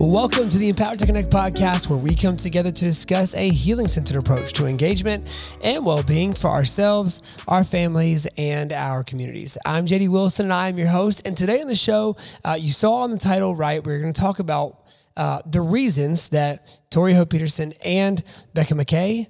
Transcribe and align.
Welcome 0.00 0.48
to 0.50 0.58
the 0.58 0.68
Empowered 0.68 1.00
to 1.00 1.06
Connect 1.06 1.28
podcast, 1.28 1.88
where 1.88 1.98
we 1.98 2.14
come 2.14 2.36
together 2.36 2.70
to 2.70 2.84
discuss 2.84 3.34
a 3.34 3.48
healing 3.48 3.88
centered 3.88 4.16
approach 4.16 4.52
to 4.52 4.66
engagement 4.66 5.58
and 5.64 5.84
well 5.84 6.04
being 6.04 6.34
for 6.34 6.48
ourselves, 6.48 7.20
our 7.48 7.64
families, 7.64 8.24
and 8.38 8.72
our 8.72 9.02
communities. 9.02 9.58
I'm 9.66 9.86
JD 9.86 10.08
Wilson, 10.10 10.46
and 10.46 10.52
I 10.52 10.68
am 10.68 10.78
your 10.78 10.86
host. 10.86 11.26
And 11.26 11.36
today 11.36 11.60
on 11.60 11.66
the 11.66 11.74
show, 11.74 12.16
uh, 12.44 12.56
you 12.56 12.70
saw 12.70 12.98
on 13.02 13.10
the 13.10 13.18
title, 13.18 13.56
right, 13.56 13.84
we're 13.84 14.00
going 14.00 14.12
to 14.12 14.20
talk 14.20 14.38
about 14.38 14.84
uh, 15.16 15.42
the 15.44 15.60
reasons 15.60 16.28
that 16.28 16.64
Tori 16.90 17.12
Hope 17.12 17.30
Petersen 17.30 17.72
and 17.84 18.22
Becca 18.54 18.74
McKay 18.74 19.26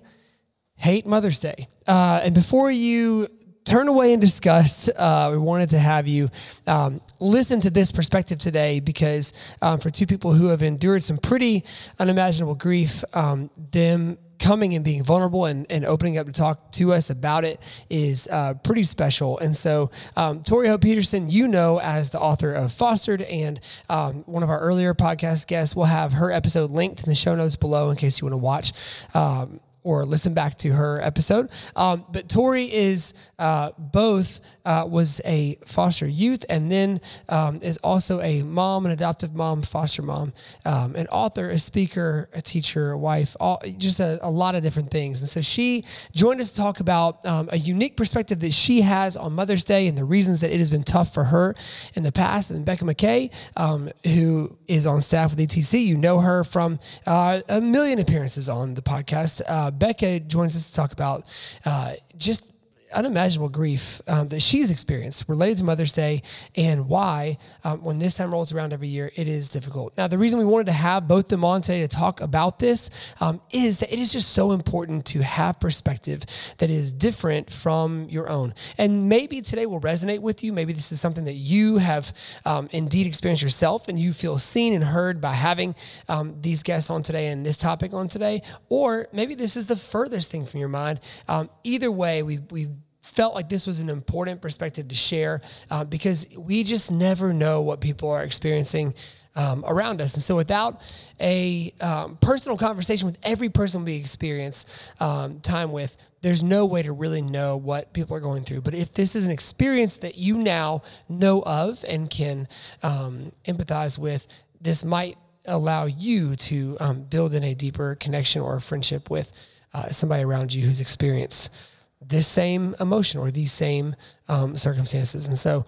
hate 0.74 1.06
Mother's 1.06 1.38
Day. 1.38 1.66
Uh, 1.86 2.20
and 2.24 2.34
before 2.34 2.70
you 2.70 3.26
turn 3.68 3.86
away 3.86 4.14
in 4.14 4.20
disgust. 4.20 4.88
Uh, 4.96 5.28
we 5.30 5.38
wanted 5.38 5.68
to 5.68 5.78
have 5.78 6.08
you 6.08 6.28
um, 6.66 7.00
listen 7.20 7.60
to 7.60 7.70
this 7.70 7.92
perspective 7.92 8.38
today 8.38 8.80
because 8.80 9.34
um, 9.60 9.78
for 9.78 9.90
two 9.90 10.06
people 10.06 10.32
who 10.32 10.48
have 10.48 10.62
endured 10.62 11.02
some 11.02 11.18
pretty 11.18 11.64
unimaginable 11.98 12.54
grief, 12.54 13.04
um, 13.14 13.50
them 13.72 14.16
coming 14.38 14.74
and 14.74 14.84
being 14.84 15.02
vulnerable 15.02 15.44
and, 15.46 15.66
and 15.70 15.84
opening 15.84 16.16
up 16.16 16.26
to 16.26 16.32
talk 16.32 16.70
to 16.72 16.92
us 16.92 17.10
about 17.10 17.44
it 17.44 17.84
is 17.90 18.28
uh, 18.28 18.54
pretty 18.54 18.84
special. 18.84 19.38
And 19.38 19.54
so, 19.54 19.90
um, 20.16 20.42
Tori 20.42 20.68
Hope 20.68 20.82
Petersen, 20.82 21.28
you 21.28 21.48
know, 21.48 21.80
as 21.82 22.10
the 22.10 22.20
author 22.20 22.54
of 22.54 22.72
Fostered 22.72 23.20
and 23.22 23.60
um, 23.90 24.22
one 24.26 24.42
of 24.42 24.48
our 24.48 24.60
earlier 24.60 24.94
podcast 24.94 25.46
guests, 25.46 25.74
we'll 25.74 25.86
have 25.86 26.12
her 26.12 26.32
episode 26.32 26.70
linked 26.70 27.02
in 27.02 27.08
the 27.08 27.16
show 27.16 27.34
notes 27.34 27.56
below 27.56 27.90
in 27.90 27.96
case 27.96 28.20
you 28.20 28.26
want 28.26 28.32
to 28.32 28.38
watch 28.38 28.72
um, 29.14 29.60
or 29.82 30.04
listen 30.04 30.34
back 30.34 30.56
to 30.58 30.70
her 30.70 31.00
episode. 31.02 31.48
Um, 31.76 32.04
but 32.12 32.28
Tori 32.28 32.64
is 32.64 33.14
uh, 33.38 33.70
both 33.78 34.40
uh, 34.64 34.84
was 34.86 35.20
a 35.24 35.56
foster 35.64 36.06
youth 36.06 36.44
and 36.50 36.70
then 36.70 37.00
um, 37.30 37.60
is 37.62 37.78
also 37.78 38.20
a 38.20 38.42
mom, 38.42 38.84
an 38.84 38.92
adoptive 38.92 39.34
mom, 39.34 39.62
foster 39.62 40.02
mom, 40.02 40.32
um, 40.66 40.94
an 40.94 41.06
author, 41.06 41.48
a 41.48 41.58
speaker, 41.58 42.28
a 42.34 42.42
teacher, 42.42 42.90
a 42.90 42.98
wife, 42.98 43.34
all, 43.40 43.62
just 43.78 43.98
a, 44.00 44.18
a, 44.22 44.28
lot 44.28 44.54
of 44.54 44.62
different 44.62 44.90
things. 44.90 45.20
And 45.20 45.28
so 45.28 45.40
she 45.40 45.84
joined 46.12 46.40
us 46.40 46.50
to 46.50 46.56
talk 46.58 46.80
about 46.80 47.24
um, 47.24 47.48
a 47.50 47.56
unique 47.56 47.96
perspective 47.96 48.40
that 48.40 48.52
she 48.52 48.82
has 48.82 49.16
on 49.16 49.32
Mother's 49.32 49.64
Day 49.64 49.88
and 49.88 49.96
the 49.96 50.04
reasons 50.04 50.40
that 50.40 50.52
it 50.52 50.58
has 50.58 50.68
been 50.68 50.82
tough 50.82 51.14
for 51.14 51.24
her 51.24 51.54
in 51.94 52.02
the 52.02 52.12
past. 52.12 52.50
And 52.50 52.64
Becca 52.64 52.84
McKay, 52.84 53.32
um, 53.56 53.88
who 54.04 54.50
is 54.66 54.86
on 54.86 55.00
staff 55.00 55.30
with 55.30 55.38
ETC, 55.38 55.82
you 55.82 55.96
know 55.96 56.18
her 56.18 56.44
from 56.44 56.78
uh, 57.06 57.40
a 57.48 57.60
million 57.62 57.98
appearances 57.98 58.50
on 58.50 58.74
the 58.74 58.82
podcast. 58.82 59.40
Uh, 59.48 59.67
Becca 59.70 60.20
joins 60.20 60.56
us 60.56 60.70
to 60.70 60.76
talk 60.76 60.92
about 60.92 61.24
uh, 61.64 61.92
just 62.16 62.52
unimaginable 62.92 63.48
grief 63.48 64.00
um, 64.06 64.28
that 64.28 64.40
she's 64.40 64.70
experienced 64.70 65.24
related 65.28 65.58
to 65.58 65.64
Mother's 65.64 65.92
Day 65.92 66.22
and 66.56 66.88
why, 66.88 67.38
um, 67.64 67.82
when 67.82 67.98
this 67.98 68.16
time 68.16 68.32
rolls 68.32 68.52
around 68.52 68.72
every 68.72 68.88
year, 68.88 69.10
it 69.16 69.28
is 69.28 69.48
difficult. 69.48 69.96
Now, 69.96 70.06
the 70.06 70.18
reason 70.18 70.38
we 70.38 70.44
wanted 70.44 70.66
to 70.66 70.72
have 70.72 71.08
both 71.08 71.28
them 71.28 71.44
on 71.44 71.62
today 71.62 71.80
to 71.80 71.88
talk 71.88 72.20
about 72.20 72.58
this 72.58 73.14
um, 73.20 73.40
is 73.52 73.78
that 73.78 73.92
it 73.92 73.98
is 73.98 74.12
just 74.12 74.32
so 74.32 74.52
important 74.52 75.04
to 75.06 75.22
have 75.22 75.60
perspective 75.60 76.24
that 76.58 76.70
is 76.70 76.92
different 76.92 77.50
from 77.50 78.08
your 78.08 78.28
own. 78.28 78.54
And 78.76 79.08
maybe 79.08 79.40
today 79.40 79.66
will 79.66 79.80
resonate 79.80 80.20
with 80.20 80.42
you. 80.42 80.52
Maybe 80.52 80.72
this 80.72 80.92
is 80.92 81.00
something 81.00 81.24
that 81.24 81.34
you 81.34 81.78
have 81.78 82.12
um, 82.44 82.68
indeed 82.72 83.06
experienced 83.06 83.42
yourself 83.42 83.88
and 83.88 83.98
you 83.98 84.12
feel 84.12 84.38
seen 84.38 84.72
and 84.74 84.84
heard 84.84 85.20
by 85.20 85.32
having 85.32 85.74
um, 86.08 86.40
these 86.40 86.62
guests 86.62 86.90
on 86.90 87.02
today 87.02 87.28
and 87.28 87.44
this 87.44 87.56
topic 87.56 87.92
on 87.92 88.08
today. 88.08 88.42
Or 88.68 89.06
maybe 89.12 89.34
this 89.34 89.56
is 89.56 89.66
the 89.66 89.76
furthest 89.76 90.30
thing 90.30 90.46
from 90.46 90.60
your 90.60 90.68
mind. 90.68 91.00
Um, 91.28 91.50
either 91.64 91.90
way, 91.90 92.22
we, 92.22 92.38
we've 92.50 92.70
felt 93.18 93.34
like 93.34 93.48
this 93.48 93.66
was 93.66 93.80
an 93.80 93.88
important 93.88 94.40
perspective 94.40 94.86
to 94.86 94.94
share 94.94 95.40
uh, 95.72 95.82
because 95.82 96.28
we 96.38 96.62
just 96.62 96.92
never 96.92 97.32
know 97.32 97.62
what 97.62 97.80
people 97.80 98.08
are 98.08 98.22
experiencing 98.22 98.94
um, 99.34 99.64
around 99.66 100.00
us. 100.00 100.14
And 100.14 100.22
so, 100.22 100.36
without 100.36 100.86
a 101.18 101.72
um, 101.80 102.16
personal 102.20 102.56
conversation 102.56 103.06
with 103.06 103.18
every 103.24 103.48
person 103.48 103.84
we 103.84 103.96
experience 103.96 104.92
um, 105.00 105.40
time 105.40 105.72
with, 105.72 105.96
there's 106.20 106.44
no 106.44 106.64
way 106.64 106.80
to 106.84 106.92
really 106.92 107.20
know 107.20 107.56
what 107.56 107.92
people 107.92 108.16
are 108.16 108.20
going 108.20 108.44
through. 108.44 108.60
But 108.60 108.74
if 108.74 108.94
this 108.94 109.16
is 109.16 109.26
an 109.26 109.32
experience 109.32 109.96
that 109.96 110.16
you 110.16 110.38
now 110.38 110.82
know 111.08 111.42
of 111.42 111.84
and 111.88 112.08
can 112.08 112.46
um, 112.84 113.32
empathize 113.46 113.98
with, 113.98 114.28
this 114.60 114.84
might 114.84 115.16
allow 115.44 115.86
you 115.86 116.36
to 116.36 116.76
um, 116.78 117.02
build 117.02 117.34
in 117.34 117.42
a 117.42 117.56
deeper 117.56 117.96
connection 117.96 118.42
or 118.42 118.60
friendship 118.60 119.10
with 119.10 119.32
uh, 119.74 119.88
somebody 119.88 120.22
around 120.22 120.54
you 120.54 120.64
who's 120.64 120.80
experienced 120.80 121.52
this 122.00 122.26
same 122.26 122.74
emotion 122.80 123.20
or 123.20 123.30
these 123.30 123.52
same 123.52 123.94
um, 124.28 124.56
circumstances. 124.56 125.28
And 125.28 125.36
so 125.36 125.66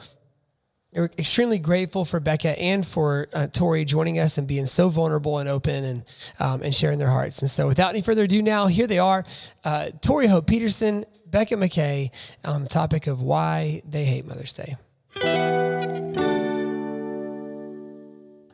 we're 0.92 1.10
extremely 1.18 1.58
grateful 1.58 2.04
for 2.04 2.18
Becca 2.18 2.58
and 2.60 2.84
for 2.84 3.28
uh, 3.32 3.46
Tori 3.46 3.84
joining 3.84 4.18
us 4.18 4.38
and 4.38 4.48
being 4.48 4.66
so 4.66 4.88
vulnerable 4.88 5.38
and 5.38 5.48
open 5.48 5.84
and 5.84 6.04
um, 6.40 6.62
and 6.62 6.74
sharing 6.74 6.98
their 6.98 7.10
hearts. 7.10 7.42
And 7.42 7.50
so, 7.50 7.68
without 7.68 7.90
any 7.90 8.02
further 8.02 8.24
ado, 8.24 8.42
now 8.42 8.66
here 8.66 8.86
they 8.86 8.98
are, 8.98 9.24
uh, 9.64 9.90
Tori 10.00 10.26
Hope 10.26 10.48
Petersen, 10.48 11.04
Becca 11.26 11.54
McKay, 11.54 12.10
on 12.44 12.62
the 12.62 12.68
topic 12.68 13.06
of 13.06 13.22
why 13.22 13.82
they 13.88 14.04
hate 14.04 14.26
Mother's 14.26 14.52
Day. 14.52 14.76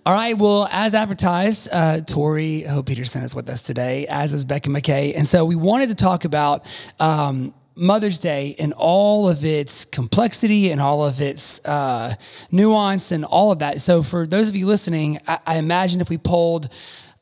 All 0.07 0.13
right. 0.15 0.39
Well, 0.39 0.69
as 0.71 0.95
advertised, 0.95 1.69
uh, 1.73 2.01
Tori 2.03 2.63
Hope 2.63 2.87
Petersen 2.87 3.23
is 3.23 3.35
with 3.35 3.49
us 3.49 3.63
today, 3.63 4.07
as 4.09 4.35
is 4.35 4.45
Becca 4.45 4.69
McKay. 4.69 5.17
And 5.17 5.27
so 5.27 5.45
we 5.45 5.57
wanted 5.57 5.89
to 5.89 5.97
talk 5.97 6.25
about 6.25 6.95
um, 7.01 7.53
Mother's 7.77 8.19
Day 8.19 8.57
and 8.59 8.73
all 8.73 9.29
of 9.29 9.45
its 9.45 9.85
complexity 9.85 10.71
and 10.71 10.81
all 10.81 11.07
of 11.07 11.21
its 11.21 11.63
uh, 11.65 12.15
nuance 12.51 13.13
and 13.13 13.25
all 13.25 13.53
of 13.53 13.59
that. 13.59 13.83
So, 13.83 14.03
for 14.03 14.27
those 14.27 14.49
of 14.49 14.57
you 14.57 14.67
listening, 14.67 15.19
I, 15.29 15.39
I 15.47 15.57
imagine 15.59 16.01
if 16.01 16.09
we 16.09 16.17
polled 16.17 16.71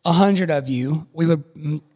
a 0.06 0.12
hundred 0.12 0.50
of 0.50 0.68
you, 0.68 1.06
we 1.14 1.26
would 1.26 1.42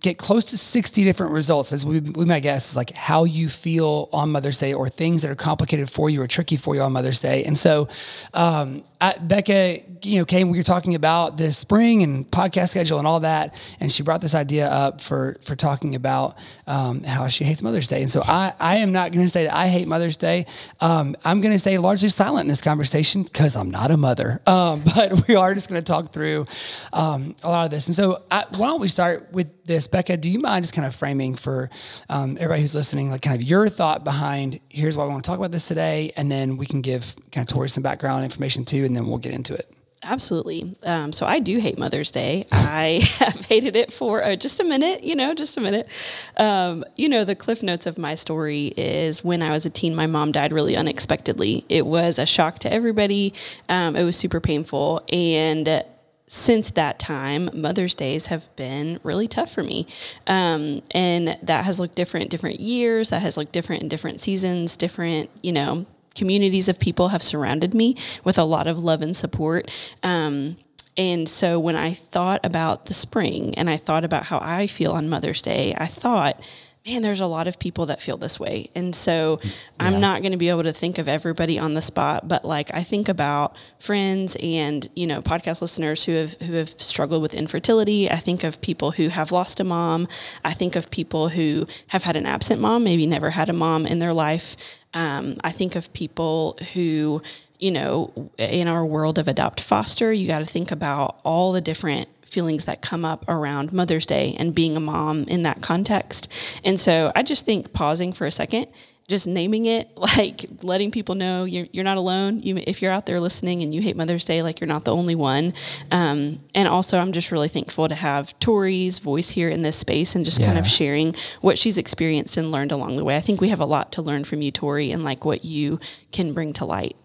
get 0.00 0.16
close 0.16 0.46
to 0.46 0.56
60 0.56 1.04
different 1.04 1.32
results 1.32 1.72
as 1.72 1.84
we, 1.84 2.00
we 2.00 2.24
might 2.24 2.42
guess 2.42 2.74
like 2.74 2.92
how 2.92 3.24
you 3.24 3.48
feel 3.48 4.08
on 4.12 4.30
Mother's 4.30 4.58
Day 4.58 4.72
or 4.72 4.88
things 4.88 5.22
that 5.22 5.30
are 5.30 5.34
complicated 5.34 5.90
for 5.90 6.08
you 6.08 6.22
or 6.22 6.26
tricky 6.26 6.56
for 6.56 6.74
you 6.74 6.80
on 6.80 6.92
Mother's 6.92 7.20
Day. 7.20 7.44
And 7.44 7.58
so, 7.58 7.88
um, 8.32 8.82
I, 9.00 9.14
Becca, 9.20 9.76
you 10.02 10.18
know, 10.18 10.24
came, 10.24 10.50
we 10.50 10.58
were 10.58 10.64
talking 10.64 10.94
about 10.94 11.36
the 11.36 11.52
spring 11.52 12.02
and 12.02 12.26
podcast 12.26 12.70
schedule 12.70 12.98
and 12.98 13.06
all 13.06 13.20
that. 13.20 13.76
And 13.80 13.92
she 13.92 14.02
brought 14.02 14.20
this 14.20 14.34
idea 14.34 14.68
up 14.68 15.00
for, 15.00 15.36
for 15.42 15.54
talking 15.54 15.94
about, 15.94 16.36
um, 16.66 17.02
how 17.04 17.28
she 17.28 17.44
hates 17.44 17.62
Mother's 17.62 17.88
Day. 17.88 18.00
And 18.00 18.10
so 18.10 18.22
I, 18.24 18.52
I 18.58 18.76
am 18.76 18.92
not 18.92 19.12
going 19.12 19.24
to 19.24 19.30
say 19.30 19.44
that 19.44 19.54
I 19.54 19.68
hate 19.68 19.86
Mother's 19.86 20.16
Day. 20.16 20.46
Um, 20.80 21.14
I'm 21.24 21.40
going 21.40 21.52
to 21.52 21.58
stay 21.58 21.78
largely 21.78 22.08
silent 22.08 22.42
in 22.42 22.48
this 22.48 22.60
conversation 22.60 23.22
because 23.22 23.54
I'm 23.54 23.70
not 23.70 23.90
a 23.90 23.96
mother. 23.96 24.40
Um, 24.46 24.82
but 24.94 25.28
we 25.28 25.36
are 25.36 25.54
just 25.54 25.68
going 25.68 25.80
to 25.80 25.86
talk 25.86 26.12
through, 26.12 26.46
um, 26.92 27.36
a 27.42 27.48
lot 27.48 27.64
of 27.64 27.70
this. 27.70 27.86
And 27.86 27.94
so 27.98 28.22
I, 28.30 28.44
why 28.56 28.68
don't 28.68 28.80
we 28.80 28.86
start 28.86 29.32
with 29.32 29.64
this, 29.64 29.88
Becca, 29.88 30.18
do 30.18 30.30
you 30.30 30.38
mind 30.38 30.62
just 30.62 30.72
kind 30.72 30.86
of 30.86 30.94
framing 30.94 31.34
for 31.34 31.68
um, 32.08 32.36
everybody 32.36 32.60
who's 32.60 32.76
listening, 32.76 33.10
like 33.10 33.22
kind 33.22 33.34
of 33.34 33.42
your 33.42 33.68
thought 33.68 34.04
behind 34.04 34.60
here's 34.70 34.96
why 34.96 35.02
we 35.02 35.10
want 35.10 35.24
to 35.24 35.28
talk 35.28 35.36
about 35.36 35.50
this 35.50 35.66
today, 35.66 36.12
and 36.16 36.30
then 36.30 36.58
we 36.58 36.64
can 36.64 36.80
give 36.80 37.16
kind 37.32 37.44
of 37.44 37.52
Tori 37.52 37.68
some 37.68 37.82
background 37.82 38.22
information 38.22 38.64
too, 38.64 38.84
and 38.84 38.94
then 38.94 39.08
we'll 39.08 39.18
get 39.18 39.34
into 39.34 39.52
it. 39.52 39.68
Absolutely. 40.04 40.76
Um, 40.86 41.12
so 41.12 41.26
I 41.26 41.40
do 41.40 41.58
hate 41.58 41.76
Mother's 41.76 42.12
Day. 42.12 42.46
I 42.52 43.00
have 43.18 43.44
hated 43.46 43.74
it 43.74 43.92
for 43.92 44.22
uh, 44.22 44.36
just 44.36 44.60
a 44.60 44.64
minute, 44.64 45.02
you 45.02 45.16
know, 45.16 45.34
just 45.34 45.56
a 45.56 45.60
minute. 45.60 46.30
Um, 46.36 46.84
you 46.94 47.08
know, 47.08 47.24
the 47.24 47.34
cliff 47.34 47.64
notes 47.64 47.84
of 47.84 47.98
my 47.98 48.14
story 48.14 48.72
is 48.76 49.24
when 49.24 49.42
I 49.42 49.50
was 49.50 49.66
a 49.66 49.70
teen, 49.70 49.96
my 49.96 50.06
mom 50.06 50.30
died 50.30 50.52
really 50.52 50.76
unexpectedly. 50.76 51.64
It 51.68 51.84
was 51.84 52.20
a 52.20 52.26
shock 52.26 52.60
to 52.60 52.72
everybody. 52.72 53.34
Um, 53.68 53.96
it 53.96 54.04
was 54.04 54.16
super 54.16 54.38
painful. 54.38 55.02
And 55.12 55.82
since 56.28 56.70
that 56.72 56.98
time, 56.98 57.50
Mother's 57.54 57.94
Days 57.94 58.26
have 58.26 58.54
been 58.54 59.00
really 59.02 59.26
tough 59.26 59.50
for 59.50 59.62
me. 59.62 59.86
Um, 60.26 60.82
and 60.94 61.36
that 61.42 61.64
has 61.64 61.80
looked 61.80 61.96
different 61.96 62.30
different 62.30 62.60
years, 62.60 63.10
that 63.10 63.22
has 63.22 63.36
looked 63.36 63.52
different 63.52 63.82
in 63.82 63.88
different 63.88 64.20
seasons, 64.20 64.76
different, 64.76 65.30
you 65.42 65.52
know, 65.52 65.86
communities 66.14 66.68
of 66.68 66.78
people 66.78 67.08
have 67.08 67.22
surrounded 67.22 67.74
me 67.74 67.94
with 68.24 68.38
a 68.38 68.44
lot 68.44 68.66
of 68.66 68.78
love 68.78 69.02
and 69.02 69.16
support. 69.16 69.70
Um, 70.02 70.56
and 70.96 71.28
so 71.28 71.60
when 71.60 71.76
I 71.76 71.92
thought 71.92 72.44
about 72.44 72.86
the 72.86 72.94
spring 72.94 73.54
and 73.54 73.70
I 73.70 73.76
thought 73.76 74.04
about 74.04 74.26
how 74.26 74.40
I 74.42 74.66
feel 74.66 74.92
on 74.92 75.08
Mother's 75.08 75.40
Day, 75.40 75.74
I 75.78 75.86
thought, 75.86 76.44
man, 76.88 77.02
there's 77.02 77.20
a 77.20 77.26
lot 77.26 77.46
of 77.48 77.58
people 77.58 77.86
that 77.86 78.00
feel 78.00 78.16
this 78.16 78.40
way. 78.40 78.70
And 78.74 78.94
so 78.94 79.38
yeah. 79.42 79.50
I'm 79.80 80.00
not 80.00 80.22
going 80.22 80.32
to 80.32 80.38
be 80.38 80.48
able 80.48 80.62
to 80.62 80.72
think 80.72 80.98
of 80.98 81.08
everybody 81.08 81.58
on 81.58 81.74
the 81.74 81.82
spot, 81.82 82.26
but 82.26 82.44
like 82.44 82.72
I 82.74 82.82
think 82.82 83.08
about 83.08 83.56
friends 83.78 84.36
and, 84.42 84.88
you 84.96 85.06
know, 85.06 85.20
podcast 85.20 85.60
listeners 85.60 86.04
who 86.04 86.12
have 86.12 86.34
who 86.42 86.54
have 86.54 86.68
struggled 86.68 87.22
with 87.22 87.34
infertility. 87.34 88.10
I 88.10 88.16
think 88.16 88.44
of 88.44 88.60
people 88.60 88.92
who 88.92 89.08
have 89.08 89.32
lost 89.32 89.60
a 89.60 89.64
mom. 89.64 90.08
I 90.44 90.52
think 90.52 90.76
of 90.76 90.90
people 90.90 91.28
who 91.30 91.66
have 91.88 92.04
had 92.04 92.16
an 92.16 92.26
absent 92.26 92.60
mom, 92.60 92.84
maybe 92.84 93.06
never 93.06 93.30
had 93.30 93.48
a 93.48 93.52
mom 93.54 93.86
in 93.86 93.98
their 93.98 94.12
life. 94.12 94.78
Um, 94.94 95.36
I 95.44 95.50
think 95.50 95.76
of 95.76 95.92
people 95.92 96.58
who 96.74 97.22
you 97.58 97.72
know, 97.72 98.30
in 98.38 98.68
our 98.68 98.86
world 98.86 99.18
of 99.18 99.26
adopt 99.26 99.60
foster, 99.60 100.12
you 100.12 100.28
got 100.28 100.38
to 100.38 100.46
think 100.46 100.70
about 100.70 101.18
all 101.24 101.52
the 101.52 101.60
different 101.60 102.08
feelings 102.32 102.64
that 102.66 102.82
come 102.82 103.04
up 103.04 103.24
around 103.28 103.72
Mother's 103.72 104.06
Day 104.06 104.36
and 104.38 104.54
being 104.54 104.76
a 104.76 104.80
mom 104.80 105.24
in 105.24 105.42
that 105.42 105.62
context. 105.62 106.32
And 106.64 106.78
so 106.78 107.12
I 107.16 107.22
just 107.22 107.46
think 107.46 107.72
pausing 107.72 108.12
for 108.12 108.26
a 108.26 108.30
second 108.30 108.68
just 109.08 109.26
naming 109.26 109.64
it, 109.64 109.88
like 109.96 110.44
letting 110.62 110.90
people 110.90 111.14
know 111.14 111.44
you're, 111.44 111.66
you're 111.72 111.84
not 111.84 111.96
alone. 111.96 112.40
You, 112.40 112.62
if 112.66 112.82
you're 112.82 112.92
out 112.92 113.06
there 113.06 113.18
listening 113.18 113.62
and 113.62 113.74
you 113.74 113.80
hate 113.80 113.96
Mother's 113.96 114.24
Day, 114.24 114.42
like 114.42 114.60
you're 114.60 114.68
not 114.68 114.84
the 114.84 114.94
only 114.94 115.14
one. 115.14 115.54
Um, 115.90 116.38
and 116.54 116.68
also, 116.68 116.98
I'm 116.98 117.12
just 117.12 117.32
really 117.32 117.48
thankful 117.48 117.88
to 117.88 117.94
have 117.94 118.38
Tori's 118.38 118.98
voice 118.98 119.30
here 119.30 119.48
in 119.48 119.62
this 119.62 119.76
space 119.76 120.14
and 120.14 120.24
just 120.24 120.40
yeah. 120.40 120.46
kind 120.46 120.58
of 120.58 120.66
sharing 120.66 121.14
what 121.40 121.58
she's 121.58 121.78
experienced 121.78 122.36
and 122.36 122.52
learned 122.52 122.70
along 122.70 122.96
the 122.96 123.04
way. 123.04 123.16
I 123.16 123.20
think 123.20 123.40
we 123.40 123.48
have 123.48 123.60
a 123.60 123.66
lot 123.66 123.92
to 123.92 124.02
learn 124.02 124.24
from 124.24 124.42
you, 124.42 124.50
Tori, 124.50 124.92
and 124.92 125.02
like 125.02 125.24
what 125.24 125.44
you 125.44 125.80
can 126.12 126.32
bring 126.32 126.52
to 126.54 126.64
light. 126.64 126.96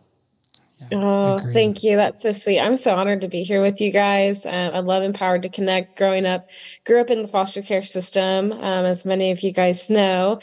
Oh, 0.91 1.39
thank 1.39 1.83
you. 1.83 1.97
That's 1.97 2.23
so 2.23 2.31
sweet. 2.31 2.59
I'm 2.59 2.77
so 2.77 2.95
honored 2.95 3.21
to 3.21 3.27
be 3.27 3.43
here 3.43 3.61
with 3.61 3.81
you 3.81 3.91
guys. 3.91 4.45
Um, 4.45 4.73
I 4.73 4.79
love 4.79 5.03
Empowered 5.03 5.43
to 5.43 5.49
Connect. 5.49 5.97
Growing 5.97 6.25
up, 6.25 6.49
grew 6.85 7.01
up 7.01 7.09
in 7.09 7.21
the 7.21 7.27
foster 7.27 7.61
care 7.61 7.83
system, 7.83 8.51
um, 8.51 8.85
as 8.85 9.05
many 9.05 9.31
of 9.31 9.41
you 9.41 9.51
guys 9.51 9.89
know. 9.89 10.39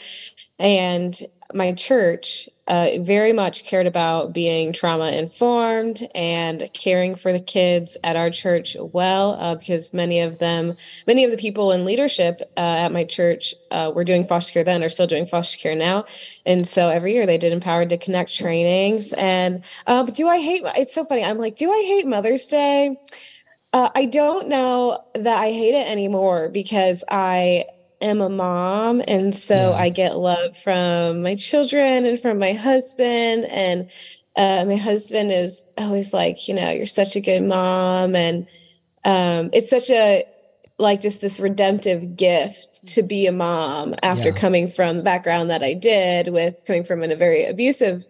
And 0.59 1.19
my 1.53 1.73
church 1.73 2.49
uh, 2.67 2.87
very 2.99 3.33
much 3.33 3.65
cared 3.65 3.85
about 3.85 4.33
being 4.33 4.71
trauma 4.71 5.11
informed 5.11 6.07
and 6.15 6.69
caring 6.73 7.15
for 7.15 7.33
the 7.33 7.39
kids 7.39 7.97
at 8.03 8.15
our 8.15 8.29
church 8.29 8.77
well, 8.79 9.31
uh, 9.31 9.55
because 9.55 9.93
many 9.93 10.21
of 10.21 10.39
them, 10.39 10.77
many 11.05 11.25
of 11.25 11.31
the 11.31 11.37
people 11.37 11.71
in 11.71 11.83
leadership 11.83 12.39
uh, 12.55 12.61
at 12.61 12.91
my 12.91 13.03
church 13.03 13.53
uh, 13.71 13.91
were 13.93 14.05
doing 14.05 14.23
foster 14.23 14.53
care 14.53 14.63
then, 14.63 14.83
are 14.83 14.89
still 14.89 15.07
doing 15.07 15.25
foster 15.25 15.57
care 15.57 15.75
now. 15.75 16.05
And 16.45 16.65
so 16.65 16.89
every 16.89 17.13
year 17.13 17.25
they 17.25 17.37
did 17.37 17.51
Empowered 17.51 17.89
to 17.89 17.97
Connect 17.97 18.33
trainings. 18.33 19.11
And 19.13 19.65
um, 19.87 20.05
do 20.05 20.29
I 20.29 20.39
hate, 20.39 20.61
it's 20.77 20.93
so 20.93 21.03
funny. 21.03 21.25
I'm 21.25 21.37
like, 21.37 21.57
do 21.57 21.69
I 21.69 21.83
hate 21.87 22.07
Mother's 22.07 22.47
Day? 22.47 22.97
Uh, 23.73 23.89
I 23.95 24.05
don't 24.05 24.47
know 24.47 25.03
that 25.15 25.37
I 25.37 25.47
hate 25.51 25.75
it 25.75 25.89
anymore 25.89 26.49
because 26.49 27.03
I 27.09 27.65
am 28.01 28.21
a 28.21 28.29
mom 28.29 29.01
and 29.07 29.33
so 29.33 29.55
yeah. 29.55 29.75
I 29.75 29.89
get 29.89 30.17
love 30.17 30.57
from 30.57 31.21
my 31.21 31.35
children 31.35 32.05
and 32.05 32.19
from 32.19 32.39
my 32.39 32.53
husband 32.53 33.45
and 33.51 33.89
uh, 34.37 34.65
my 34.65 34.75
husband 34.75 35.31
is 35.31 35.63
always 35.77 36.13
like 36.13 36.47
you 36.47 36.53
know 36.53 36.69
you're 36.69 36.85
such 36.85 37.15
a 37.15 37.21
good 37.21 37.43
mom 37.43 38.15
and 38.15 38.47
um, 39.03 39.49
it's 39.53 39.69
such 39.69 39.89
a 39.89 40.23
like 40.77 41.01
just 41.01 41.21
this 41.21 41.39
redemptive 41.39 42.15
gift 42.15 42.87
to 42.87 43.03
be 43.03 43.27
a 43.27 43.31
mom 43.31 43.95
after 44.03 44.29
yeah. 44.29 44.35
coming 44.35 44.67
from 44.67 44.97
the 44.97 45.03
background 45.03 45.49
that 45.49 45.63
I 45.63 45.73
did 45.73 46.29
with 46.29 46.63
coming 46.65 46.83
from 46.83 47.03
in 47.03 47.11
a 47.11 47.15
very 47.15 47.45
abusive 47.45 48.05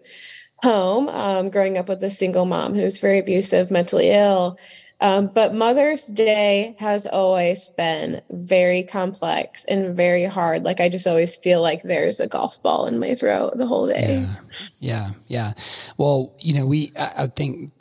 home 0.62 1.08
um, 1.08 1.50
growing 1.50 1.76
up 1.76 1.88
with 1.88 2.02
a 2.02 2.10
single 2.10 2.46
mom 2.46 2.74
who's 2.74 2.98
very 2.98 3.18
abusive 3.18 3.70
mentally 3.70 4.10
ill 4.10 4.58
um, 5.02 5.26
but 5.26 5.52
Mother's 5.52 6.06
Day 6.06 6.76
has 6.78 7.06
always 7.06 7.70
been 7.70 8.22
very 8.30 8.84
complex 8.84 9.64
and 9.64 9.96
very 9.96 10.24
hard. 10.24 10.64
Like 10.64 10.80
I 10.80 10.88
just 10.88 11.08
always 11.08 11.36
feel 11.36 11.60
like 11.60 11.82
there's 11.82 12.20
a 12.20 12.28
golf 12.28 12.62
ball 12.62 12.86
in 12.86 13.00
my 13.00 13.16
throat 13.16 13.54
the 13.56 13.66
whole 13.66 13.88
day. 13.88 14.20
Yeah, 14.20 14.36
yeah. 14.78 15.10
yeah. 15.26 15.52
Well, 15.98 16.34
you 16.40 16.54
know, 16.54 16.66
we 16.66 16.92
I 16.96 17.26
think 17.26 17.72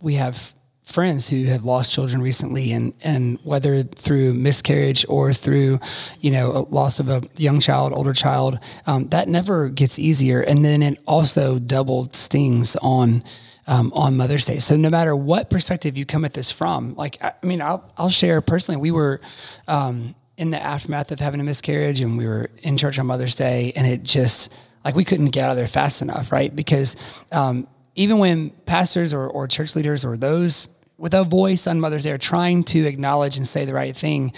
we 0.00 0.14
have 0.14 0.52
friends 0.82 1.30
who 1.30 1.44
have 1.44 1.64
lost 1.64 1.92
children 1.92 2.20
recently 2.20 2.72
and 2.72 2.92
and 3.04 3.38
whether 3.44 3.82
through 3.82 4.34
miscarriage 4.34 5.06
or 5.08 5.32
through 5.32 5.78
you 6.20 6.30
know 6.30 6.66
loss 6.70 7.00
of 7.00 7.08
a 7.08 7.22
young 7.38 7.58
child 7.58 7.92
older 7.94 8.12
child 8.12 8.58
um, 8.86 9.08
that 9.08 9.26
never 9.26 9.70
gets 9.70 9.98
easier 9.98 10.42
and 10.42 10.62
then 10.62 10.82
it 10.82 10.98
also 11.06 11.58
double 11.58 12.04
stings 12.10 12.76
on 12.82 13.22
um, 13.66 13.92
on 13.94 14.16
Mother's 14.16 14.44
Day. 14.44 14.58
So 14.58 14.76
no 14.76 14.90
matter 14.90 15.14
what 15.16 15.50
perspective 15.50 15.96
you 15.96 16.04
come 16.04 16.24
at 16.24 16.34
this 16.34 16.50
from, 16.50 16.94
like 16.94 17.16
I 17.22 17.32
mean, 17.42 17.62
I'll 17.62 17.90
I'll 17.96 18.10
share 18.10 18.40
personally. 18.40 18.80
We 18.80 18.90
were 18.90 19.20
um, 19.68 20.14
in 20.36 20.50
the 20.50 20.62
aftermath 20.62 21.10
of 21.10 21.20
having 21.20 21.40
a 21.40 21.44
miscarriage, 21.44 22.00
and 22.00 22.18
we 22.18 22.26
were 22.26 22.50
in 22.62 22.76
church 22.76 22.98
on 22.98 23.06
Mother's 23.06 23.34
Day, 23.34 23.72
and 23.76 23.86
it 23.86 24.02
just 24.02 24.52
like 24.84 24.94
we 24.94 25.04
couldn't 25.04 25.30
get 25.30 25.44
out 25.44 25.52
of 25.52 25.56
there 25.56 25.68
fast 25.68 26.02
enough, 26.02 26.32
right? 26.32 26.54
Because 26.54 27.24
um, 27.32 27.66
even 27.94 28.18
when 28.18 28.50
pastors 28.66 29.14
or, 29.14 29.26
or 29.26 29.46
church 29.46 29.76
leaders 29.76 30.04
or 30.04 30.16
those 30.16 30.68
with 30.98 31.14
a 31.14 31.24
voice 31.24 31.66
on 31.66 31.80
Mother's 31.80 32.04
Day 32.04 32.12
are 32.12 32.18
trying 32.18 32.64
to 32.64 32.80
acknowledge 32.80 33.36
and 33.36 33.46
say 33.46 33.64
the 33.64 33.74
right 33.74 33.96
thing, 33.96 34.32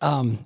um, 0.00 0.44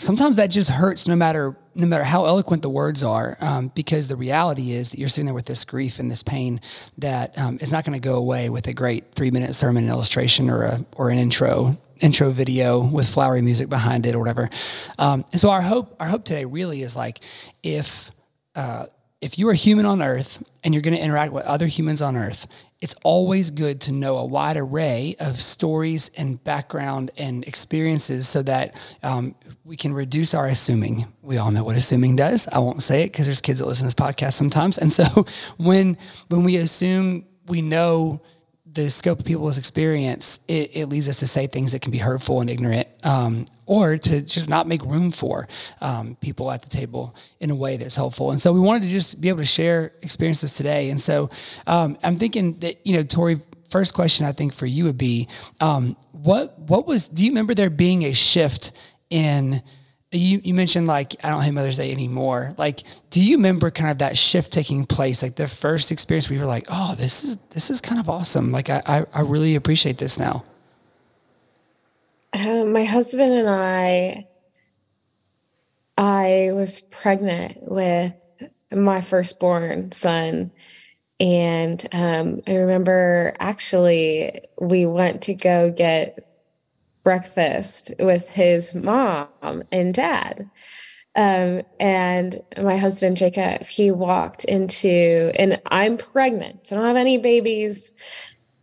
sometimes 0.00 0.36
that 0.36 0.50
just 0.50 0.70
hurts 0.70 1.06
no 1.06 1.16
matter 1.16 1.56
no 1.74 1.86
matter 1.86 2.04
how 2.04 2.24
eloquent 2.24 2.62
the 2.62 2.70
words 2.70 3.04
are 3.04 3.36
um, 3.40 3.70
because 3.74 4.08
the 4.08 4.16
reality 4.16 4.72
is 4.72 4.90
that 4.90 4.98
you're 4.98 5.08
sitting 5.08 5.26
there 5.26 5.34
with 5.34 5.44
this 5.44 5.64
grief 5.64 5.98
and 5.98 6.10
this 6.10 6.22
pain 6.22 6.58
that 6.96 7.38
um, 7.38 7.58
is 7.60 7.70
not 7.70 7.84
going 7.84 7.98
to 7.98 8.00
go 8.00 8.16
away 8.16 8.48
with 8.48 8.66
a 8.66 8.72
great 8.72 9.12
three 9.14 9.30
minute 9.30 9.54
sermon 9.54 9.84
and 9.84 9.90
illustration 9.90 10.48
or 10.48 10.62
a 10.62 10.84
or 10.96 11.10
an 11.10 11.18
intro 11.18 11.76
intro 12.00 12.30
video 12.30 12.82
with 12.84 13.08
flowery 13.08 13.42
music 13.42 13.68
behind 13.68 14.06
it 14.06 14.14
or 14.14 14.18
whatever. 14.18 14.48
Um, 14.98 15.24
so 15.30 15.50
our 15.50 15.62
hope 15.62 15.96
our 16.00 16.08
hope 16.08 16.24
today 16.24 16.44
really 16.44 16.82
is 16.82 16.96
like 16.96 17.20
if 17.62 18.10
uh, 18.54 18.86
if 19.20 19.38
you're 19.38 19.54
human 19.54 19.86
on 19.86 20.02
earth 20.02 20.42
and 20.62 20.74
you're 20.74 20.82
going 20.82 20.96
to 20.96 21.02
interact 21.02 21.32
with 21.32 21.44
other 21.46 21.66
humans 21.66 22.02
on 22.02 22.16
earth 22.16 22.46
it's 22.80 22.94
always 23.04 23.50
good 23.50 23.80
to 23.82 23.92
know 23.92 24.18
a 24.18 24.24
wide 24.24 24.56
array 24.56 25.14
of 25.18 25.36
stories 25.36 26.10
and 26.16 26.42
background 26.44 27.10
and 27.18 27.44
experiences 27.44 28.28
so 28.28 28.42
that 28.42 28.74
um, 29.02 29.34
we 29.64 29.76
can 29.76 29.94
reduce 29.94 30.34
our 30.34 30.46
assuming. 30.46 31.06
We 31.22 31.38
all 31.38 31.50
know 31.50 31.64
what 31.64 31.76
assuming 31.76 32.16
does. 32.16 32.46
I 32.48 32.58
won't 32.58 32.82
say 32.82 33.04
it 33.04 33.12
because 33.12 33.26
there's 33.26 33.40
kids 33.40 33.60
that 33.60 33.66
listen 33.66 33.88
to 33.88 33.94
this 33.96 34.06
podcast 34.06 34.34
sometimes. 34.34 34.76
And 34.76 34.92
so 34.92 35.04
when 35.56 35.96
when 36.28 36.44
we 36.44 36.56
assume 36.56 37.24
we 37.48 37.62
know 37.62 38.22
the 38.76 38.90
scope 38.90 39.20
of 39.20 39.24
people's 39.24 39.58
experience, 39.58 40.40
it, 40.46 40.76
it, 40.76 40.86
leads 40.88 41.08
us 41.08 41.18
to 41.18 41.26
say 41.26 41.46
things 41.46 41.72
that 41.72 41.82
can 41.82 41.90
be 41.90 41.98
hurtful 41.98 42.40
and 42.40 42.48
ignorant, 42.48 42.86
um, 43.04 43.46
or 43.66 43.96
to 43.96 44.22
just 44.24 44.48
not 44.48 44.68
make 44.68 44.84
room 44.84 45.10
for 45.10 45.48
um, 45.80 46.16
people 46.20 46.52
at 46.52 46.62
the 46.62 46.68
table 46.68 47.16
in 47.40 47.50
a 47.50 47.54
way 47.54 47.76
that's 47.76 47.96
helpful. 47.96 48.30
And 48.30 48.40
so 48.40 48.52
we 48.52 48.60
wanted 48.60 48.82
to 48.82 48.88
just 48.88 49.20
be 49.20 49.28
able 49.28 49.38
to 49.38 49.44
share 49.44 49.92
experiences 50.02 50.54
today. 50.54 50.90
And 50.90 51.00
so 51.00 51.30
um, 51.66 51.96
I'm 52.04 52.16
thinking 52.16 52.58
that 52.60 52.86
you 52.86 52.94
know, 52.94 53.02
Tori. 53.02 53.36
First 53.68 53.94
question 53.94 54.24
I 54.24 54.30
think 54.30 54.54
for 54.54 54.64
you 54.64 54.84
would 54.84 54.96
be, 54.96 55.26
um, 55.60 55.96
what 56.12 56.56
what 56.56 56.86
was? 56.86 57.08
Do 57.08 57.24
you 57.24 57.32
remember 57.32 57.52
there 57.52 57.68
being 57.68 58.04
a 58.04 58.12
shift 58.12 58.70
in? 59.10 59.60
You, 60.18 60.40
you 60.42 60.54
mentioned 60.54 60.86
like 60.86 61.16
I 61.24 61.30
don't 61.30 61.42
hate 61.42 61.52
Mother's 61.52 61.76
Day 61.78 61.92
anymore. 61.92 62.54
Like, 62.58 62.82
do 63.10 63.22
you 63.24 63.36
remember 63.36 63.70
kind 63.70 63.90
of 63.90 63.98
that 63.98 64.16
shift 64.16 64.52
taking 64.52 64.84
place? 64.86 65.22
Like 65.22 65.36
the 65.36 65.48
first 65.48 65.92
experience 65.92 66.30
you 66.30 66.38
were 66.38 66.46
like, 66.46 66.66
oh, 66.70 66.94
this 66.96 67.24
is 67.24 67.36
this 67.50 67.70
is 67.70 67.80
kind 67.80 68.00
of 68.00 68.08
awesome. 68.08 68.52
Like 68.52 68.70
I 68.70 68.82
I, 68.86 69.02
I 69.14 69.22
really 69.22 69.54
appreciate 69.54 69.98
this 69.98 70.18
now. 70.18 70.44
Um, 72.32 72.72
my 72.72 72.84
husband 72.84 73.32
and 73.32 73.48
I, 73.48 74.26
I 75.96 76.50
was 76.52 76.82
pregnant 76.82 77.58
with 77.62 78.12
my 78.70 79.00
firstborn 79.00 79.92
son. 79.92 80.50
And 81.18 81.82
um, 81.94 82.42
I 82.46 82.56
remember 82.56 83.32
actually 83.38 84.40
we 84.60 84.84
went 84.84 85.22
to 85.22 85.34
go 85.34 85.70
get 85.70 86.25
breakfast 87.06 87.92
with 88.00 88.28
his 88.30 88.74
mom 88.74 89.62
and 89.70 89.94
dad. 89.94 90.50
Um, 91.14 91.62
and 91.78 92.40
my 92.60 92.76
husband 92.76 93.16
Jacob, 93.16 93.64
he 93.64 93.92
walked 93.92 94.44
into, 94.46 95.30
and 95.38 95.62
I'm 95.70 95.98
pregnant, 95.98 96.72
I 96.72 96.74
don't 96.74 96.84
have 96.84 96.96
any 96.96 97.16
babies 97.16 97.94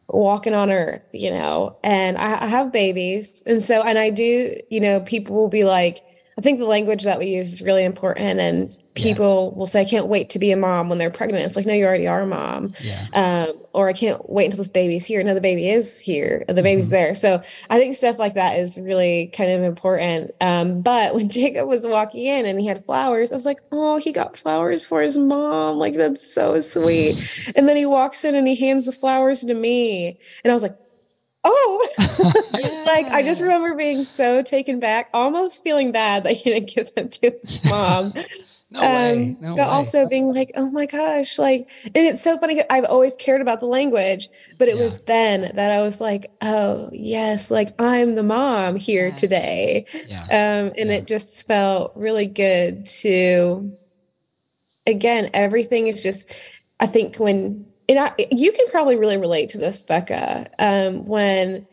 walking 0.10 0.54
on 0.54 0.72
earth, 0.72 1.02
you 1.14 1.32
know, 1.32 1.78
and 1.86 2.18
I, 2.18 2.44
I 2.44 2.48
have 2.48 2.74
babies, 2.74 3.44
and 3.48 3.64
so, 3.64 3.82
and 3.82 3.98
I 3.98 4.10
do, 4.10 4.54
you 4.70 4.82
know, 4.82 5.00
people 5.00 5.38
will 5.38 5.48
be 5.48 5.64
like, 5.64 6.00
I 6.38 6.42
think 6.42 6.60
the 6.60 6.66
language 6.66 7.06
that 7.06 7.20
we 7.20 7.28
use 7.28 7.54
is 7.54 7.62
really 7.62 7.86
important, 7.86 8.42
and 8.42 8.78
people 8.96 9.52
yeah. 9.52 9.58
will 9.58 9.66
say, 9.66 9.82
I 9.82 9.86
can't 9.86 10.08
wait 10.08 10.30
to 10.32 10.40
be 10.40 10.52
a 10.52 10.58
mom 10.58 10.90
when 10.90 10.98
they're 10.98 11.10
pregnant. 11.10 11.46
It's 11.46 11.56
like, 11.56 11.66
no, 11.66 11.74
you 11.74 11.86
already 11.86 12.08
are 12.08 12.22
a 12.22 12.28
mom. 12.28 12.74
Yeah. 12.82 13.08
Um, 13.50 13.60
or 13.74 13.90
I 13.90 13.94
can't 13.94 14.30
wait 14.30 14.46
until 14.46 14.60
this 14.60 14.70
baby's 14.70 15.06
here. 15.06 15.24
No, 15.24 15.34
the 15.34 15.42
baby 15.42 15.70
is 15.70 16.00
here. 16.00 16.46
The 16.48 16.62
baby's 16.62 16.86
mm-hmm. 16.86 16.94
there. 16.94 17.16
So 17.16 17.42
I 17.70 17.80
think 17.80 17.96
stuff 17.96 18.20
like 18.20 18.36
that 18.36 18.60
is 18.60 18.80
really 18.82 19.28
kind 19.28 19.52
of 19.52 19.64
important. 19.64 20.32
Um, 20.42 20.82
but 20.82 21.16
when 21.16 21.30
Jacob 21.30 21.68
was 21.68 21.88
walking 21.88 22.26
in 22.26 22.46
and 22.46 22.60
he 22.60 22.68
had 22.68 22.86
flowers, 22.86 23.34
I 23.34 23.36
was 23.36 23.46
like, 23.46 23.60
oh, 23.72 23.98
he 23.98 24.12
got 24.12 24.38
flowers 24.38 24.86
for 24.86 25.02
his 25.02 25.18
mom. 25.18 25.78
Like, 25.78 25.96
that's 25.96 26.26
so 26.26 26.60
sweet. 26.62 27.52
and 27.56 27.68
then 27.68 27.78
he 27.78 27.86
walks 27.86 28.24
in 28.24 28.36
and 28.36 28.48
he 28.48 28.56
hands 28.56 28.86
the 28.86 28.92
flowers 28.92 29.42
to 29.42 29.54
me. 29.54 30.20
And 30.44 30.52
I 30.52 30.54
was 30.54 30.64
like, 30.64 30.78
oh 31.44 31.88
yeah. 32.00 32.84
like 32.88 33.06
i 33.08 33.22
just 33.22 33.42
remember 33.42 33.76
being 33.76 34.04
so 34.04 34.42
taken 34.42 34.80
back 34.80 35.10
almost 35.14 35.62
feeling 35.64 35.92
bad 35.92 36.24
that 36.24 36.34
he 36.34 36.52
didn't 36.52 36.74
give 36.74 36.96
them 36.96 37.10
to 37.10 37.32
his 37.44 37.70
mom 37.70 38.14
no 38.74 38.82
way. 38.82 39.22
Um, 39.22 39.38
no 39.39 39.56
but 39.56 39.68
way. 39.68 39.74
also 39.74 40.08
being 40.08 40.34
like, 40.34 40.51
oh 40.56 40.70
my 40.72 40.86
gosh, 40.86 41.38
like, 41.38 41.70
and 41.86 41.96
it's 41.96 42.22
so 42.22 42.38
funny. 42.38 42.62
I've 42.70 42.86
always 42.86 43.15
cared 43.15 43.42
about 43.42 43.60
the 43.60 43.68
language, 43.68 44.30
but 44.58 44.68
it 44.68 44.75
yeah. 44.75 44.82
was 44.82 45.01
then 45.01 45.51
that 45.56 45.72
I 45.72 45.82
was 45.82 46.01
like, 46.01 46.25
oh 46.42 46.89
yes, 46.92 47.51
like 47.51 47.74
I'm 47.80 48.15
the 48.15 48.24
mom 48.24 48.75
here 48.75 49.08
yeah. 49.08 49.15
today. 49.15 49.86
Yeah. 50.08 50.24
Um, 50.24 50.74
and 50.77 50.92
it 50.92 51.08
just 51.08 51.46
felt 51.48 51.94
really 51.96 52.27
good 52.27 52.86
to, 53.01 53.72
again, 54.88 55.30
everything 55.34 55.88
is 55.88 56.03
just, 56.03 56.34
I 56.80 56.88
think 56.88 57.18
when, 57.18 57.65
and 57.88 58.00
I, 58.00 58.12
you 58.32 58.51
can 58.51 58.65
probably 58.72 58.96
really 58.96 59.18
relate 59.18 59.50
to 59.50 59.58
this, 59.58 59.84
Becca, 59.84 60.48
um, 60.60 61.06
when 61.06 61.68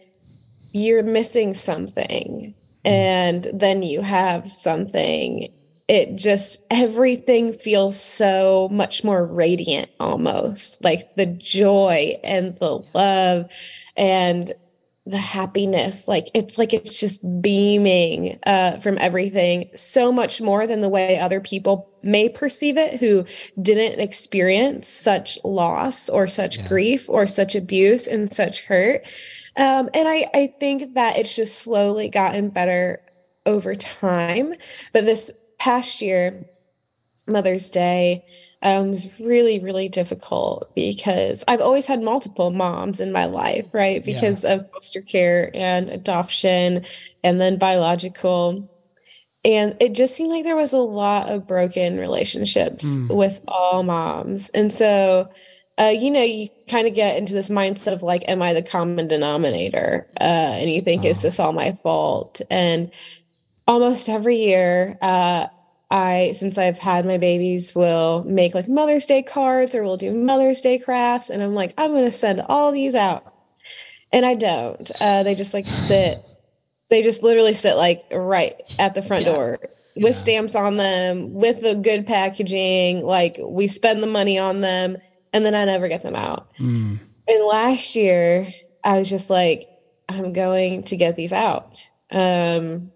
you're 0.72 1.02
missing 1.02 1.54
something 1.54 2.54
mm-hmm. 2.84 2.88
and 2.88 3.46
then 3.52 3.82
you 3.82 4.02
have 4.02 4.52
something 4.52 5.48
it 5.90 6.14
just 6.14 6.64
everything 6.70 7.52
feels 7.52 8.00
so 8.00 8.68
much 8.70 9.02
more 9.02 9.26
radiant 9.26 9.90
almost 9.98 10.82
like 10.84 11.16
the 11.16 11.26
joy 11.26 12.14
and 12.22 12.56
the 12.58 12.78
love 12.94 13.50
and 13.96 14.52
the 15.04 15.18
happiness 15.18 16.06
like 16.06 16.26
it's 16.32 16.58
like 16.58 16.72
it's 16.72 17.00
just 17.00 17.24
beaming 17.42 18.38
uh, 18.46 18.76
from 18.78 18.98
everything 18.98 19.68
so 19.74 20.12
much 20.12 20.40
more 20.40 20.64
than 20.64 20.80
the 20.80 20.88
way 20.88 21.18
other 21.18 21.40
people 21.40 21.90
may 22.04 22.28
perceive 22.28 22.78
it 22.78 23.00
who 23.00 23.24
didn't 23.60 23.98
experience 23.98 24.86
such 24.86 25.42
loss 25.42 26.08
or 26.08 26.28
such 26.28 26.58
yeah. 26.58 26.68
grief 26.68 27.10
or 27.10 27.26
such 27.26 27.56
abuse 27.56 28.06
and 28.06 28.32
such 28.32 28.64
hurt 28.66 29.02
um, 29.56 29.90
and 29.92 30.06
I, 30.06 30.26
I 30.32 30.54
think 30.60 30.94
that 30.94 31.18
it's 31.18 31.34
just 31.34 31.58
slowly 31.58 32.08
gotten 32.08 32.50
better 32.50 33.02
over 33.44 33.74
time 33.74 34.52
but 34.92 35.04
this 35.04 35.32
past 35.60 36.02
year 36.02 36.44
mother's 37.26 37.70
day 37.70 38.24
um, 38.62 38.90
was 38.90 39.20
really, 39.20 39.58
really 39.60 39.88
difficult 39.88 40.74
because 40.74 41.44
I've 41.48 41.60
always 41.60 41.86
had 41.86 42.02
multiple 42.02 42.50
moms 42.50 43.00
in 43.00 43.12
my 43.12 43.24
life, 43.24 43.66
right? 43.72 44.04
Because 44.04 44.44
yeah. 44.44 44.54
of 44.54 44.70
foster 44.70 45.00
care 45.00 45.50
and 45.54 45.88
adoption 45.88 46.84
and 47.24 47.40
then 47.40 47.58
biological. 47.58 48.68
And 49.44 49.76
it 49.80 49.94
just 49.94 50.14
seemed 50.14 50.30
like 50.30 50.44
there 50.44 50.56
was 50.56 50.74
a 50.74 50.78
lot 50.78 51.30
of 51.30 51.46
broken 51.46 51.98
relationships 51.98 52.98
mm. 52.98 53.16
with 53.16 53.40
all 53.48 53.82
moms. 53.82 54.50
And 54.50 54.70
so, 54.70 55.30
uh, 55.78 55.94
you 55.98 56.10
know, 56.10 56.22
you 56.22 56.48
kind 56.68 56.86
of 56.86 56.94
get 56.94 57.16
into 57.16 57.32
this 57.32 57.48
mindset 57.48 57.94
of 57.94 58.02
like, 58.02 58.28
am 58.28 58.42
I 58.42 58.52
the 58.52 58.62
common 58.62 59.08
denominator? 59.08 60.06
Uh, 60.20 60.58
and 60.58 60.70
you 60.70 60.82
think, 60.82 61.04
oh. 61.04 61.08
is 61.08 61.22
this 61.22 61.40
all 61.40 61.54
my 61.54 61.72
fault? 61.72 62.42
And 62.50 62.92
almost 63.70 64.08
every 64.08 64.34
year, 64.34 64.98
uh, 65.00 65.46
I, 65.92 66.32
since 66.34 66.58
I've 66.58 66.80
had 66.80 67.06
my 67.06 67.18
babies, 67.18 67.72
will 67.72 68.24
make 68.24 68.52
like 68.52 68.68
Mother's 68.68 69.06
Day 69.06 69.22
cards 69.22 69.76
or 69.76 69.84
we'll 69.84 69.96
do 69.96 70.12
Mother's 70.12 70.60
Day 70.60 70.76
crafts. 70.78 71.30
And 71.30 71.40
I'm 71.40 71.54
like, 71.54 71.72
I'm 71.78 71.92
going 71.92 72.04
to 72.04 72.10
send 72.10 72.42
all 72.48 72.72
these 72.72 72.96
out. 72.96 73.32
And 74.12 74.26
I 74.26 74.34
don't. 74.34 74.90
Uh, 75.00 75.22
they 75.22 75.36
just 75.36 75.54
like 75.54 75.68
sit, 75.68 76.20
they 76.90 77.04
just 77.04 77.22
literally 77.22 77.54
sit 77.54 77.76
like 77.76 78.02
right 78.10 78.54
at 78.80 78.96
the 78.96 79.02
front 79.02 79.24
yeah. 79.24 79.34
door 79.34 79.58
with 79.94 80.04
yeah. 80.04 80.10
stamps 80.10 80.56
on 80.56 80.76
them, 80.76 81.32
with 81.32 81.62
the 81.62 81.76
good 81.76 82.08
packaging. 82.08 83.04
Like 83.04 83.36
we 83.40 83.68
spend 83.68 84.02
the 84.02 84.08
money 84.08 84.36
on 84.36 84.62
them 84.62 84.96
and 85.32 85.44
then 85.44 85.54
I 85.54 85.64
never 85.64 85.86
get 85.86 86.02
them 86.02 86.16
out. 86.16 86.52
Mm. 86.58 86.98
And 87.28 87.46
last 87.46 87.94
year, 87.94 88.48
I 88.82 88.98
was 88.98 89.08
just 89.08 89.30
like, 89.30 89.68
I'm 90.08 90.32
going 90.32 90.82
to 90.82 90.96
get 90.96 91.14
these 91.14 91.32
out. 91.32 91.88
Um, 92.10 92.90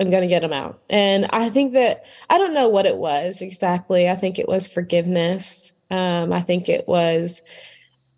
I'm 0.00 0.10
going 0.10 0.22
to 0.22 0.28
get 0.28 0.42
them 0.42 0.52
out. 0.52 0.80
And 0.88 1.26
I 1.30 1.48
think 1.48 1.72
that 1.72 2.04
I 2.30 2.38
don't 2.38 2.54
know 2.54 2.68
what 2.68 2.86
it 2.86 2.96
was 2.96 3.42
exactly. 3.42 4.08
I 4.08 4.14
think 4.14 4.38
it 4.38 4.48
was 4.48 4.68
forgiveness. 4.68 5.74
Um, 5.90 6.32
I 6.32 6.40
think 6.40 6.68
it 6.68 6.86
was 6.86 7.42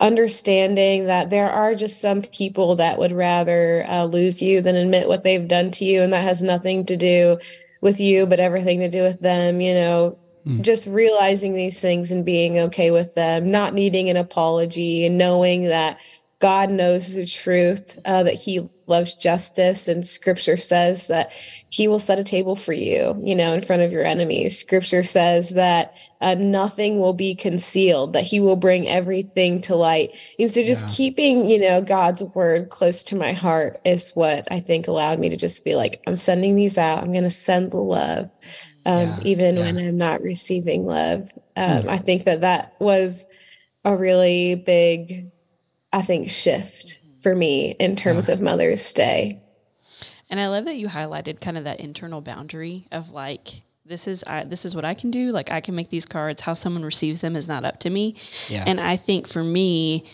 understanding 0.00 1.06
that 1.06 1.30
there 1.30 1.48
are 1.48 1.74
just 1.74 2.00
some 2.00 2.22
people 2.22 2.76
that 2.76 2.98
would 2.98 3.12
rather 3.12 3.84
uh, 3.88 4.04
lose 4.04 4.42
you 4.42 4.60
than 4.60 4.76
admit 4.76 5.08
what 5.08 5.22
they've 5.22 5.48
done 5.48 5.70
to 5.72 5.84
you. 5.84 6.02
And 6.02 6.12
that 6.12 6.24
has 6.24 6.42
nothing 6.42 6.84
to 6.86 6.96
do 6.96 7.38
with 7.80 8.00
you, 8.00 8.26
but 8.26 8.40
everything 8.40 8.80
to 8.80 8.88
do 8.88 9.02
with 9.02 9.20
them, 9.20 9.60
you 9.60 9.74
know. 9.74 10.18
Mm. 10.46 10.62
Just 10.62 10.86
realizing 10.86 11.54
these 11.54 11.80
things 11.80 12.10
and 12.10 12.24
being 12.24 12.58
okay 12.58 12.90
with 12.90 13.14
them, 13.14 13.50
not 13.50 13.74
needing 13.74 14.08
an 14.08 14.16
apology, 14.16 15.04
and 15.04 15.18
knowing 15.18 15.64
that 15.64 16.00
God 16.38 16.70
knows 16.70 17.14
the 17.14 17.26
truth, 17.26 17.98
uh, 18.06 18.22
that 18.22 18.34
He 18.34 18.66
loves 18.90 19.14
justice, 19.14 19.88
and 19.88 20.04
Scripture 20.04 20.56
says 20.56 21.06
that 21.06 21.32
He 21.70 21.88
will 21.88 21.98
set 21.98 22.18
a 22.18 22.24
table 22.24 22.56
for 22.56 22.72
you, 22.72 23.18
you 23.24 23.34
know, 23.34 23.52
in 23.52 23.62
front 23.62 23.82
of 23.82 23.92
your 23.92 24.04
enemies. 24.04 24.58
Scripture 24.58 25.02
says 25.02 25.54
that 25.54 25.96
uh, 26.20 26.34
nothing 26.34 26.98
will 26.98 27.14
be 27.14 27.34
concealed, 27.34 28.12
that 28.12 28.24
He 28.24 28.40
will 28.40 28.56
bring 28.56 28.86
everything 28.88 29.60
to 29.62 29.76
light. 29.76 30.16
And 30.38 30.50
so, 30.50 30.62
just 30.62 30.88
yeah. 30.88 30.94
keeping, 30.96 31.48
you 31.48 31.60
know, 31.60 31.80
God's 31.80 32.22
word 32.34 32.68
close 32.68 33.02
to 33.04 33.16
my 33.16 33.32
heart 33.32 33.80
is 33.84 34.10
what 34.10 34.46
I 34.50 34.60
think 34.60 34.86
allowed 34.86 35.18
me 35.18 35.30
to 35.30 35.36
just 35.36 35.64
be 35.64 35.76
like, 35.76 36.02
I'm 36.06 36.16
sending 36.16 36.56
these 36.56 36.76
out. 36.76 37.02
I'm 37.02 37.12
going 37.12 37.24
to 37.24 37.30
send 37.30 37.70
the 37.70 37.78
love, 37.78 38.28
um, 38.84 39.08
yeah. 39.08 39.20
even 39.24 39.56
yeah. 39.56 39.62
when 39.62 39.78
I'm 39.78 39.96
not 39.96 40.20
receiving 40.20 40.84
love. 40.84 41.30
Um, 41.56 41.84
mm. 41.84 41.88
I 41.88 41.96
think 41.96 42.24
that 42.24 42.42
that 42.42 42.74
was 42.80 43.26
a 43.84 43.96
really 43.96 44.56
big 44.56 45.30
I 45.92 46.02
think, 46.02 46.30
shift 46.30 47.00
for 47.20 47.34
me 47.34 47.72
in 47.78 47.96
terms 47.96 48.28
yeah. 48.28 48.34
of 48.34 48.40
Mother's 48.40 48.92
Day. 48.92 49.40
And 50.28 50.38
I 50.38 50.48
love 50.48 50.64
that 50.66 50.76
you 50.76 50.88
highlighted 50.88 51.40
kind 51.40 51.58
of 51.58 51.64
that 51.64 51.80
internal 51.80 52.20
boundary 52.20 52.86
of 52.92 53.10
like, 53.10 53.62
this 53.84 54.06
is 54.06 54.22
I, 54.26 54.44
this 54.44 54.64
is 54.64 54.76
what 54.76 54.84
I 54.84 54.94
can 54.94 55.10
do. 55.10 55.32
Like 55.32 55.50
I 55.50 55.60
can 55.60 55.74
make 55.74 55.90
these 55.90 56.06
cards. 56.06 56.42
How 56.42 56.54
someone 56.54 56.84
receives 56.84 57.20
them 57.20 57.34
is 57.34 57.48
not 57.48 57.64
up 57.64 57.80
to 57.80 57.90
me. 57.90 58.14
Yeah. 58.48 58.64
And 58.66 58.80
I 58.80 58.96
think 58.96 59.26
for 59.26 59.42
me, 59.42 60.04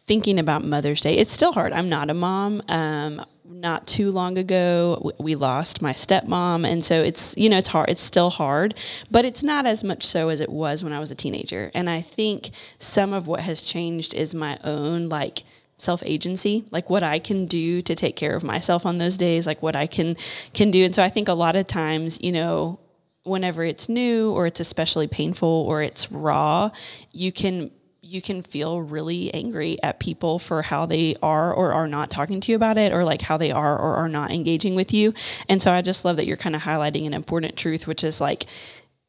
thinking 0.00 0.38
about 0.38 0.64
Mother's 0.64 1.00
Day, 1.00 1.16
it's 1.16 1.30
still 1.30 1.52
hard. 1.52 1.72
I'm 1.72 1.88
not 1.88 2.10
a 2.10 2.14
mom. 2.14 2.62
Um, 2.68 3.22
not 3.48 3.86
too 3.86 4.10
long 4.10 4.36
ago 4.36 5.12
we 5.18 5.34
lost 5.34 5.80
my 5.80 5.92
stepmom 5.92 6.66
and 6.66 6.84
so 6.84 7.02
it's 7.02 7.36
you 7.36 7.48
know 7.48 7.56
it's 7.56 7.68
hard 7.68 7.88
it's 7.88 8.02
still 8.02 8.28
hard 8.28 8.74
but 9.10 9.24
it's 9.24 9.42
not 9.42 9.64
as 9.66 9.84
much 9.84 10.04
so 10.04 10.28
as 10.28 10.40
it 10.40 10.48
was 10.48 10.82
when 10.82 10.92
i 10.92 10.98
was 10.98 11.10
a 11.10 11.14
teenager 11.14 11.70
and 11.72 11.88
i 11.88 12.00
think 12.00 12.50
some 12.78 13.12
of 13.12 13.28
what 13.28 13.40
has 13.40 13.62
changed 13.62 14.14
is 14.14 14.34
my 14.34 14.58
own 14.64 15.08
like 15.08 15.42
self 15.78 16.02
agency 16.06 16.64
like 16.70 16.88
what 16.88 17.02
i 17.02 17.18
can 17.18 17.46
do 17.46 17.82
to 17.82 17.94
take 17.94 18.16
care 18.16 18.34
of 18.34 18.42
myself 18.42 18.86
on 18.86 18.98
those 18.98 19.16
days 19.16 19.46
like 19.46 19.62
what 19.62 19.76
i 19.76 19.86
can 19.86 20.14
can 20.54 20.70
do 20.70 20.84
and 20.84 20.94
so 20.94 21.02
i 21.02 21.08
think 21.08 21.28
a 21.28 21.34
lot 21.34 21.54
of 21.54 21.66
times 21.66 22.18
you 22.22 22.32
know 22.32 22.80
whenever 23.24 23.62
it's 23.64 23.88
new 23.88 24.30
or 24.32 24.46
it's 24.46 24.60
especially 24.60 25.06
painful 25.06 25.64
or 25.68 25.82
it's 25.82 26.10
raw 26.10 26.70
you 27.12 27.30
can 27.30 27.70
you 28.06 28.22
can 28.22 28.40
feel 28.40 28.80
really 28.80 29.32
angry 29.34 29.78
at 29.82 29.98
people 29.98 30.38
for 30.38 30.62
how 30.62 30.86
they 30.86 31.16
are 31.22 31.52
or 31.52 31.72
are 31.72 31.88
not 31.88 32.10
talking 32.10 32.40
to 32.40 32.52
you 32.52 32.56
about 32.56 32.78
it 32.78 32.92
or 32.92 33.04
like 33.04 33.22
how 33.22 33.36
they 33.36 33.50
are 33.50 33.78
or 33.78 33.94
are 33.96 34.08
not 34.08 34.30
engaging 34.30 34.74
with 34.74 34.94
you. 34.94 35.12
And 35.48 35.60
so 35.60 35.72
I 35.72 35.82
just 35.82 36.04
love 36.04 36.16
that 36.16 36.26
you're 36.26 36.36
kind 36.36 36.54
of 36.54 36.62
highlighting 36.62 37.06
an 37.06 37.14
important 37.14 37.56
truth, 37.56 37.86
which 37.86 38.04
is 38.04 38.20
like 38.20 38.46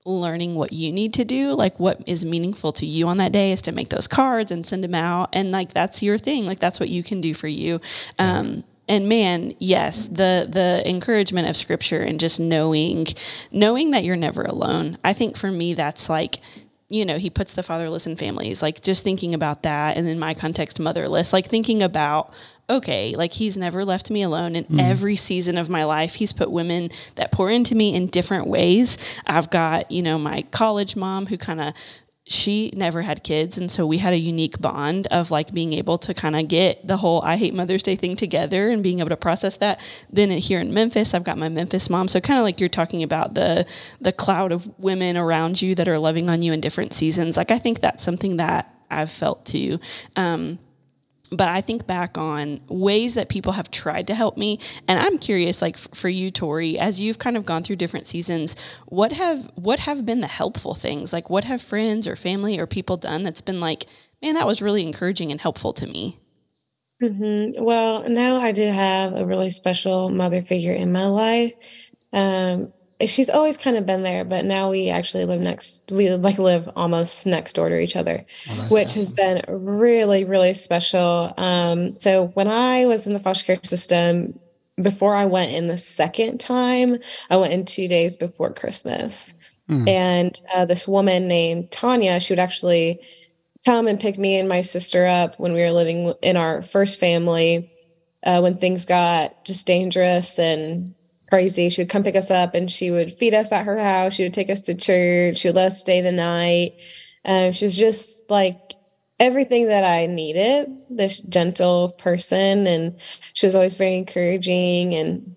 learning 0.07 0.55
what 0.55 0.73
you 0.73 0.91
need 0.91 1.13
to 1.15 1.25
do, 1.25 1.53
like 1.53 1.79
what 1.79 2.01
is 2.07 2.25
meaningful 2.25 2.71
to 2.73 2.85
you 2.85 3.07
on 3.07 3.17
that 3.17 3.31
day 3.31 3.51
is 3.51 3.61
to 3.63 3.71
make 3.71 3.89
those 3.89 4.07
cards 4.07 4.51
and 4.51 4.65
send 4.65 4.83
them 4.83 4.95
out. 4.95 5.29
And 5.33 5.51
like 5.51 5.73
that's 5.73 6.01
your 6.01 6.17
thing. 6.17 6.45
Like 6.45 6.59
that's 6.59 6.79
what 6.79 6.89
you 6.89 7.03
can 7.03 7.21
do 7.21 7.33
for 7.33 7.47
you. 7.47 7.79
Um, 8.17 8.63
and 8.89 9.09
man 9.09 9.51
yes 9.59 10.07
the 10.07 10.47
the 10.49 10.81
encouragement 10.85 11.45
of 11.45 11.57
scripture 11.57 12.01
and 12.01 12.21
just 12.21 12.39
knowing 12.39 13.05
knowing 13.51 13.91
that 13.91 14.05
you're 14.05 14.15
never 14.15 14.43
alone 14.43 14.97
i 15.03 15.11
think 15.11 15.35
for 15.35 15.51
me 15.51 15.73
that's 15.73 16.09
like 16.09 16.37
you 16.89 17.05
know, 17.05 17.17
he 17.17 17.29
puts 17.29 17.53
the 17.53 17.63
fatherless 17.63 18.07
in 18.07 18.15
families, 18.15 18.61
like 18.61 18.81
just 18.81 19.03
thinking 19.03 19.33
about 19.33 19.63
that. 19.63 19.97
And 19.97 20.07
in 20.07 20.19
my 20.19 20.33
context, 20.33 20.79
motherless, 20.79 21.33
like 21.33 21.45
thinking 21.45 21.83
about, 21.83 22.33
okay, 22.69 23.13
like 23.15 23.33
he's 23.33 23.57
never 23.57 23.83
left 23.83 24.09
me 24.09 24.21
alone 24.21 24.55
in 24.55 24.63
mm. 24.65 24.79
every 24.81 25.17
season 25.17 25.57
of 25.57 25.69
my 25.69 25.83
life. 25.83 26.15
He's 26.15 26.31
put 26.31 26.49
women 26.49 26.89
that 27.15 27.33
pour 27.33 27.51
into 27.51 27.75
me 27.75 27.93
in 27.93 28.07
different 28.07 28.47
ways. 28.47 28.97
I've 29.25 29.49
got, 29.49 29.91
you 29.91 30.01
know, 30.01 30.17
my 30.17 30.43
college 30.51 30.95
mom 30.95 31.25
who 31.25 31.37
kind 31.37 31.59
of 31.59 31.73
she 32.29 32.71
never 32.75 33.01
had 33.01 33.23
kids 33.23 33.57
and 33.57 33.71
so 33.71 33.85
we 33.85 33.99
had 33.99 34.13
a 34.13 34.17
unique 34.17 34.59
bond 34.59 35.07
of 35.07 35.31
like 35.31 35.53
being 35.53 35.73
able 35.73 35.97
to 35.97 36.13
kind 36.13 36.35
of 36.35 36.47
get 36.47 36.85
the 36.85 36.97
whole 36.97 37.21
i 37.21 37.37
hate 37.37 37.53
mother's 37.53 37.83
day 37.83 37.95
thing 37.95 38.15
together 38.15 38.69
and 38.69 38.83
being 38.83 38.99
able 38.99 39.09
to 39.09 39.17
process 39.17 39.57
that. 39.57 39.79
Then 40.09 40.29
here 40.31 40.59
in 40.59 40.73
memphis 40.73 41.13
i've 41.13 41.23
got 41.23 41.37
my 41.37 41.49
memphis 41.49 41.89
mom. 41.89 42.07
So 42.07 42.19
kind 42.19 42.39
of 42.39 42.43
like 42.43 42.59
you're 42.59 42.69
talking 42.69 43.03
about 43.03 43.33
the 43.33 43.65
the 44.01 44.11
cloud 44.11 44.51
of 44.51 44.67
women 44.79 45.17
around 45.17 45.61
you 45.61 45.75
that 45.75 45.87
are 45.87 45.97
loving 45.97 46.29
on 46.29 46.41
you 46.41 46.53
in 46.53 46.61
different 46.61 46.93
seasons. 46.93 47.37
Like 47.37 47.51
i 47.51 47.57
think 47.57 47.79
that's 47.79 48.03
something 48.03 48.37
that 48.37 48.73
i've 48.89 49.11
felt 49.11 49.45
too. 49.45 49.79
Um, 50.15 50.59
but 51.31 51.47
I 51.47 51.61
think 51.61 51.87
back 51.87 52.17
on 52.17 52.61
ways 52.69 53.15
that 53.15 53.29
people 53.29 53.53
have 53.53 53.69
tried 53.71 54.07
to 54.07 54.15
help 54.15 54.37
me, 54.37 54.59
and 54.87 54.99
I'm 54.99 55.17
curious, 55.17 55.61
like 55.61 55.77
for 55.77 56.09
you, 56.09 56.31
Tori, 56.31 56.79
as 56.79 57.01
you've 57.01 57.19
kind 57.19 57.37
of 57.37 57.45
gone 57.45 57.63
through 57.63 57.75
different 57.77 58.07
seasons, 58.07 58.55
what 58.85 59.11
have 59.11 59.49
what 59.55 59.79
have 59.79 60.05
been 60.05 60.21
the 60.21 60.27
helpful 60.27 60.73
things? 60.73 61.13
Like, 61.13 61.29
what 61.29 61.43
have 61.43 61.61
friends 61.61 62.07
or 62.07 62.15
family 62.15 62.59
or 62.59 62.67
people 62.67 62.97
done 62.97 63.23
that's 63.23 63.41
been 63.41 63.59
like, 63.59 63.85
man, 64.21 64.35
that 64.35 64.47
was 64.47 64.61
really 64.61 64.83
encouraging 64.83 65.31
and 65.31 65.41
helpful 65.41 65.73
to 65.73 65.87
me? 65.87 66.17
Mm-hmm. 67.01 67.63
Well, 67.63 68.09
now 68.09 68.41
I 68.41 68.51
do 68.51 68.65
have 68.65 69.13
a 69.13 69.25
really 69.25 69.49
special 69.49 70.09
mother 70.09 70.41
figure 70.41 70.73
in 70.73 70.91
my 70.91 71.05
life. 71.05 71.91
Um, 72.13 72.73
she's 73.01 73.29
always 73.29 73.57
kind 73.57 73.77
of 73.77 73.85
been 73.85 74.03
there, 74.03 74.25
but 74.25 74.45
now 74.45 74.71
we 74.71 74.89
actually 74.89 75.25
live 75.25 75.41
next. 75.41 75.91
We 75.91 76.09
like 76.11 76.39
live 76.39 76.69
almost 76.75 77.27
next 77.27 77.53
door 77.53 77.69
to 77.69 77.79
each 77.79 77.95
other, 77.95 78.25
oh, 78.49 78.65
which 78.71 78.87
awesome. 78.87 78.99
has 78.99 79.13
been 79.13 79.41
really, 79.47 80.23
really 80.23 80.53
special. 80.53 81.33
Um, 81.37 81.93
so 81.95 82.27
when 82.27 82.47
I 82.47 82.85
was 82.85 83.05
in 83.05 83.13
the 83.13 83.19
foster 83.19 83.45
care 83.45 83.63
system, 83.63 84.39
before 84.81 85.15
I 85.15 85.25
went 85.25 85.51
in 85.51 85.67
the 85.67 85.77
second 85.77 86.39
time, 86.39 86.97
I 87.29 87.37
went 87.37 87.53
in 87.53 87.65
two 87.65 87.87
days 87.87 88.17
before 88.17 88.53
Christmas, 88.53 89.33
mm. 89.69 89.87
and 89.87 90.35
uh, 90.55 90.65
this 90.65 90.87
woman 90.87 91.27
named 91.27 91.71
Tanya, 91.71 92.19
she 92.19 92.33
would 92.33 92.39
actually 92.39 92.99
come 93.65 93.87
and 93.87 93.99
pick 93.99 94.17
me 94.17 94.39
and 94.39 94.49
my 94.49 94.61
sister 94.61 95.05
up 95.05 95.39
when 95.39 95.53
we 95.53 95.61
were 95.61 95.71
living 95.71 96.13
in 96.21 96.37
our 96.37 96.61
first 96.61 96.99
family. 96.99 97.71
Uh, 98.25 98.39
when 98.41 98.55
things 98.55 98.85
got 98.85 99.45
just 99.45 99.67
dangerous 99.67 100.39
and 100.39 100.93
crazy. 101.27 101.69
She 101.69 101.81
would 101.81 101.89
come 101.89 102.03
pick 102.03 102.15
us 102.15 102.31
up 102.31 102.55
and 102.55 102.71
she 102.71 102.91
would 102.91 103.11
feed 103.11 103.33
us 103.33 103.51
at 103.51 103.65
her 103.65 103.77
house. 103.77 104.13
She 104.13 104.23
would 104.23 104.33
take 104.33 104.49
us 104.49 104.61
to 104.63 104.75
church. 104.75 105.37
She 105.37 105.47
would 105.47 105.55
let 105.55 105.67
us 105.67 105.79
stay 105.79 106.01
the 106.01 106.11
night. 106.11 106.73
Um, 107.25 107.51
she 107.51 107.65
was 107.65 107.75
just 107.75 108.29
like 108.29 108.73
everything 109.19 109.67
that 109.67 109.83
I 109.83 110.05
needed, 110.05 110.75
this 110.89 111.19
gentle 111.19 111.89
person. 111.97 112.67
And 112.67 112.99
she 113.33 113.45
was 113.45 113.55
always 113.55 113.75
very 113.75 113.95
encouraging. 113.95 114.93
And 114.93 115.35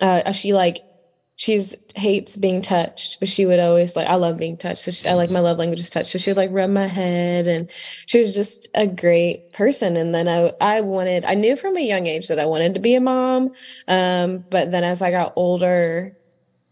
uh, 0.00 0.32
she 0.32 0.52
like 0.52 0.78
she's 1.42 1.74
hates 1.96 2.36
being 2.36 2.62
touched, 2.62 3.18
but 3.18 3.26
she 3.26 3.46
would 3.46 3.58
always 3.58 3.96
like, 3.96 4.06
I 4.06 4.14
love 4.14 4.38
being 4.38 4.56
touched. 4.56 4.84
So 4.84 4.92
she, 4.92 5.08
I 5.08 5.14
like 5.14 5.28
my 5.28 5.40
love 5.40 5.58
language 5.58 5.80
is 5.80 5.90
touch. 5.90 6.06
So 6.06 6.16
she 6.16 6.30
would 6.30 6.36
like 6.36 6.50
rub 6.52 6.70
my 6.70 6.86
head 6.86 7.48
and 7.48 7.68
she 8.06 8.20
was 8.20 8.32
just 8.32 8.68
a 8.76 8.86
great 8.86 9.52
person. 9.52 9.96
And 9.96 10.14
then 10.14 10.28
I, 10.28 10.52
I 10.60 10.82
wanted, 10.82 11.24
I 11.24 11.34
knew 11.34 11.56
from 11.56 11.76
a 11.76 11.80
young 11.80 12.06
age 12.06 12.28
that 12.28 12.38
I 12.38 12.46
wanted 12.46 12.74
to 12.74 12.80
be 12.80 12.94
a 12.94 13.00
mom. 13.00 13.50
Um, 13.88 14.44
but 14.50 14.70
then 14.70 14.84
as 14.84 15.02
I 15.02 15.10
got 15.10 15.32
older, 15.34 16.16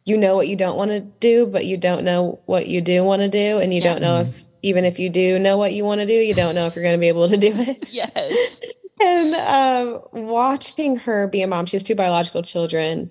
you 0.07 0.17
know 0.17 0.37
what 0.37 0.47
you 0.47 0.55
don't 0.55 0.77
want 0.77 0.93
to 0.93 1.01
do, 1.01 1.49
but 1.49 1.67
you 1.67 1.77
don't 1.77 2.05
know 2.05 2.41
what 2.47 2.69
you 2.69 2.81
do 2.81 3.03
want 3.03 3.23
to 3.23 3.29
do. 3.29 3.59
And 3.59 3.75
you 3.75 3.81
yeah. 3.83 3.93
don't 3.93 4.03
know 4.03 4.21
if, 4.21 4.45
even 4.63 4.85
if 4.85 5.01
you 5.01 5.11
do 5.11 5.41
know 5.41 5.59
what 5.59 5.73
you 5.73 5.85
want 5.85 6.01
to 6.01 6.07
do, 6.07 6.13
you 6.13 6.35
don't 6.35 6.55
know 6.55 6.67
if 6.67 6.77
you're 6.77 6.85
going 6.85 6.95
to 6.95 7.01
be 7.01 7.09
able 7.09 7.29
to 7.29 7.37
do 7.37 7.51
it. 7.53 7.89
Yes. 7.93 8.61
and 9.03 9.35
um, 9.35 10.01
watching 10.13 10.95
her 10.99 11.27
be 11.27 11.43
a 11.43 11.49
mom, 11.49 11.67
she 11.67 11.75
has 11.75 11.83
two 11.83 11.97
biological 11.97 12.43
children 12.43 13.11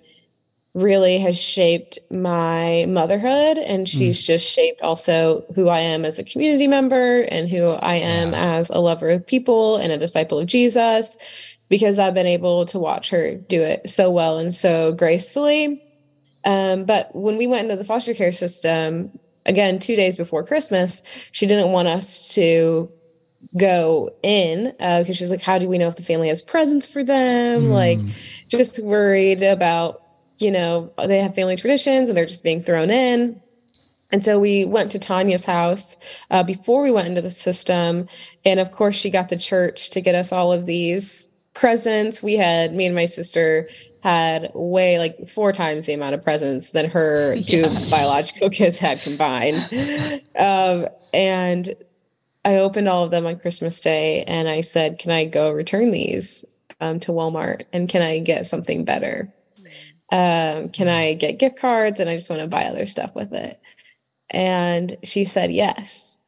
really 0.73 1.17
has 1.17 1.41
shaped 1.41 1.97
my 2.11 2.85
motherhood 2.87 3.57
and 3.57 3.89
she's 3.89 4.21
mm. 4.21 4.27
just 4.27 4.49
shaped 4.49 4.81
also 4.81 5.43
who 5.55 5.67
I 5.67 5.79
am 5.79 6.05
as 6.05 6.19
a 6.19 6.23
community 6.23 6.67
member 6.67 7.21
and 7.31 7.49
who 7.49 7.69
I 7.71 7.95
am 7.95 8.31
yeah. 8.31 8.55
as 8.55 8.69
a 8.69 8.79
lover 8.79 9.09
of 9.09 9.25
people 9.25 9.77
and 9.77 9.91
a 9.91 9.97
disciple 9.97 10.39
of 10.39 10.47
Jesus 10.47 11.17
because 11.69 11.97
I've 11.97 12.13
been 12.13 12.27
able 12.27 12.65
to 12.65 12.79
watch 12.79 13.09
her 13.09 13.35
do 13.35 13.61
it 13.61 13.89
so 13.89 14.11
well 14.11 14.37
and 14.37 14.53
so 14.53 14.93
gracefully. 14.93 15.83
Um, 16.45 16.85
but 16.85 17.13
when 17.15 17.37
we 17.37 17.47
went 17.47 17.63
into 17.63 17.75
the 17.75 17.83
foster 17.83 18.13
care 18.13 18.31
system, 18.31 19.17
again, 19.45 19.79
two 19.79 19.95
days 19.95 20.15
before 20.15 20.43
Christmas, 20.43 21.03
she 21.31 21.47
didn't 21.47 21.71
want 21.71 21.87
us 21.87 22.33
to 22.35 22.91
go 23.57 24.11
in 24.23 24.71
because 24.77 25.09
uh, 25.09 25.13
she's 25.13 25.31
like, 25.31 25.41
How 25.41 25.59
do 25.59 25.67
we 25.67 25.77
know 25.77 25.87
if 25.87 25.95
the 25.95 26.03
family 26.03 26.27
has 26.29 26.41
presents 26.41 26.87
for 26.87 27.03
them? 27.03 27.65
Mm. 27.65 27.69
Like, 27.71 27.99
just 28.47 28.79
worried 28.83 29.43
about 29.43 30.01
you 30.41 30.51
know, 30.51 30.91
they 31.05 31.19
have 31.19 31.35
family 31.35 31.55
traditions 31.55 32.09
and 32.09 32.17
they're 32.17 32.25
just 32.25 32.43
being 32.43 32.61
thrown 32.61 32.89
in. 32.89 33.41
And 34.11 34.23
so 34.23 34.39
we 34.39 34.65
went 34.65 34.91
to 34.91 34.99
Tanya's 34.99 35.45
house 35.45 35.97
uh, 36.31 36.43
before 36.43 36.81
we 36.81 36.91
went 36.91 37.07
into 37.07 37.21
the 37.21 37.29
system. 37.29 38.07
And 38.43 38.59
of 38.59 38.71
course, 38.71 38.95
she 38.95 39.09
got 39.09 39.29
the 39.29 39.37
church 39.37 39.91
to 39.91 40.01
get 40.01 40.15
us 40.15 40.31
all 40.31 40.51
of 40.51 40.65
these 40.65 41.27
presents. 41.53 42.23
We 42.23 42.35
had, 42.35 42.73
me 42.73 42.85
and 42.85 42.95
my 42.95 43.05
sister 43.05 43.69
had 44.01 44.49
way 44.55 44.97
like 44.97 45.27
four 45.27 45.51
times 45.51 45.85
the 45.85 45.93
amount 45.93 46.15
of 46.15 46.23
presents 46.23 46.71
than 46.71 46.89
her 46.89 47.33
yeah. 47.35 47.67
two 47.67 47.89
biological 47.91 48.49
kids 48.49 48.79
had 48.79 48.99
combined. 48.99 49.57
Um, 50.39 50.87
and 51.13 51.69
I 52.45 52.55
opened 52.55 52.87
all 52.87 53.03
of 53.03 53.11
them 53.11 53.27
on 53.27 53.37
Christmas 53.37 53.79
Day 53.79 54.23
and 54.23 54.47
I 54.47 54.61
said, 54.61 54.97
Can 54.97 55.11
I 55.11 55.25
go 55.25 55.51
return 55.51 55.91
these 55.91 56.45
um, 56.79 56.99
to 57.01 57.11
Walmart 57.11 57.63
and 57.73 57.89
can 57.89 58.01
I 58.01 58.19
get 58.19 58.45
something 58.45 58.85
better? 58.85 59.31
Um, 60.11 60.69
can 60.69 60.87
I 60.87 61.13
get 61.13 61.39
gift 61.39 61.59
cards? 61.59 61.99
And 61.99 62.09
I 62.09 62.15
just 62.15 62.29
want 62.29 62.41
to 62.41 62.47
buy 62.47 62.65
other 62.65 62.85
stuff 62.85 63.13
with 63.15 63.33
it. 63.33 63.59
And 64.31 64.95
she 65.03 65.25
said 65.25 65.51
yes. 65.51 66.19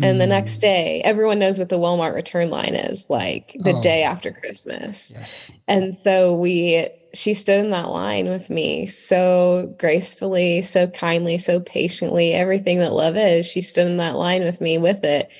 And 0.00 0.20
the 0.20 0.26
next 0.26 0.56
hmm. 0.56 0.62
day, 0.62 1.02
everyone 1.04 1.38
knows 1.38 1.58
what 1.58 1.68
the 1.68 1.78
Walmart 1.78 2.14
return 2.14 2.50
line 2.50 2.74
is 2.74 3.08
like 3.08 3.56
the 3.60 3.74
oh. 3.74 3.80
day 3.80 4.02
after 4.02 4.32
Christmas. 4.32 5.12
Yes. 5.14 5.52
And 5.68 5.96
so 5.96 6.34
we, 6.34 6.88
she 7.14 7.32
stood 7.32 7.64
in 7.64 7.70
that 7.70 7.90
line 7.90 8.28
with 8.28 8.50
me 8.50 8.86
so 8.86 9.72
gracefully, 9.78 10.62
so 10.62 10.88
kindly, 10.88 11.38
so 11.38 11.60
patiently, 11.60 12.32
everything 12.32 12.78
that 12.78 12.92
love 12.92 13.16
is. 13.16 13.46
She 13.46 13.60
stood 13.60 13.86
in 13.86 13.98
that 13.98 14.16
line 14.16 14.42
with 14.42 14.60
me 14.60 14.78
with 14.78 15.04
it. 15.04 15.32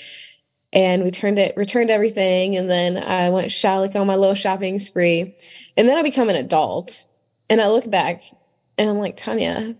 And 0.72 1.04
we 1.04 1.10
turned 1.10 1.38
it, 1.38 1.56
returned 1.56 1.90
everything. 1.90 2.56
And 2.56 2.68
then 2.68 2.96
I 2.96 3.30
went 3.30 3.50
shop, 3.50 3.80
like 3.80 3.94
on 3.94 4.06
my 4.06 4.16
little 4.16 4.34
shopping 4.34 4.78
spree. 4.78 5.34
And 5.76 5.88
then 5.88 5.96
I 5.96 6.02
become 6.02 6.28
an 6.28 6.36
adult 6.36 7.06
and 7.48 7.60
I 7.60 7.68
look 7.68 7.90
back 7.90 8.22
and 8.78 8.90
I'm 8.90 8.98
like, 8.98 9.16
Tanya, 9.16 9.76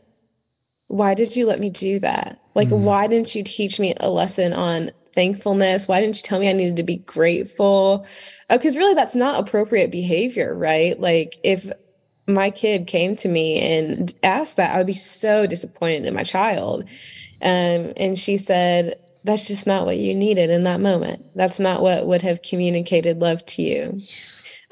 why 0.88 1.14
did 1.14 1.36
you 1.36 1.46
let 1.46 1.60
me 1.60 1.70
do 1.70 1.98
that? 2.00 2.40
Like, 2.54 2.68
mm. 2.68 2.78
why 2.78 3.06
didn't 3.06 3.34
you 3.34 3.42
teach 3.42 3.80
me 3.80 3.94
a 3.98 4.10
lesson 4.10 4.52
on 4.52 4.90
thankfulness? 5.14 5.88
Why 5.88 6.00
didn't 6.00 6.16
you 6.16 6.22
tell 6.22 6.38
me 6.38 6.48
I 6.48 6.52
needed 6.52 6.76
to 6.76 6.82
be 6.82 6.96
grateful? 6.98 8.06
Because 8.48 8.76
uh, 8.76 8.80
really, 8.80 8.94
that's 8.94 9.16
not 9.16 9.40
appropriate 9.40 9.90
behavior, 9.90 10.54
right? 10.54 10.98
Like, 10.98 11.36
if 11.42 11.70
my 12.26 12.50
kid 12.50 12.86
came 12.86 13.16
to 13.16 13.28
me 13.28 13.60
and 13.60 14.12
asked 14.22 14.56
that, 14.56 14.74
I 14.74 14.78
would 14.78 14.86
be 14.86 14.92
so 14.92 15.46
disappointed 15.46 16.06
in 16.06 16.14
my 16.14 16.22
child. 16.22 16.84
Um, 17.42 17.92
and 17.96 18.18
she 18.18 18.36
said, 18.36 18.98
That's 19.24 19.46
just 19.46 19.66
not 19.66 19.86
what 19.86 19.96
you 19.96 20.14
needed 20.14 20.50
in 20.50 20.64
that 20.64 20.80
moment. 20.80 21.24
That's 21.34 21.60
not 21.60 21.82
what 21.82 22.06
would 22.06 22.22
have 22.22 22.42
communicated 22.42 23.20
love 23.20 23.44
to 23.46 23.62
you. 23.62 24.00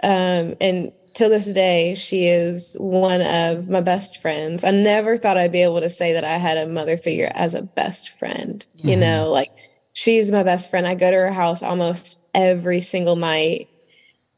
Um, 0.02 0.54
and 0.60 0.92
till 1.14 1.30
this 1.30 1.52
day, 1.52 1.94
she 1.94 2.26
is 2.26 2.76
one 2.80 3.20
of 3.22 3.68
my 3.68 3.80
best 3.80 4.20
friends. 4.20 4.64
I 4.64 4.70
never 4.70 5.16
thought 5.16 5.36
I'd 5.36 5.52
be 5.52 5.62
able 5.62 5.80
to 5.80 5.88
say 5.88 6.12
that 6.14 6.24
I 6.24 6.36
had 6.36 6.58
a 6.58 6.66
mother 6.66 6.96
figure 6.96 7.30
as 7.34 7.54
a 7.54 7.62
best 7.62 8.18
friend. 8.18 8.66
Mm-hmm. 8.78 8.88
You 8.88 8.96
know, 8.96 9.30
like 9.30 9.50
she's 9.92 10.32
my 10.32 10.42
best 10.42 10.70
friend. 10.70 10.86
I 10.86 10.94
go 10.94 11.10
to 11.10 11.16
her 11.16 11.32
house 11.32 11.62
almost 11.62 12.22
every 12.34 12.80
single 12.80 13.16
night. 13.16 13.68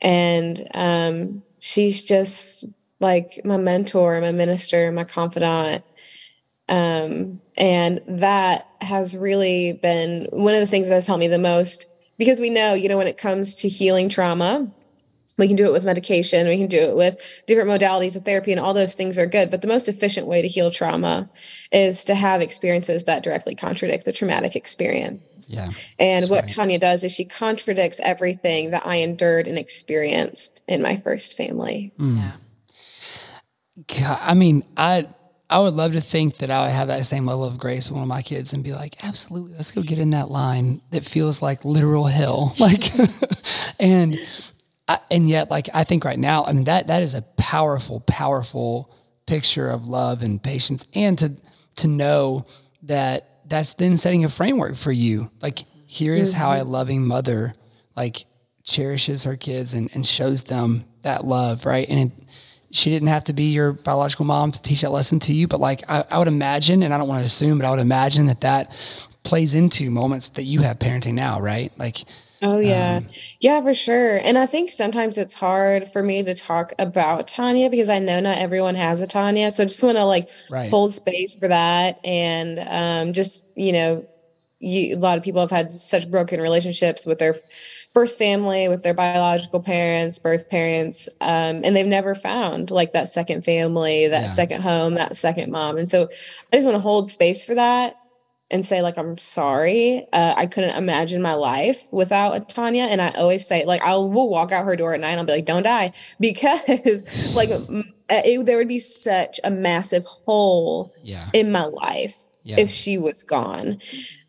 And 0.02 0.68
um, 0.74 1.42
she's 1.60 2.02
just 2.02 2.64
like 3.00 3.40
my 3.44 3.56
mentor, 3.56 4.20
my 4.20 4.32
minister, 4.32 4.90
my 4.92 5.04
confidant. 5.04 5.84
Um, 6.68 7.40
and 7.56 8.00
that 8.08 8.68
has 8.80 9.16
really 9.16 9.74
been 9.74 10.26
one 10.30 10.54
of 10.54 10.60
the 10.60 10.66
things 10.66 10.88
that 10.88 10.94
has 10.94 11.06
helped 11.06 11.20
me 11.20 11.28
the 11.28 11.38
most 11.38 11.86
because 12.16 12.40
we 12.40 12.50
know, 12.50 12.74
you 12.74 12.88
know, 12.88 12.96
when 12.96 13.06
it 13.06 13.18
comes 13.18 13.56
to 13.56 13.68
healing 13.68 14.08
trauma, 14.08 14.70
we 15.36 15.46
can 15.46 15.56
do 15.56 15.66
it 15.66 15.72
with 15.72 15.84
medication 15.84 16.46
we 16.46 16.56
can 16.56 16.66
do 16.66 16.78
it 16.78 16.96
with 16.96 17.42
different 17.46 17.68
modalities 17.68 18.16
of 18.16 18.22
therapy 18.22 18.52
and 18.52 18.60
all 18.60 18.74
those 18.74 18.94
things 18.94 19.18
are 19.18 19.26
good 19.26 19.50
but 19.50 19.62
the 19.62 19.68
most 19.68 19.88
efficient 19.88 20.26
way 20.26 20.42
to 20.42 20.48
heal 20.48 20.70
trauma 20.70 21.28
is 21.72 22.04
to 22.04 22.14
have 22.14 22.40
experiences 22.40 23.04
that 23.04 23.22
directly 23.22 23.54
contradict 23.54 24.04
the 24.04 24.12
traumatic 24.12 24.56
experience 24.56 25.54
yeah 25.54 25.70
and 25.98 26.28
what 26.28 26.42
right. 26.42 26.48
tanya 26.48 26.78
does 26.78 27.04
is 27.04 27.12
she 27.12 27.24
contradicts 27.24 28.00
everything 28.00 28.70
that 28.70 28.86
i 28.86 28.96
endured 28.96 29.46
and 29.46 29.58
experienced 29.58 30.62
in 30.68 30.82
my 30.82 30.96
first 30.96 31.36
family 31.36 31.92
mm. 31.98 32.16
yeah 32.16 32.32
God, 33.86 34.18
i 34.22 34.34
mean 34.34 34.62
i 34.76 35.06
I 35.50 35.58
would 35.58 35.74
love 35.74 35.92
to 35.92 36.00
think 36.00 36.38
that 36.38 36.50
I 36.50 36.62
would 36.62 36.72
have 36.72 36.88
that 36.88 37.04
same 37.04 37.26
level 37.26 37.44
of 37.44 37.58
grace 37.58 37.88
with 37.88 37.96
one 37.96 38.02
of 38.02 38.08
my 38.08 38.22
kids 38.22 38.52
and 38.52 38.64
be 38.64 38.72
like, 38.72 39.04
absolutely, 39.04 39.52
let's 39.52 39.72
go 39.72 39.82
get 39.82 39.98
in 39.98 40.10
that 40.10 40.30
line 40.30 40.80
that 40.90 41.04
feels 41.04 41.42
like 41.42 41.64
literal 41.64 42.06
hell. 42.06 42.54
Like, 42.64 42.82
and 43.78 44.16
I, 44.86 44.98
and 45.10 45.28
yet, 45.28 45.50
like 45.50 45.68
I 45.74 45.84
think 45.84 46.04
right 46.04 46.18
now, 46.18 46.44
I 46.44 46.52
mean 46.52 46.64
that 46.64 46.88
that 46.88 47.02
is 47.02 47.14
a 47.14 47.22
powerful, 47.22 48.00
powerful 48.00 48.94
picture 49.26 49.70
of 49.70 49.88
love 49.88 50.22
and 50.22 50.42
patience, 50.42 50.86
and 50.94 51.16
to 51.18 51.32
to 51.76 51.88
know 51.88 52.46
that 52.82 53.40
that's 53.46 53.74
then 53.74 53.96
setting 53.96 54.24
a 54.24 54.28
framework 54.28 54.76
for 54.76 54.92
you. 54.92 55.30
Like 55.40 55.60
here 55.86 56.14
is 56.14 56.32
how 56.32 56.52
a 56.52 56.56
mm-hmm. 56.56 56.70
loving 56.70 57.06
mother 57.06 57.54
like 57.96 58.24
cherishes 58.64 59.24
her 59.24 59.36
kids 59.36 59.74
and, 59.74 59.90
and 59.94 60.06
shows 60.06 60.44
them 60.44 60.84
that 61.02 61.24
love, 61.24 61.66
right? 61.66 61.88
And 61.88 62.10
it, 62.10 62.56
she 62.72 62.90
didn't 62.90 63.08
have 63.08 63.24
to 63.24 63.32
be 63.32 63.52
your 63.52 63.72
biological 63.72 64.24
mom 64.24 64.50
to 64.50 64.60
teach 64.60 64.80
that 64.80 64.90
lesson 64.90 65.20
to 65.20 65.32
you, 65.32 65.46
but 65.46 65.60
like 65.60 65.88
I, 65.88 66.04
I 66.10 66.18
would 66.18 66.28
imagine, 66.28 66.82
and 66.82 66.92
I 66.92 66.98
don't 66.98 67.06
want 67.06 67.20
to 67.20 67.26
assume, 67.26 67.58
but 67.58 67.66
I 67.66 67.70
would 67.70 67.78
imagine 67.78 68.26
that 68.26 68.40
that 68.40 68.72
plays 69.22 69.54
into 69.54 69.90
moments 69.90 70.30
that 70.30 70.42
you 70.42 70.60
have 70.62 70.78
parenting 70.78 71.14
now, 71.14 71.40
right? 71.40 71.70
Like 71.78 71.98
Oh 72.44 72.58
yeah. 72.58 72.98
Um, 72.98 73.06
yeah, 73.40 73.62
for 73.62 73.72
sure. 73.72 74.18
And 74.18 74.36
I 74.36 74.44
think 74.44 74.70
sometimes 74.70 75.16
it's 75.16 75.34
hard 75.34 75.88
for 75.88 76.02
me 76.02 76.22
to 76.22 76.34
talk 76.34 76.72
about 76.78 77.26
Tanya 77.26 77.70
because 77.70 77.88
I 77.88 77.98
know 77.98 78.20
not 78.20 78.36
everyone 78.36 78.74
has 78.74 79.00
a 79.00 79.06
Tanya. 79.06 79.50
So 79.50 79.62
I 79.62 79.66
just 79.66 79.82
want 79.82 79.96
to 79.96 80.04
like 80.04 80.28
right. 80.50 80.68
hold 80.68 80.92
space 80.92 81.36
for 81.36 81.48
that 81.48 82.00
and 82.04 82.58
um, 82.68 83.12
just, 83.14 83.46
you 83.56 83.72
know, 83.72 84.06
you, 84.60 84.94
a 84.94 84.98
lot 84.98 85.16
of 85.16 85.24
people 85.24 85.40
have 85.40 85.50
had 85.50 85.72
such 85.72 86.10
broken 86.10 86.40
relationships 86.40 87.06
with 87.06 87.18
their 87.18 87.34
first 87.92 88.18
family, 88.18 88.68
with 88.68 88.82
their 88.82 88.94
biological 88.94 89.60
parents, 89.60 90.18
birth 90.18 90.50
parents, 90.50 91.08
um, 91.22 91.62
and 91.64 91.74
they've 91.74 91.86
never 91.86 92.14
found 92.14 92.70
like 92.70 92.92
that 92.92 93.08
second 93.08 93.44
family, 93.44 94.06
that 94.08 94.22
yeah. 94.22 94.28
second 94.28 94.62
home, 94.62 94.94
that 94.94 95.16
second 95.16 95.50
mom. 95.50 95.78
And 95.78 95.88
so 95.88 96.08
I 96.52 96.56
just 96.56 96.66
want 96.66 96.76
to 96.76 96.80
hold 96.80 97.08
space 97.08 97.42
for 97.42 97.54
that 97.54 97.96
and 98.54 98.64
say 98.64 98.80
like 98.80 98.96
i'm 98.96 99.18
sorry 99.18 100.06
uh, 100.12 100.32
i 100.36 100.46
couldn't 100.46 100.76
imagine 100.76 101.20
my 101.20 101.34
life 101.34 101.88
without 101.92 102.36
a 102.36 102.40
tanya 102.40 102.84
and 102.84 103.02
i 103.02 103.10
always 103.10 103.46
say 103.46 103.64
like 103.66 103.82
i 103.82 103.94
will 103.94 104.30
walk 104.30 104.52
out 104.52 104.64
her 104.64 104.76
door 104.76 104.94
at 104.94 105.00
night 105.00 105.10
and 105.10 105.20
i'll 105.20 105.26
be 105.26 105.32
like 105.32 105.44
don't 105.44 105.64
die 105.64 105.92
because 106.20 107.34
like 107.36 107.50
uh, 107.50 107.82
it, 108.08 108.46
there 108.46 108.56
would 108.56 108.68
be 108.68 108.78
such 108.78 109.40
a 109.44 109.50
massive 109.50 110.04
hole 110.04 110.92
yeah. 111.02 111.28
in 111.32 111.50
my 111.50 111.64
life 111.64 112.28
yeah. 112.44 112.56
if 112.58 112.70
she 112.70 112.96
was 112.96 113.24
gone 113.24 113.78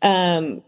um, 0.02 0.62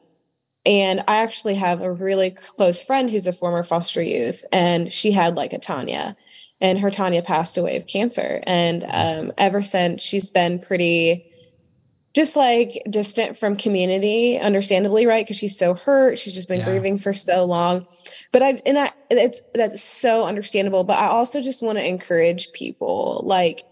and 0.64 1.00
i 1.08 1.16
actually 1.16 1.54
have 1.54 1.82
a 1.82 1.92
really 1.92 2.30
close 2.30 2.82
friend 2.82 3.10
who's 3.10 3.26
a 3.26 3.32
former 3.32 3.64
foster 3.64 4.00
youth 4.00 4.44
and 4.52 4.92
she 4.92 5.10
had 5.10 5.36
like 5.36 5.52
a 5.52 5.58
tanya 5.58 6.16
and 6.60 6.80
her 6.80 6.90
Tanya 6.90 7.22
passed 7.22 7.56
away 7.56 7.76
of 7.76 7.86
cancer. 7.86 8.40
And 8.44 8.84
um, 8.88 9.32
ever 9.38 9.62
since, 9.62 10.02
she's 10.02 10.28
been 10.28 10.58
pretty 10.58 11.24
just 12.18 12.34
like 12.34 12.72
distant 12.90 13.38
from 13.38 13.54
community, 13.54 14.36
understandably, 14.38 15.06
right? 15.06 15.24
Because 15.24 15.36
she's 15.36 15.56
so 15.56 15.74
hurt. 15.74 16.18
She's 16.18 16.34
just 16.34 16.48
been 16.48 16.58
yeah. 16.58 16.64
grieving 16.64 16.98
for 16.98 17.14
so 17.14 17.44
long. 17.44 17.86
But 18.32 18.42
I, 18.42 18.60
and 18.66 18.76
I, 18.76 18.88
it's, 19.08 19.40
that's 19.54 19.80
so 19.80 20.26
understandable. 20.26 20.82
But 20.82 20.98
I 20.98 21.06
also 21.06 21.40
just 21.40 21.62
want 21.62 21.78
to 21.78 21.88
encourage 21.88 22.50
people 22.50 23.22
like, 23.24 23.62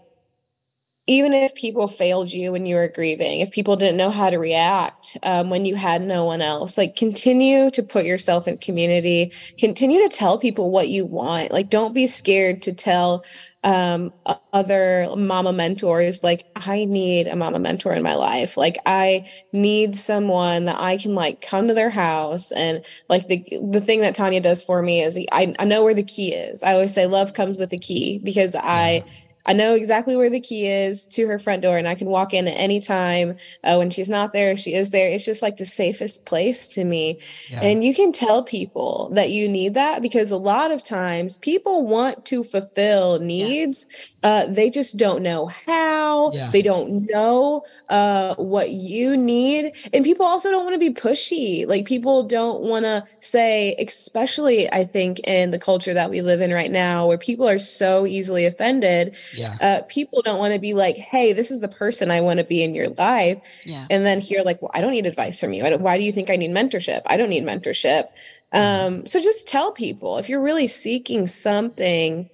even 1.07 1.33
if 1.33 1.55
people 1.55 1.87
failed 1.87 2.33
you 2.33 2.51
when 2.51 2.65
you 2.65 2.75
were 2.75 2.89
grieving, 2.89 3.39
if 3.39 3.51
people 3.51 3.77
didn't 3.77 3.97
know 3.97 4.09
how 4.09 4.29
to 4.29 4.37
react 4.37 5.17
um, 5.23 5.49
when 5.49 5.65
you 5.65 5.75
had 5.75 6.01
no 6.01 6.25
one 6.25 6.41
else, 6.41 6.77
like 6.77 6.97
continue 6.97 7.71
to 7.71 7.81
put 7.81 8.05
yourself 8.05 8.45
in 8.45 8.57
community, 8.57 9.31
continue 9.57 10.01
to 10.01 10.09
tell 10.09 10.37
people 10.37 10.69
what 10.69 10.89
you 10.89 11.05
want. 11.05 11.51
Like, 11.51 11.69
don't 11.69 11.93
be 11.93 12.07
scared 12.07 12.61
to 12.63 12.73
tell 12.73 13.23
um, 13.63 14.13
other 14.51 15.07
mama 15.15 15.53
mentors, 15.53 16.23
like, 16.23 16.43
I 16.55 16.85
need 16.85 17.27
a 17.27 17.35
mama 17.37 17.59
mentor 17.59 17.93
in 17.93 18.03
my 18.03 18.15
life. 18.15 18.57
Like, 18.57 18.75
I 18.85 19.29
need 19.53 19.95
someone 19.95 20.65
that 20.65 20.79
I 20.79 20.97
can 20.97 21.15
like 21.15 21.41
come 21.41 21.69
to 21.69 21.73
their 21.73 21.89
house. 21.89 22.51
And 22.51 22.85
like 23.09 23.27
the, 23.27 23.43
the 23.71 23.81
thing 23.81 24.01
that 24.01 24.15
Tanya 24.15 24.41
does 24.41 24.61
for 24.61 24.81
me 24.81 25.01
is 25.01 25.17
I, 25.31 25.55
I 25.57 25.65
know 25.65 25.83
where 25.83 25.93
the 25.93 26.03
key 26.03 26.33
is. 26.33 26.63
I 26.63 26.73
always 26.73 26.93
say 26.93 27.07
love 27.07 27.33
comes 27.33 27.59
with 27.59 27.69
the 27.69 27.79
key 27.79 28.19
because 28.23 28.55
I, 28.57 29.03
I 29.47 29.53
know 29.53 29.75
exactly 29.75 30.15
where 30.15 30.29
the 30.29 30.41
key 30.41 30.67
is 30.67 31.05
to 31.07 31.25
her 31.27 31.39
front 31.39 31.61
door, 31.61 31.77
and 31.77 31.87
I 31.87 31.95
can 31.95 32.07
walk 32.07 32.33
in 32.33 32.47
at 32.47 32.51
any 32.51 32.81
time. 32.81 33.37
Uh, 33.63 33.75
when 33.77 33.89
she's 33.89 34.09
not 34.09 34.33
there, 34.33 34.57
she 34.57 34.73
is 34.73 34.91
there. 34.91 35.09
It's 35.09 35.25
just 35.25 35.41
like 35.41 35.57
the 35.57 35.65
safest 35.65 36.25
place 36.25 36.73
to 36.75 36.83
me. 36.83 37.19
Yeah. 37.49 37.61
And 37.61 37.83
you 37.83 37.93
can 37.95 38.11
tell 38.11 38.43
people 38.43 39.09
that 39.13 39.29
you 39.29 39.47
need 39.47 39.73
that 39.75 40.01
because 40.01 40.31
a 40.31 40.37
lot 40.37 40.71
of 40.71 40.83
times 40.83 41.37
people 41.37 41.85
want 41.87 42.25
to 42.25 42.43
fulfill 42.43 43.19
needs. 43.19 43.87
Yeah. 43.89 44.29
Uh, 44.29 44.45
they 44.47 44.69
just 44.69 44.97
don't 44.97 45.23
know 45.23 45.49
how. 45.65 46.31
Yeah. 46.33 46.49
They 46.51 46.61
don't 46.61 47.07
know 47.09 47.63
uh, 47.89 48.35
what 48.35 48.71
you 48.71 49.15
need. 49.15 49.71
And 49.93 50.03
people 50.03 50.25
also 50.25 50.49
don't 50.49 50.65
want 50.65 50.73
to 50.73 50.79
be 50.79 50.93
pushy. 50.93 51.65
Like 51.67 51.85
people 51.85 52.23
don't 52.23 52.61
want 52.61 52.83
to 52.83 53.05
say, 53.21 53.75
especially 53.79 54.69
I 54.73 54.83
think 54.83 55.19
in 55.19 55.51
the 55.51 55.59
culture 55.59 55.93
that 55.93 56.09
we 56.09 56.21
live 56.21 56.41
in 56.41 56.51
right 56.51 56.71
now, 56.71 57.07
where 57.07 57.17
people 57.17 57.47
are 57.47 57.59
so 57.59 58.05
easily 58.05 58.45
offended 58.45 59.15
yeah. 59.37 59.57
Uh, 59.61 59.81
people 59.87 60.21
don't 60.21 60.39
want 60.39 60.53
to 60.53 60.59
be 60.59 60.73
like, 60.73 60.97
hey, 60.97 61.33
this 61.33 61.51
is 61.51 61.59
the 61.59 61.67
person 61.67 62.11
I 62.11 62.21
want 62.21 62.39
to 62.39 62.43
be 62.43 62.63
in 62.63 62.73
your 62.73 62.89
life. 62.89 63.39
Yeah. 63.65 63.85
And 63.89 64.05
then 64.05 64.19
hear 64.19 64.43
like, 64.43 64.61
well, 64.61 64.71
I 64.73 64.81
don't 64.81 64.91
need 64.91 65.05
advice 65.05 65.39
from 65.39 65.53
you. 65.53 65.63
Why 65.77 65.97
do 65.97 66.03
you 66.03 66.11
think 66.11 66.29
I 66.29 66.35
need 66.35 66.51
mentorship? 66.51 67.01
I 67.05 67.17
don't 67.17 67.29
need 67.29 67.43
mentorship. 67.43 68.09
Um, 68.53 69.05
so 69.05 69.21
just 69.21 69.47
tell 69.47 69.71
people 69.71 70.17
if 70.17 70.29
you're 70.29 70.41
really 70.41 70.67
seeking 70.67 71.27
something, 71.27 72.29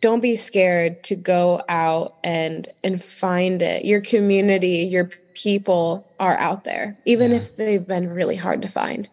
don't 0.00 0.20
be 0.20 0.36
scared 0.36 1.02
to 1.04 1.16
go 1.16 1.62
out 1.68 2.16
and 2.24 2.68
and 2.84 3.02
find 3.02 3.62
it. 3.62 3.84
Your 3.84 4.00
community, 4.00 4.88
your 4.90 5.10
people 5.34 6.06
are 6.20 6.36
out 6.36 6.64
there, 6.64 6.98
even 7.06 7.30
yeah. 7.30 7.38
if 7.38 7.56
they've 7.56 7.86
been 7.86 8.10
really 8.10 8.36
hard 8.36 8.62
to 8.62 8.68
find. 8.68 9.08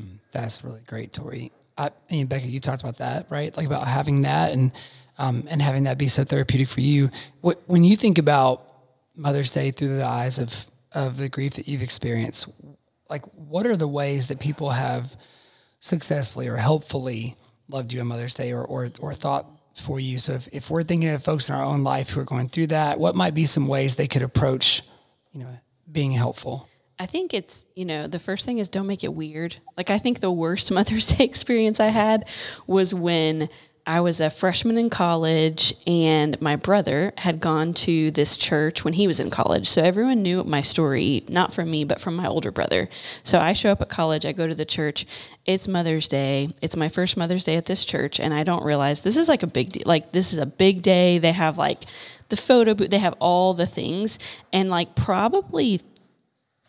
Mm-hmm. 0.00 0.16
That's 0.32 0.64
really 0.64 0.82
great, 0.86 1.12
Tori. 1.12 1.52
I, 1.76 1.90
mean, 2.10 2.26
Becca, 2.26 2.46
you 2.46 2.60
talked 2.60 2.82
about 2.82 2.98
that, 2.98 3.30
right? 3.30 3.56
Like 3.56 3.66
about 3.66 3.86
having 3.86 4.22
that 4.22 4.52
and 4.52 4.70
um, 5.20 5.44
and 5.50 5.60
having 5.60 5.84
that 5.84 5.98
be 5.98 6.08
so 6.08 6.24
therapeutic 6.24 6.66
for 6.66 6.80
you. 6.80 7.10
When 7.42 7.84
you 7.84 7.94
think 7.94 8.18
about 8.18 8.62
Mother's 9.16 9.52
Day 9.52 9.70
through 9.70 9.98
the 9.98 10.06
eyes 10.06 10.38
of 10.38 10.66
of 10.92 11.18
the 11.18 11.28
grief 11.28 11.54
that 11.54 11.68
you've 11.68 11.82
experienced, 11.82 12.48
like 13.08 13.22
what 13.34 13.66
are 13.66 13.76
the 13.76 13.86
ways 13.86 14.26
that 14.26 14.40
people 14.40 14.70
have 14.70 15.14
successfully 15.78 16.48
or 16.48 16.56
helpfully 16.56 17.36
loved 17.68 17.92
you 17.92 18.00
on 18.00 18.08
Mother's 18.08 18.34
Day 18.34 18.52
or 18.52 18.64
or, 18.64 18.88
or 19.00 19.12
thought 19.12 19.46
for 19.74 20.00
you? 20.00 20.18
So 20.18 20.32
if, 20.32 20.48
if 20.52 20.70
we're 20.70 20.82
thinking 20.82 21.10
of 21.10 21.22
folks 21.22 21.48
in 21.48 21.54
our 21.54 21.64
own 21.64 21.84
life 21.84 22.10
who 22.10 22.20
are 22.20 22.24
going 22.24 22.48
through 22.48 22.68
that, 22.68 22.98
what 22.98 23.14
might 23.14 23.34
be 23.34 23.44
some 23.44 23.68
ways 23.68 23.94
they 23.94 24.08
could 24.08 24.22
approach, 24.22 24.82
you 25.32 25.40
know, 25.40 25.60
being 25.90 26.12
helpful? 26.12 26.66
I 26.98 27.06
think 27.06 27.32
it's, 27.32 27.66
you 27.74 27.86
know, 27.86 28.06
the 28.06 28.18
first 28.18 28.44
thing 28.44 28.58
is 28.58 28.68
don't 28.68 28.86
make 28.86 29.04
it 29.04 29.14
weird. 29.14 29.56
Like 29.76 29.90
I 29.90 29.98
think 29.98 30.20
the 30.20 30.32
worst 30.32 30.72
Mother's 30.72 31.12
Day 31.12 31.24
experience 31.24 31.78
I 31.78 31.88
had 31.88 32.28
was 32.66 32.94
when 32.94 33.48
I 33.86 34.00
was 34.00 34.20
a 34.20 34.30
freshman 34.30 34.78
in 34.78 34.90
college, 34.90 35.72
and 35.86 36.40
my 36.40 36.56
brother 36.56 37.12
had 37.18 37.40
gone 37.40 37.72
to 37.74 38.10
this 38.10 38.36
church 38.36 38.84
when 38.84 38.94
he 38.94 39.06
was 39.06 39.20
in 39.20 39.30
college. 39.30 39.66
So 39.66 39.82
everyone 39.82 40.22
knew 40.22 40.44
my 40.44 40.60
story, 40.60 41.24
not 41.28 41.52
from 41.52 41.70
me, 41.70 41.84
but 41.84 42.00
from 42.00 42.14
my 42.14 42.26
older 42.26 42.50
brother. 42.50 42.88
So 43.22 43.40
I 43.40 43.52
show 43.52 43.72
up 43.72 43.80
at 43.80 43.88
college, 43.88 44.26
I 44.26 44.32
go 44.32 44.46
to 44.46 44.54
the 44.54 44.64
church. 44.64 45.06
It's 45.46 45.66
Mother's 45.66 46.08
Day. 46.08 46.50
It's 46.62 46.76
my 46.76 46.88
first 46.88 47.16
Mother's 47.16 47.44
Day 47.44 47.56
at 47.56 47.66
this 47.66 47.84
church, 47.84 48.20
and 48.20 48.34
I 48.34 48.44
don't 48.44 48.64
realize 48.64 49.00
this 49.00 49.16
is 49.16 49.28
like 49.28 49.42
a 49.42 49.48
big 49.48 49.72
deal. 49.72 49.84
Like, 49.86 50.12
this 50.12 50.32
is 50.32 50.38
a 50.38 50.46
big 50.46 50.82
day. 50.82 51.18
They 51.18 51.32
have 51.32 51.58
like 51.58 51.84
the 52.28 52.36
photo 52.36 52.74
booth, 52.74 52.90
they 52.90 52.98
have 52.98 53.14
all 53.18 53.54
the 53.54 53.66
things. 53.66 54.18
And 54.52 54.70
like, 54.70 54.94
probably 54.94 55.80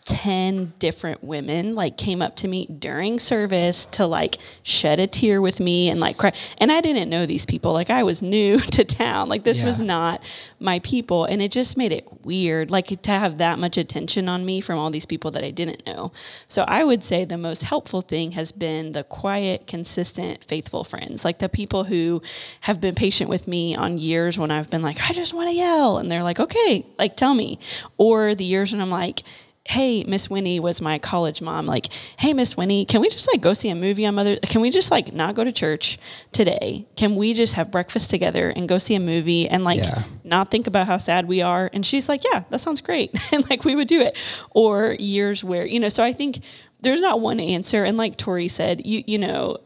10 0.05 0.73
different 0.79 1.23
women 1.23 1.75
like 1.75 1.95
came 1.95 2.21
up 2.21 2.35
to 2.35 2.47
me 2.47 2.65
during 2.65 3.19
service 3.19 3.85
to 3.85 4.05
like 4.05 4.37
shed 4.63 4.99
a 4.99 5.05
tear 5.05 5.41
with 5.41 5.59
me 5.59 5.89
and 5.89 5.99
like 5.99 6.17
cry. 6.17 6.31
And 6.57 6.71
i 6.71 6.81
didn't 6.81 7.09
know 7.09 7.25
these 7.25 7.45
people. 7.45 7.73
Like 7.73 7.89
i 7.89 8.01
was 8.01 8.21
new 8.21 8.59
to 8.75 8.83
town. 8.83 9.29
Like 9.29 9.43
this 9.43 9.61
yeah. 9.61 9.67
was 9.67 9.79
not 9.79 10.53
my 10.59 10.79
people. 10.79 11.25
And 11.25 11.41
it 11.41 11.51
just 11.51 11.77
made 11.77 11.91
it 11.91 12.07
weird 12.25 12.71
like 12.71 12.87
to 12.87 13.11
have 13.11 13.37
that 13.37 13.59
much 13.59 13.77
attention 13.77 14.27
on 14.27 14.43
me 14.43 14.59
from 14.59 14.79
all 14.79 14.89
these 14.89 15.05
people 15.05 15.29
that 15.31 15.43
i 15.43 15.51
didn't 15.51 15.85
know. 15.85 16.11
So 16.47 16.65
i 16.67 16.83
would 16.83 17.03
say 17.03 17.23
the 17.23 17.37
most 17.37 17.63
helpful 17.63 18.01
thing 18.01 18.31
has 18.31 18.51
been 18.51 18.93
the 18.93 19.03
quiet 19.03 19.67
consistent 19.67 20.43
faithful 20.43 20.83
friends. 20.83 21.23
Like 21.23 21.39
the 21.39 21.49
people 21.49 21.83
who 21.83 22.21
have 22.61 22.81
been 22.81 22.95
patient 22.95 23.29
with 23.29 23.47
me 23.47 23.75
on 23.75 23.99
years 23.99 24.39
when 24.39 24.49
i've 24.49 24.71
been 24.71 24.81
like 24.81 24.97
i 25.09 25.13
just 25.13 25.33
want 25.33 25.49
to 25.49 25.55
yell. 25.55 25.99
And 25.99 26.11
they're 26.11 26.23
like 26.23 26.39
okay 26.39 26.85
like 26.97 27.15
tell 27.15 27.35
me. 27.35 27.59
Or 27.97 28.33
the 28.33 28.43
years 28.43 28.71
when 28.71 28.81
i'm 28.81 28.89
like 28.89 29.21
hey 29.65 30.03
miss 30.05 30.29
winnie 30.29 30.59
was 30.59 30.81
my 30.81 30.97
college 30.97 31.41
mom. 31.41 31.65
Like 31.65 31.87
hey 32.17 32.33
miss 32.33 32.57
winnie 32.57 32.85
can 32.85 33.01
we 33.01 33.09
just 33.09 33.31
like 33.31 33.41
go 33.41 33.53
see 33.53 33.69
a 33.69 33.75
movie 33.75 34.05
on 34.05 34.15
mother 34.15 34.37
can 34.37 34.61
we 34.61 34.69
just 34.69 34.91
like 34.91 35.13
not 35.13 35.35
go 35.35 35.43
to 35.43 35.51
church 35.51 35.99
today? 36.31 36.87
Can 36.95 37.15
we 37.15 37.33
just 37.33 37.55
have 37.55 37.71
breakfast 37.71 38.09
together 38.09 38.49
and 38.49 38.67
go 38.67 38.77
see 38.77 38.95
a 38.95 38.99
movie 38.99 39.47
and 39.47 39.63
like 39.63 39.79
yeah. 39.79 40.03
not 40.23 40.49
think 40.49 40.67
about 40.67 40.87
how 40.87 40.97
sad 40.97 41.27
we 41.27 41.41
are? 41.41 41.69
And 41.73 41.85
she's 41.85 42.09
like 42.09 42.23
yeah 42.23 42.43
that 42.49 42.59
sounds 42.59 42.81
great. 42.81 43.11
And 43.33 43.49
like 43.49 43.63
we 43.63 43.75
would 43.75 43.87
do 43.87 44.01
it. 44.01 44.17
Or 44.51 44.95
years 44.99 45.43
where 45.43 45.65
you 45.65 45.79
know 45.79 45.89
so 45.89 46.03
i 46.03 46.11
think 46.11 46.43
there's 46.81 47.01
not 47.01 47.21
one 47.21 47.39
answer. 47.39 47.83
And 47.83 47.97
like 47.97 48.17
tori 48.17 48.47
said 48.47 48.85
you 48.85 49.03
you 49.05 49.19
know 49.19 49.57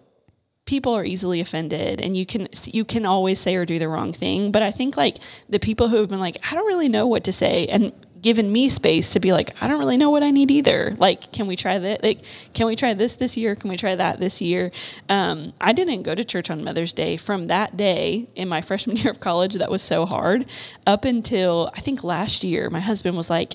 people 0.66 0.94
are 0.94 1.06
easily 1.06 1.40
offended 1.40 2.02
and 2.02 2.18
you 2.18 2.26
can 2.26 2.48
you 2.66 2.84
can 2.84 3.06
always 3.06 3.40
say 3.40 3.56
or 3.56 3.66
do 3.66 3.80
the 3.80 3.88
wrong 3.88 4.12
thing. 4.12 4.52
But 4.52 4.62
i 4.62 4.72
think 4.72 4.98
like 4.98 5.18
the 5.48 5.60
people 5.60 5.88
who 5.88 5.98
have 5.98 6.10
been 6.10 6.20
like 6.20 6.38
i 6.52 6.54
don't 6.54 6.68
really 6.68 6.90
know 6.90 7.08
what 7.08 7.24
to 7.24 7.32
say 7.32 7.66
and 7.68 7.94
given 8.26 8.52
me 8.52 8.70
space 8.70 9.14
to 9.14 9.20
be 9.20 9.32
like, 9.32 9.52
I 9.62 9.68
don't 9.68 9.78
really 9.78 9.98
know 9.98 10.10
what 10.10 10.24
I 10.24 10.32
need 10.32 10.50
either. 10.50 10.96
Like, 10.98 11.32
can 11.32 11.46
we 11.46 11.56
try 11.56 11.78
that? 11.78 12.02
Like, 12.02 12.26
can 12.56 12.66
we 12.66 12.76
try 12.76 12.96
this 12.96 13.14
this 13.14 13.38
year? 13.38 13.54
Can 13.56 13.70
we 13.70 13.78
try 13.78 13.94
that 13.94 14.20
this 14.20 14.42
year? 14.42 14.72
Um, 15.08 15.54
I 15.62 15.74
didn't 15.74 16.02
go 16.02 16.16
to 16.16 16.24
church 16.24 16.50
on 16.50 16.64
Mother's 16.64 16.92
Day 16.92 17.18
from 17.18 17.46
that 17.48 17.78
day 17.78 18.28
in 18.34 18.50
my 18.50 18.62
freshman 18.68 18.98
year 18.98 19.12
of 19.12 19.20
college. 19.20 19.54
That 19.54 19.70
was 19.70 19.84
so 19.84 20.08
hard 20.08 20.48
up 20.88 21.06
until 21.06 21.70
I 21.76 21.82
think 21.82 22.04
last 22.04 22.44
year. 22.44 22.68
My 22.72 22.80
husband 22.80 23.16
was 23.16 23.30
like, 23.30 23.54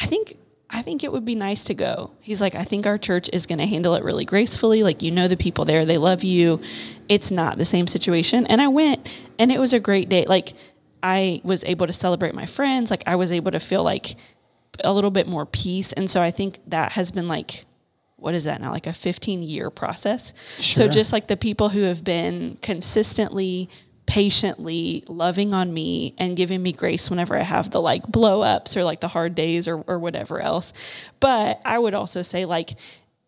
I 0.00 0.06
think 0.06 0.36
I 0.70 0.82
think 0.82 1.02
it 1.02 1.10
would 1.10 1.24
be 1.24 1.34
nice 1.34 1.64
to 1.64 1.74
go. 1.74 2.12
He's 2.20 2.40
like, 2.40 2.54
I 2.54 2.62
think 2.62 2.86
our 2.86 2.98
church 2.98 3.28
is 3.32 3.46
going 3.46 3.58
to 3.58 3.66
handle 3.66 3.94
it 3.94 4.04
really 4.04 4.24
gracefully. 4.24 4.82
Like, 4.82 5.02
you 5.02 5.10
know, 5.10 5.28
the 5.28 5.36
people 5.36 5.64
there, 5.64 5.84
they 5.84 5.98
love 5.98 6.24
you. 6.24 6.60
It's 7.08 7.30
not 7.30 7.58
the 7.58 7.64
same 7.64 7.86
situation. 7.86 8.46
And 8.46 8.60
I 8.60 8.68
went 8.68 9.22
and 9.38 9.52
it 9.52 9.58
was 9.58 9.72
a 9.72 9.78
great 9.78 10.08
day. 10.08 10.24
Like, 10.26 10.52
I 11.04 11.42
was 11.44 11.62
able 11.64 11.86
to 11.86 11.92
celebrate 11.92 12.34
my 12.34 12.46
friends. 12.46 12.90
Like 12.90 13.04
I 13.06 13.16
was 13.16 13.30
able 13.30 13.50
to 13.50 13.60
feel 13.60 13.84
like 13.84 14.16
a 14.82 14.90
little 14.90 15.10
bit 15.10 15.28
more 15.28 15.44
peace. 15.44 15.92
And 15.92 16.10
so 16.10 16.22
I 16.22 16.30
think 16.30 16.58
that 16.68 16.92
has 16.92 17.10
been 17.10 17.28
like, 17.28 17.66
what 18.16 18.34
is 18.34 18.44
that 18.44 18.58
now? 18.58 18.70
Like 18.70 18.86
a 18.86 18.92
15 18.92 19.42
year 19.42 19.68
process. 19.68 20.32
Sure. 20.58 20.86
So 20.86 20.88
just 20.88 21.12
like 21.12 21.26
the 21.26 21.36
people 21.36 21.68
who 21.68 21.82
have 21.82 22.04
been 22.04 22.56
consistently, 22.62 23.68
patiently 24.06 25.04
loving 25.06 25.52
on 25.52 25.74
me 25.74 26.14
and 26.16 26.38
giving 26.38 26.62
me 26.62 26.72
grace 26.72 27.10
whenever 27.10 27.36
I 27.36 27.42
have 27.42 27.70
the 27.70 27.82
like 27.82 28.06
blow 28.06 28.40
ups 28.40 28.74
or 28.74 28.82
like 28.82 29.00
the 29.00 29.08
hard 29.08 29.34
days 29.34 29.68
or, 29.68 29.82
or 29.82 29.98
whatever 29.98 30.40
else. 30.40 31.10
But 31.20 31.60
I 31.66 31.78
would 31.78 31.92
also 31.92 32.22
say 32.22 32.46
like, 32.46 32.78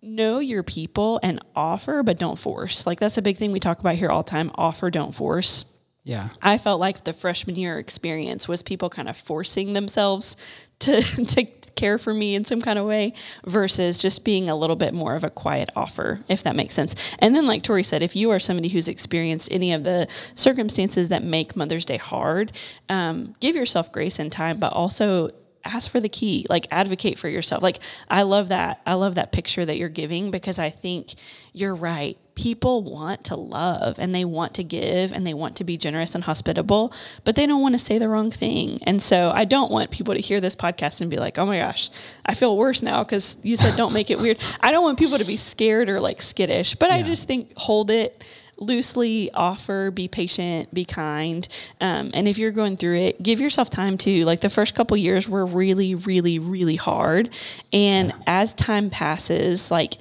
know 0.00 0.38
your 0.38 0.62
people 0.62 1.20
and 1.22 1.40
offer, 1.54 2.02
but 2.02 2.16
don't 2.16 2.38
force. 2.38 2.86
Like 2.86 3.00
that's 3.00 3.18
a 3.18 3.22
big 3.22 3.36
thing 3.36 3.52
we 3.52 3.60
talk 3.60 3.80
about 3.80 3.96
here 3.96 4.08
all 4.08 4.22
the 4.22 4.30
time. 4.30 4.50
Offer, 4.54 4.90
don't 4.90 5.14
force 5.14 5.66
yeah. 6.06 6.28
I 6.40 6.56
felt 6.56 6.78
like 6.78 7.02
the 7.02 7.12
freshman 7.12 7.56
year 7.56 7.80
experience 7.80 8.46
was 8.46 8.62
people 8.62 8.88
kind 8.88 9.08
of 9.08 9.16
forcing 9.16 9.72
themselves 9.72 10.36
to 10.78 11.02
to 11.26 11.44
care 11.74 11.98
for 11.98 12.14
me 12.14 12.36
in 12.36 12.44
some 12.44 12.62
kind 12.62 12.78
of 12.78 12.86
way 12.86 13.12
versus 13.44 13.98
just 13.98 14.24
being 14.24 14.48
a 14.48 14.54
little 14.54 14.76
bit 14.76 14.94
more 14.94 15.16
of 15.16 15.24
a 15.24 15.30
quiet 15.30 15.68
offer, 15.74 16.20
if 16.28 16.44
that 16.44 16.54
makes 16.54 16.74
sense. 16.74 16.94
And 17.18 17.34
then, 17.34 17.48
like 17.48 17.62
Tori 17.62 17.82
said, 17.82 18.04
if 18.04 18.14
you 18.14 18.30
are 18.30 18.38
somebody 18.38 18.68
who's 18.68 18.86
experienced 18.86 19.50
any 19.50 19.72
of 19.72 19.82
the 19.82 20.06
circumstances 20.08 21.08
that 21.08 21.24
make 21.24 21.56
Mother's 21.56 21.84
Day 21.84 21.96
hard, 21.96 22.52
um, 22.88 23.34
give 23.40 23.56
yourself 23.56 23.90
grace 23.90 24.20
and 24.20 24.30
time, 24.30 24.60
but 24.60 24.72
also 24.72 25.30
ask 25.74 25.90
for 25.90 26.00
the 26.00 26.08
key, 26.08 26.46
like 26.48 26.66
advocate 26.70 27.18
for 27.18 27.28
yourself. 27.28 27.62
Like 27.62 27.78
I 28.08 28.22
love 28.22 28.48
that. 28.48 28.80
I 28.86 28.94
love 28.94 29.14
that 29.16 29.32
picture 29.32 29.64
that 29.64 29.76
you're 29.76 29.88
giving 29.88 30.30
because 30.30 30.58
I 30.58 30.70
think 30.70 31.14
you're 31.52 31.74
right. 31.74 32.16
People 32.34 32.82
want 32.82 33.24
to 33.24 33.36
love 33.36 33.98
and 33.98 34.14
they 34.14 34.24
want 34.24 34.54
to 34.54 34.64
give 34.64 35.12
and 35.12 35.26
they 35.26 35.32
want 35.32 35.56
to 35.56 35.64
be 35.64 35.78
generous 35.78 36.14
and 36.14 36.24
hospitable, 36.24 36.92
but 37.24 37.34
they 37.34 37.46
don't 37.46 37.62
want 37.62 37.74
to 37.74 37.78
say 37.78 37.98
the 37.98 38.10
wrong 38.10 38.30
thing. 38.30 38.78
And 38.82 39.00
so 39.00 39.32
I 39.34 39.46
don't 39.46 39.72
want 39.72 39.90
people 39.90 40.12
to 40.12 40.20
hear 40.20 40.40
this 40.40 40.54
podcast 40.54 41.00
and 41.00 41.10
be 41.10 41.18
like, 41.18 41.38
oh 41.38 41.46
my 41.46 41.58
gosh, 41.58 41.88
I 42.26 42.34
feel 42.34 42.56
worse 42.56 42.82
now 42.82 43.02
because 43.04 43.38
you 43.42 43.56
said 43.56 43.76
don't 43.76 43.94
make 43.94 44.10
it 44.10 44.18
weird. 44.18 44.38
I 44.60 44.70
don't 44.70 44.82
want 44.82 44.98
people 44.98 45.16
to 45.16 45.24
be 45.24 45.36
scared 45.36 45.88
or 45.88 45.98
like 45.98 46.20
skittish, 46.20 46.74
but 46.74 46.90
yeah. 46.90 46.96
I 46.96 47.02
just 47.02 47.26
think 47.26 47.56
hold 47.56 47.90
it 47.90 48.22
loosely 48.58 49.30
offer, 49.34 49.90
be 49.90 50.08
patient, 50.08 50.72
be 50.72 50.84
kind. 50.84 51.46
Um, 51.80 52.10
and 52.14 52.26
if 52.26 52.38
you're 52.38 52.52
going 52.52 52.76
through 52.76 52.96
it, 52.96 53.22
give 53.22 53.40
yourself 53.40 53.70
time 53.70 53.98
to. 53.98 54.24
Like 54.24 54.40
the 54.40 54.50
first 54.50 54.74
couple 54.74 54.96
years 54.96 55.28
were 55.28 55.44
really, 55.44 55.94
really, 55.94 56.38
really 56.38 56.76
hard. 56.76 57.30
And 57.72 58.08
yeah. 58.08 58.14
as 58.26 58.54
time 58.54 58.90
passes, 58.90 59.70
like 59.70 59.94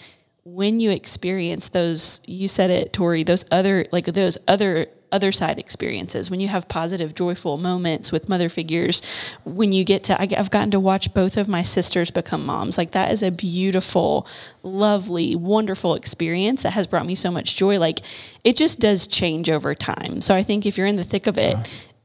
when 0.44 0.80
you 0.80 0.92
experience 0.92 1.70
those, 1.70 2.22
you 2.26 2.48
said 2.48 2.70
it, 2.70 2.94
Tori, 2.94 3.24
those 3.24 3.46
other, 3.52 3.86
like 3.92 4.06
those 4.06 4.38
other 4.48 4.88
other 5.16 5.32
side 5.32 5.58
experiences, 5.58 6.30
when 6.30 6.42
you 6.42 6.50
have 6.50 6.68
positive, 6.68 7.16
joyful 7.16 7.56
moments 7.58 8.12
with 8.12 8.28
mother 8.28 8.50
figures, 8.50 9.34
when 9.46 9.72
you 9.72 9.86
get 9.86 10.04
to, 10.04 10.22
I've 10.22 10.52
gotten 10.52 10.72
to 10.72 10.80
watch 10.80 11.14
both 11.14 11.38
of 11.38 11.48
my 11.48 11.62
sisters 11.62 12.12
become 12.12 12.46
moms. 12.46 12.78
Like 12.78 12.92
that 12.92 13.14
is 13.14 13.24
a 13.24 13.32
beautiful, 13.32 14.28
lovely, 14.62 15.34
wonderful 15.36 15.96
experience 15.96 16.64
that 16.64 16.74
has 16.74 16.86
brought 16.86 17.06
me 17.06 17.16
so 17.16 17.32
much 17.32 17.56
joy. 17.56 17.80
Like 17.80 18.02
it 18.44 18.58
just 18.58 18.82
does 18.82 19.08
change 19.08 19.50
over 19.50 19.74
time. 19.74 20.20
So 20.20 20.36
I 20.36 20.44
think 20.44 20.66
if 20.66 20.78
you're 20.78 20.86
in 20.86 20.98
the 20.98 21.04
thick 21.04 21.28
of 21.28 21.38
it, 21.38 21.56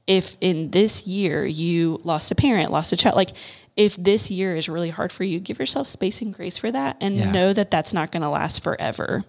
if 0.06 0.36
in 0.40 0.70
this 0.70 1.06
year 1.06 1.44
you 1.44 2.00
lost 2.04 2.30
a 2.30 2.36
parent, 2.36 2.70
lost 2.70 2.92
a 2.92 2.96
child, 2.96 3.16
like 3.16 3.30
if 3.76 3.96
this 3.96 4.30
year 4.30 4.54
is 4.54 4.68
really 4.68 4.90
hard 4.90 5.10
for 5.10 5.24
you, 5.24 5.40
give 5.40 5.58
yourself 5.58 5.88
space 5.88 6.22
and 6.22 6.32
grace 6.32 6.58
for 6.58 6.70
that 6.70 6.96
and 7.00 7.16
yeah. 7.16 7.32
know 7.32 7.52
that 7.52 7.72
that's 7.72 7.92
not 7.92 8.12
going 8.12 8.22
to 8.22 8.28
last 8.28 8.62
forever. 8.62 9.24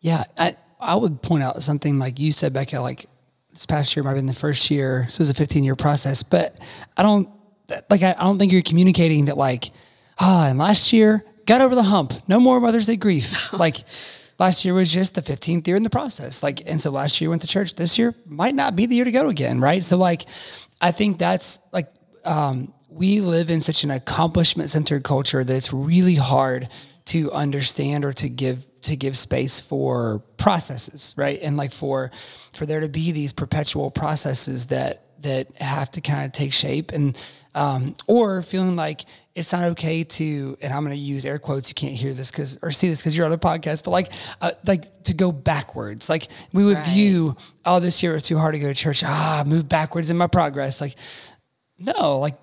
Yeah. 0.00 0.24
I, 0.38 0.54
I 0.80 0.96
would 0.96 1.22
point 1.22 1.42
out 1.42 1.62
something 1.62 1.98
like 1.98 2.18
you 2.18 2.32
said, 2.32 2.52
Becca, 2.52 2.80
like 2.80 3.06
this 3.50 3.66
past 3.66 3.96
year 3.96 4.04
might 4.04 4.10
have 4.10 4.18
been 4.18 4.26
the 4.26 4.32
first 4.32 4.70
year. 4.70 5.06
So 5.08 5.16
it 5.16 5.20
was 5.20 5.30
a 5.30 5.34
15 5.34 5.64
year 5.64 5.76
process, 5.76 6.22
but 6.22 6.56
I 6.96 7.02
don't 7.02 7.28
like, 7.90 8.02
I, 8.02 8.14
I 8.18 8.24
don't 8.24 8.38
think 8.38 8.52
you're 8.52 8.62
communicating 8.62 9.26
that 9.26 9.36
like, 9.36 9.70
ah, 10.18 10.46
oh, 10.46 10.50
and 10.50 10.58
last 10.58 10.92
year 10.92 11.24
got 11.46 11.60
over 11.60 11.74
the 11.74 11.82
hump. 11.82 12.12
No 12.28 12.40
more 12.40 12.60
Mother's 12.60 12.86
Day 12.86 12.96
grief. 12.96 13.52
like 13.58 13.76
last 14.38 14.64
year 14.64 14.74
was 14.74 14.92
just 14.92 15.14
the 15.14 15.20
15th 15.20 15.66
year 15.66 15.76
in 15.76 15.82
the 15.82 15.90
process. 15.90 16.42
Like, 16.42 16.62
and 16.66 16.80
so 16.80 16.90
last 16.90 17.20
year 17.20 17.30
went 17.30 17.42
to 17.42 17.48
church. 17.48 17.74
This 17.74 17.98
year 17.98 18.14
might 18.26 18.54
not 18.54 18.76
be 18.76 18.86
the 18.86 18.94
year 18.94 19.04
to 19.04 19.12
go 19.12 19.28
again. 19.28 19.60
Right. 19.60 19.82
So 19.82 19.96
like, 19.96 20.22
I 20.80 20.92
think 20.92 21.18
that's 21.18 21.60
like, 21.72 21.88
um, 22.24 22.72
we 22.90 23.20
live 23.20 23.50
in 23.50 23.60
such 23.60 23.84
an 23.84 23.90
accomplishment 23.90 24.70
centered 24.70 25.04
culture 25.04 25.44
that 25.44 25.56
it's 25.56 25.72
really 25.72 26.16
hard 26.16 26.68
to 27.08 27.32
understand 27.32 28.04
or 28.04 28.12
to 28.12 28.28
give 28.28 28.66
to 28.82 28.96
give 28.96 29.16
space 29.16 29.60
for 29.60 30.20
processes, 30.36 31.14
right? 31.16 31.38
And 31.42 31.56
like 31.56 31.72
for 31.72 32.10
for 32.52 32.66
there 32.66 32.80
to 32.80 32.88
be 32.88 33.12
these 33.12 33.32
perpetual 33.32 33.90
processes 33.90 34.66
that 34.66 35.04
that 35.22 35.48
have 35.60 35.90
to 35.90 36.00
kind 36.00 36.26
of 36.26 36.32
take 36.32 36.52
shape 36.52 36.92
and 36.92 37.20
um, 37.54 37.94
or 38.06 38.42
feeling 38.42 38.76
like 38.76 39.02
it's 39.34 39.52
not 39.52 39.64
okay 39.64 40.04
to 40.04 40.56
and 40.62 40.72
i'm 40.72 40.84
going 40.84 40.94
to 40.94 41.00
use 41.00 41.24
air 41.24 41.40
quotes 41.40 41.68
you 41.68 41.74
can't 41.74 41.94
hear 41.94 42.12
this 42.12 42.30
because 42.30 42.56
or 42.62 42.70
see 42.70 42.88
this 42.88 43.00
because 43.00 43.16
you're 43.16 43.26
on 43.26 43.32
a 43.32 43.38
podcast 43.38 43.84
but 43.84 43.90
like 43.90 44.12
uh, 44.40 44.52
like 44.66 44.82
to 45.02 45.14
go 45.14 45.32
backwards 45.32 46.08
like 46.08 46.28
we 46.52 46.64
would 46.64 46.76
right. 46.76 46.86
view 46.86 47.34
oh 47.64 47.80
this 47.80 48.00
year 48.00 48.12
was 48.12 48.22
too 48.22 48.38
hard 48.38 48.54
to 48.54 48.60
go 48.60 48.68
to 48.68 48.74
church 48.74 49.02
ah 49.04 49.42
move 49.44 49.68
backwards 49.68 50.10
in 50.10 50.16
my 50.16 50.28
progress 50.28 50.80
like 50.80 50.94
no 51.80 52.20
like 52.20 52.38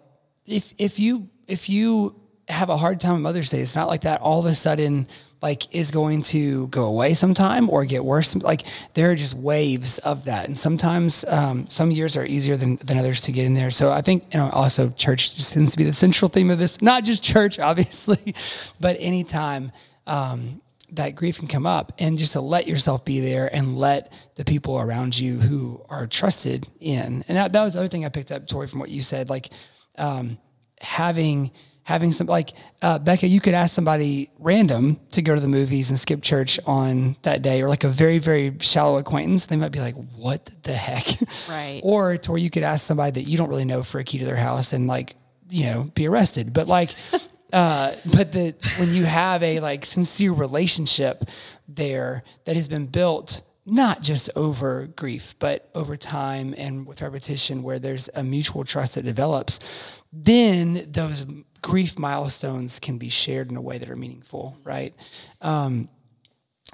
if 0.47 0.73
if 0.78 0.99
you 0.99 1.30
if 1.47 1.69
you 1.69 2.13
have 2.48 2.70
a 2.70 2.78
hard 2.78 3.00
time 3.00 3.16
on 3.16 3.22
mother's 3.22 3.50
day 3.50 3.60
it's 3.60 3.76
not 3.76 3.88
like 3.88 4.02
that 4.02 4.22
all 4.22 4.40
of 4.40 4.46
a 4.46 4.54
sudden 4.54 5.08
like 5.46 5.76
is 5.76 5.92
going 5.92 6.24
to 6.24 6.68
go 6.70 6.86
away 6.86 7.14
sometime 7.14 7.70
or 7.70 7.86
get 7.86 8.04
worse. 8.04 8.36
Like 8.36 8.64
there 8.96 9.12
are 9.12 9.16
just 9.16 9.36
waves 9.36 10.00
of 10.00 10.26
that, 10.26 10.48
and 10.48 10.58
sometimes 10.58 11.24
um, 11.26 11.68
some 11.68 11.92
years 11.92 12.18
are 12.18 12.26
easier 12.26 12.56
than, 12.56 12.78
than 12.78 12.98
others 12.98 13.22
to 13.22 13.32
get 13.32 13.46
in 13.46 13.54
there. 13.54 13.70
So 13.70 13.92
I 13.92 14.02
think 14.02 14.34
you 14.34 14.40
know 14.40 14.50
also 14.50 14.90
church 14.90 15.36
just 15.36 15.54
tends 15.54 15.72
to 15.74 15.78
be 15.78 15.84
the 15.84 15.94
central 15.94 16.30
theme 16.30 16.50
of 16.50 16.58
this. 16.58 16.82
Not 16.82 17.04
just 17.04 17.24
church, 17.24 17.60
obviously, 17.72 18.34
but 18.80 18.98
anytime. 19.00 19.72
Um, 20.08 20.62
that 20.92 21.16
grief 21.16 21.40
can 21.40 21.48
come 21.48 21.66
up 21.66 21.94
and 22.00 22.16
just 22.18 22.34
to 22.34 22.42
let 22.42 22.68
yourself 22.68 23.04
be 23.04 23.20
there 23.20 23.50
and 23.54 23.76
let 23.76 24.30
the 24.36 24.46
people 24.46 24.80
around 24.80 25.18
you 25.18 25.40
who 25.40 25.84
are 25.90 26.06
trusted 26.06 26.68
in. 26.80 27.24
And 27.28 27.38
that, 27.38 27.54
that 27.54 27.64
was 27.64 27.74
the 27.74 27.80
other 27.80 27.90
thing 27.90 28.06
I 28.06 28.10
picked 28.10 28.32
up, 28.32 28.48
Tori, 28.48 28.68
from 28.68 28.80
what 28.80 28.90
you 28.90 29.02
said, 29.02 29.28
like 29.28 29.50
um, 29.98 30.38
having 30.80 31.52
having 31.86 32.12
some 32.12 32.28
like 32.28 32.52
uh, 32.82 33.00
Becca, 33.00 33.28
you 33.28 33.39
could 33.39 33.54
ask 33.54 33.74
somebody 33.74 34.30
random 34.39 35.00
to 35.12 35.21
go 35.21 35.36
to 35.36 35.41
the 35.41 35.48
movies 35.48 35.89
and 35.89 35.98
skip 35.98 36.21
church 36.21 36.60
on 36.65 37.15
that 37.21 37.41
day, 37.41 37.62
or 37.62 37.69
like 37.69 37.84
a 37.84 37.88
very 37.88 38.17
very 38.19 38.58
shallow 38.60 38.98
acquaintance. 38.98 39.45
They 39.45 39.56
might 39.56 39.71
be 39.71 39.80
like, 39.80 39.95
"What 40.15 40.50
the 40.63 40.74
heck?" 40.74 41.06
Right. 41.48 41.80
or 41.84 42.17
to 42.17 42.32
where 42.32 42.39
you 42.39 42.50
could 42.50 42.63
ask 42.63 42.86
somebody 42.86 43.21
that 43.21 43.30
you 43.30 43.38
don't 43.38 43.50
really 43.50 43.65
know 43.65 43.84
for 43.84 44.00
a 44.00 44.04
key 44.04 44.19
to 44.19 44.26
their 44.26 44.36
house 44.36 44.74
and 44.74 44.88
like 44.88 45.15
you 45.50 45.65
know 45.65 45.91
be 45.95 46.08
arrested. 46.08 46.54
But 46.54 46.67
like, 46.67 46.89
uh, 47.54 47.91
but 48.12 48.34
the 48.34 48.56
when 48.80 48.93
you 48.93 49.06
have 49.06 49.41
a 49.43 49.60
like 49.62 49.86
sincere 49.86 50.34
relationship 50.34 51.24
there 51.67 52.24
that 52.45 52.56
has 52.56 52.67
been 52.67 52.88
built 52.88 53.41
not 53.67 54.04
just 54.04 54.30
over 54.36 54.88
grief, 54.95 55.34
but 55.39 55.69
over 55.74 55.98
time 55.98 56.54
and 56.56 56.86
with 56.86 57.02
repetition, 57.02 57.63
where 57.63 57.80
there's 57.80 58.10
a 58.15 58.24
mutual 58.24 58.63
trust 58.63 58.93
that 58.93 59.04
develops, 59.04 60.04
then 60.13 60.78
those 60.88 61.26
grief 61.65 61.97
milestones 61.97 62.78
can 62.78 62.99
be 62.99 63.10
shared 63.10 63.49
in 63.49 63.58
a 63.58 63.62
way 63.62 63.80
that 63.80 63.89
are 63.89 63.95
meaningful, 63.95 64.56
right? 64.63 64.93
Um, 65.41 65.89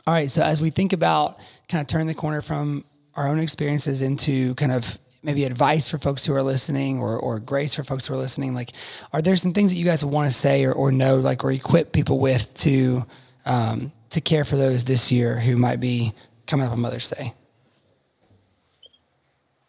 all 0.06 0.14
right, 0.14 0.30
so 0.30 0.44
as 0.44 0.60
we 0.60 0.70
think 0.70 0.92
about 0.92 1.38
kind 1.70 1.80
of 1.80 1.88
turn 1.88 2.08
the 2.08 2.14
corner 2.14 2.42
from 2.42 2.84
our 3.16 3.30
own 3.30 3.40
experiences 3.40 4.02
into 4.02 4.54
kind 4.56 4.74
of 4.74 5.00
maybe 5.24 5.46
advice 5.46 5.88
for 5.88 5.98
folks 5.98 6.26
who 6.26 6.34
are 6.34 6.44
listening 6.44 7.00
or, 7.00 7.18
or 7.18 7.40
grace 7.40 7.74
for 7.74 7.86
folks 7.86 8.06
who 8.06 8.16
are 8.16 8.18
listening, 8.18 8.54
like, 8.54 8.72
are 9.14 9.22
there 9.22 9.38
some 9.38 9.54
things 9.54 9.72
that 9.72 9.78
you 9.78 9.86
guys 9.86 10.04
want 10.04 10.30
to 10.30 10.36
say 10.36 10.66
or, 10.66 10.74
or 10.74 10.92
know, 10.92 11.16
like, 11.16 11.46
or 11.46 11.52
equip 11.52 11.94
people 11.94 12.20
with 12.20 12.54
to, 12.56 13.04
um, 13.46 13.94
to 14.10 14.20
care 14.20 14.44
for 14.44 14.58
those 14.58 14.84
this 14.84 15.10
year 15.10 15.40
who 15.40 15.56
might 15.56 15.80
be 15.80 16.12
coming 16.48 16.66
up 16.66 16.74
on 16.74 16.82
Mother's 16.82 17.10
Day? 17.10 17.34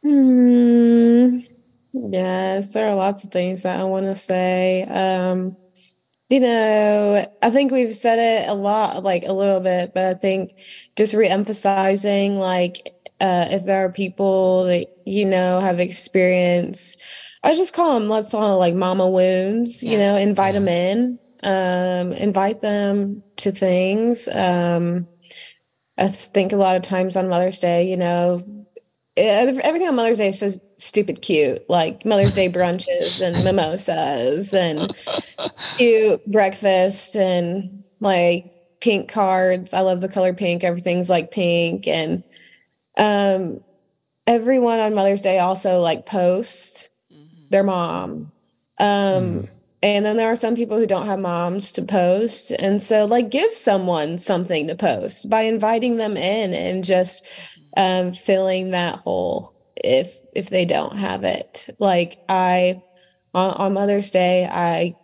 Hmm. 0.03 1.39
Yes, 1.93 2.73
there 2.73 2.89
are 2.89 2.95
lots 2.95 3.25
of 3.25 3.31
things 3.31 3.63
that 3.65 3.79
I 3.79 3.85
want 3.85 4.07
to 4.07 4.15
say. 4.15 4.85
Um, 4.85 5.57
you 6.31 6.41
know, 6.41 7.27
I 7.43 7.51
think 7.51 7.73
we've 7.73 7.93
said 7.93 8.19
it 8.19 8.49
a 8.49 8.55
lot, 8.55 9.03
like 9.03 9.25
a 9.27 9.35
little 9.35 9.61
bit, 9.61 9.93
but 9.93 10.05
I 10.05 10.15
think 10.15 10.53
just 10.97 11.15
reemphasizing, 11.15 12.39
like, 12.39 12.89
uh, 13.21 13.47
if 13.51 13.67
there 13.67 13.85
are 13.85 13.93
people 13.93 14.65
that 14.65 14.87
you 15.05 15.27
know 15.27 15.61
have 15.61 15.79
experienced, 15.79 17.03
I 17.45 17.55
just 17.55 17.75
call 17.75 18.01
them, 18.01 18.09
let's 18.09 18.31
call 18.31 18.55
it 18.55 18.57
like 18.57 18.75
mama 18.75 19.09
wounds, 19.09 19.83
yeah. 19.83 19.93
you 19.93 19.99
know, 19.99 20.17
invite 20.17 20.55
yeah. 20.55 20.61
them 20.61 20.69
in, 20.69 21.19
um, 21.43 22.13
invite 22.13 22.61
them 22.63 23.23
to 23.37 23.53
things. 23.53 24.27
Um, 24.29 25.07
I 25.99 26.09
think 26.09 26.53
a 26.53 26.57
lot 26.57 26.77
of 26.77 26.83
times 26.83 27.17
on 27.17 27.29
Mother's 27.29 27.61
Day, 27.61 27.91
you 27.91 27.97
know, 27.99 28.43
everything 29.17 29.89
on 29.89 29.97
Mother's 29.97 30.19
Day 30.19 30.29
is 30.29 30.39
so 30.39 30.51
stupid 30.79 31.23
cute, 31.23 31.69
like 31.69 32.05
Mother's 32.05 32.35
Day 32.35 32.49
brunches 32.49 33.21
and 33.21 33.45
mimosas 33.45 34.55
and 34.55 34.93
cute 35.77 36.25
breakfast 36.31 37.17
and 37.17 37.85
like 38.01 38.51
pink 38.81 39.11
cards. 39.11 39.75
I 39.75 39.81
love 39.81 40.01
the 40.01 40.09
color 40.09 40.33
pink. 40.33 40.65
Everything's 40.65 41.11
like 41.11 41.31
pink. 41.31 41.87
And 41.87 42.25
um, 42.99 43.61
everyone 44.27 44.81
on 44.81 44.95
Mother's 44.95 45.23
Day 45.23 45.39
also 45.39 45.81
like 45.81 46.07
post 46.07 46.91
mm-hmm. 47.13 47.49
their 47.51 47.65
mom. 47.65 48.33
Um, 48.81 48.87
mm. 48.87 49.49
And 49.85 50.07
then 50.07 50.17
there 50.17 50.31
are 50.31 50.37
some 50.37 50.55
people 50.55 50.79
who 50.79 50.87
don't 50.87 51.07
have 51.07 51.19
moms 51.19 51.73
to 51.73 51.83
post. 51.83 52.53
And 52.53 52.81
so, 52.81 53.05
like, 53.05 53.31
give 53.31 53.51
someone 53.51 54.17
something 54.17 54.69
to 54.69 54.77
post 54.77 55.29
by 55.29 55.43
inviting 55.43 55.97
them 55.97 56.17
in 56.17 56.55
and 56.55 56.85
just 56.85 57.27
um, 57.77 58.13
filling 58.13 58.71
that 58.71 58.97
hole 58.97 59.55
if 59.77 60.17
if 60.35 60.51
they 60.51 60.65
don't 60.65 60.97
have 60.97 61.25
it. 61.25 61.69
Like 61.79 62.23
I 62.29 62.83
on, 63.35 63.51
on 63.53 63.75
Mother's 63.75 64.11
Day, 64.11 64.49
I 64.51 64.97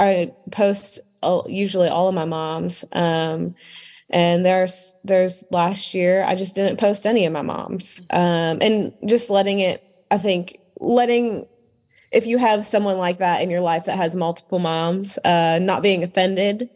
I 0.00 0.32
post 0.50 1.00
usually 1.46 1.88
all 1.88 2.08
of 2.08 2.14
my 2.14 2.24
moms. 2.24 2.84
Um, 2.92 3.54
and 4.10 4.44
there's 4.44 4.96
there's 5.04 5.44
last 5.50 5.94
year 5.94 6.24
I 6.24 6.34
just 6.34 6.54
didn't 6.54 6.78
post 6.78 7.06
any 7.06 7.26
of 7.26 7.32
my 7.32 7.42
moms. 7.42 8.00
Um, 8.10 8.58
and 8.62 8.92
just 9.06 9.30
letting 9.30 9.60
it, 9.60 9.82
I 10.10 10.18
think 10.18 10.58
letting 10.80 11.46
if 12.10 12.26
you 12.26 12.38
have 12.38 12.64
someone 12.64 12.96
like 12.96 13.18
that 13.18 13.42
in 13.42 13.50
your 13.50 13.60
life 13.60 13.84
that 13.84 13.96
has 13.96 14.16
multiple 14.16 14.58
moms, 14.58 15.18
uh, 15.24 15.58
not 15.60 15.82
being 15.82 16.02
offended 16.02 16.70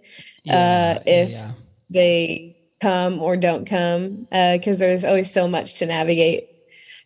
yeah, 0.44 0.96
uh, 0.98 1.02
if 1.06 1.30
yeah. 1.30 1.52
they 1.88 2.51
come 2.82 3.22
or 3.22 3.36
don't 3.36 3.64
come, 3.64 4.26
because 4.30 4.82
uh, 4.82 4.86
there's 4.86 5.04
always 5.04 5.30
so 5.30 5.46
much 5.46 5.78
to 5.78 5.86
navigate 5.86 6.48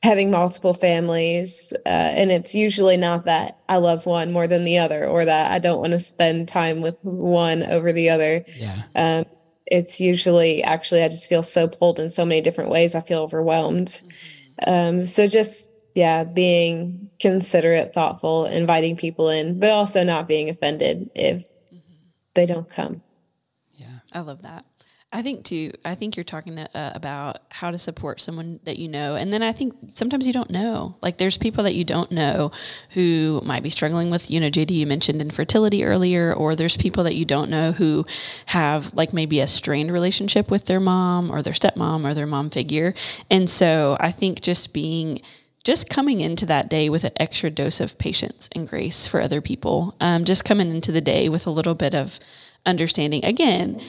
having 0.03 0.31
multiple 0.31 0.75
families. 0.75 1.73
Uh, 1.85 2.13
and 2.19 2.31
it's 2.31 2.55
usually 2.55 2.97
not 2.97 3.25
that 3.25 3.59
I 3.69 3.77
love 3.77 4.07
one 4.07 4.33
more 4.33 4.47
than 4.47 4.65
the 4.65 4.79
other 4.79 5.05
or 5.07 5.25
that 5.25 5.53
I 5.53 5.59
don't 5.59 5.81
want 5.81 5.93
to 5.93 5.99
spend 6.01 6.49
time 6.49 6.81
with 6.81 7.01
one 7.03 7.63
over 7.63 7.93
the 7.93 8.11
other. 8.11 8.45
Yeah. 8.57 8.83
Um, 8.95 9.25
it's 9.67 10.01
usually 10.01 10.63
actually, 10.63 11.03
I 11.03 11.09
just 11.09 11.29
feel 11.29 11.43
so 11.43 11.67
pulled 11.67 11.99
in 11.99 12.09
so 12.09 12.25
many 12.25 12.41
different 12.41 12.71
ways. 12.71 12.95
I 12.95 13.01
feel 13.01 13.23
overwhelmed. 13.23 13.89
Mm-hmm. 13.89 14.71
Um, 14.71 15.05
so 15.05 15.27
just, 15.27 15.73
yeah, 15.95 16.25
being 16.25 17.11
considerate, 17.21 17.95
thoughtful, 17.95 18.45
inviting 18.45 18.97
people 18.97 19.29
in, 19.31 19.59
but 19.59 19.71
also 19.71 20.05
not 20.05 20.29
being 20.29 20.51
offended 20.51 21.11
if 21.15 21.43
mm-hmm. 21.43 21.79
they 22.35 22.47
don't 22.47 22.69
come. 22.69 23.03
Yeah. 23.75 23.99
I 24.13 24.21
love 24.21 24.43
that. 24.43 24.67
I 25.17 25.23
think 25.23 25.45
too. 25.45 25.73
I 25.83 25.95
think 25.95 26.15
you're 26.15 26.25
talking 26.25 26.57
to, 26.57 26.69
uh, 26.75 26.93
about 26.95 27.39
how 27.49 27.71
to 27.71 27.79
support 27.79 28.21
someone 28.21 28.61
that 28.65 28.79
you 28.79 28.87
know, 28.87 29.17
and 29.17 29.33
then 29.33 29.43
I 29.43 29.51
think 29.51 29.75
sometimes 29.87 30.27
you 30.27 30.33
don't 30.35 30.51
know. 30.51 30.97
Like 31.01 31.17
there's 31.17 31.39
people 31.39 31.65
that 31.65 31.75
you 31.75 31.85
don't 31.85 32.13
know 32.13 32.51
who 32.91 33.41
might 33.43 33.63
be 33.63 33.71
struggling 33.71 34.11
with. 34.11 34.31
You 34.31 34.41
know, 34.41 34.51
JD, 34.51 34.73
you 34.73 34.85
mentioned 34.85 35.23
infertility 35.23 35.85
earlier, 35.85 36.35
or 36.35 36.55
there's 36.55 36.77
people 36.77 37.03
that 37.05 37.15
you 37.15 37.25
don't 37.25 37.49
know 37.49 37.73
who 37.73 38.05
have 38.47 38.93
like 38.93 39.15
maybe 39.15 39.41
a 39.41 39.47
strained 39.47 39.91
relationship 39.91 40.51
with 40.51 40.67
their 40.67 40.81
mom 40.81 41.31
or 41.31 41.41
their 41.41 41.55
stepmom 41.55 42.05
or 42.05 42.13
their 42.13 42.27
mom 42.27 42.51
figure. 42.51 42.93
And 43.31 43.49
so 43.49 43.97
I 43.99 44.11
think 44.11 44.43
just 44.43 44.75
being 44.75 45.23
just 45.65 45.89
coming 45.89 46.21
into 46.21 46.45
that 46.45 46.69
day 46.69 46.91
with 46.91 47.05
an 47.05 47.13
extra 47.17 47.49
dose 47.49 47.81
of 47.81 47.99
patience 47.99 48.51
and 48.53 48.69
grace 48.69 49.07
for 49.07 49.23
other 49.23 49.41
people. 49.41 49.97
Um, 49.99 50.27
just 50.27 50.45
coming 50.45 50.71
into 50.71 50.93
the 50.93 51.01
day 51.01 51.31
with 51.31 51.47
a 51.47 51.51
little 51.51 51.75
bit 51.75 51.95
of 51.95 52.21
understanding. 52.67 53.25
Again, 53.25 53.81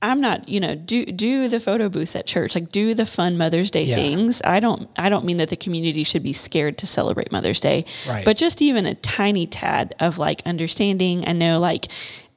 I'm 0.00 0.20
not, 0.20 0.48
you 0.48 0.60
know, 0.60 0.76
do 0.76 1.04
do 1.04 1.48
the 1.48 1.58
photo 1.58 1.88
booths 1.88 2.14
at 2.14 2.26
church, 2.26 2.54
like 2.54 2.70
do 2.70 2.94
the 2.94 3.06
fun 3.06 3.36
Mother's 3.36 3.70
Day 3.70 3.82
yeah. 3.82 3.96
things. 3.96 4.40
I 4.44 4.60
don't 4.60 4.88
I 4.96 5.08
don't 5.08 5.24
mean 5.24 5.38
that 5.38 5.48
the 5.48 5.56
community 5.56 6.04
should 6.04 6.22
be 6.22 6.32
scared 6.32 6.78
to 6.78 6.86
celebrate 6.86 7.32
Mother's 7.32 7.58
Day, 7.58 7.84
right. 8.08 8.24
but 8.24 8.36
just 8.36 8.62
even 8.62 8.86
a 8.86 8.94
tiny 8.94 9.46
tad 9.46 9.94
of 9.98 10.18
like 10.18 10.42
understanding. 10.46 11.26
I 11.26 11.32
know 11.32 11.58
like 11.58 11.88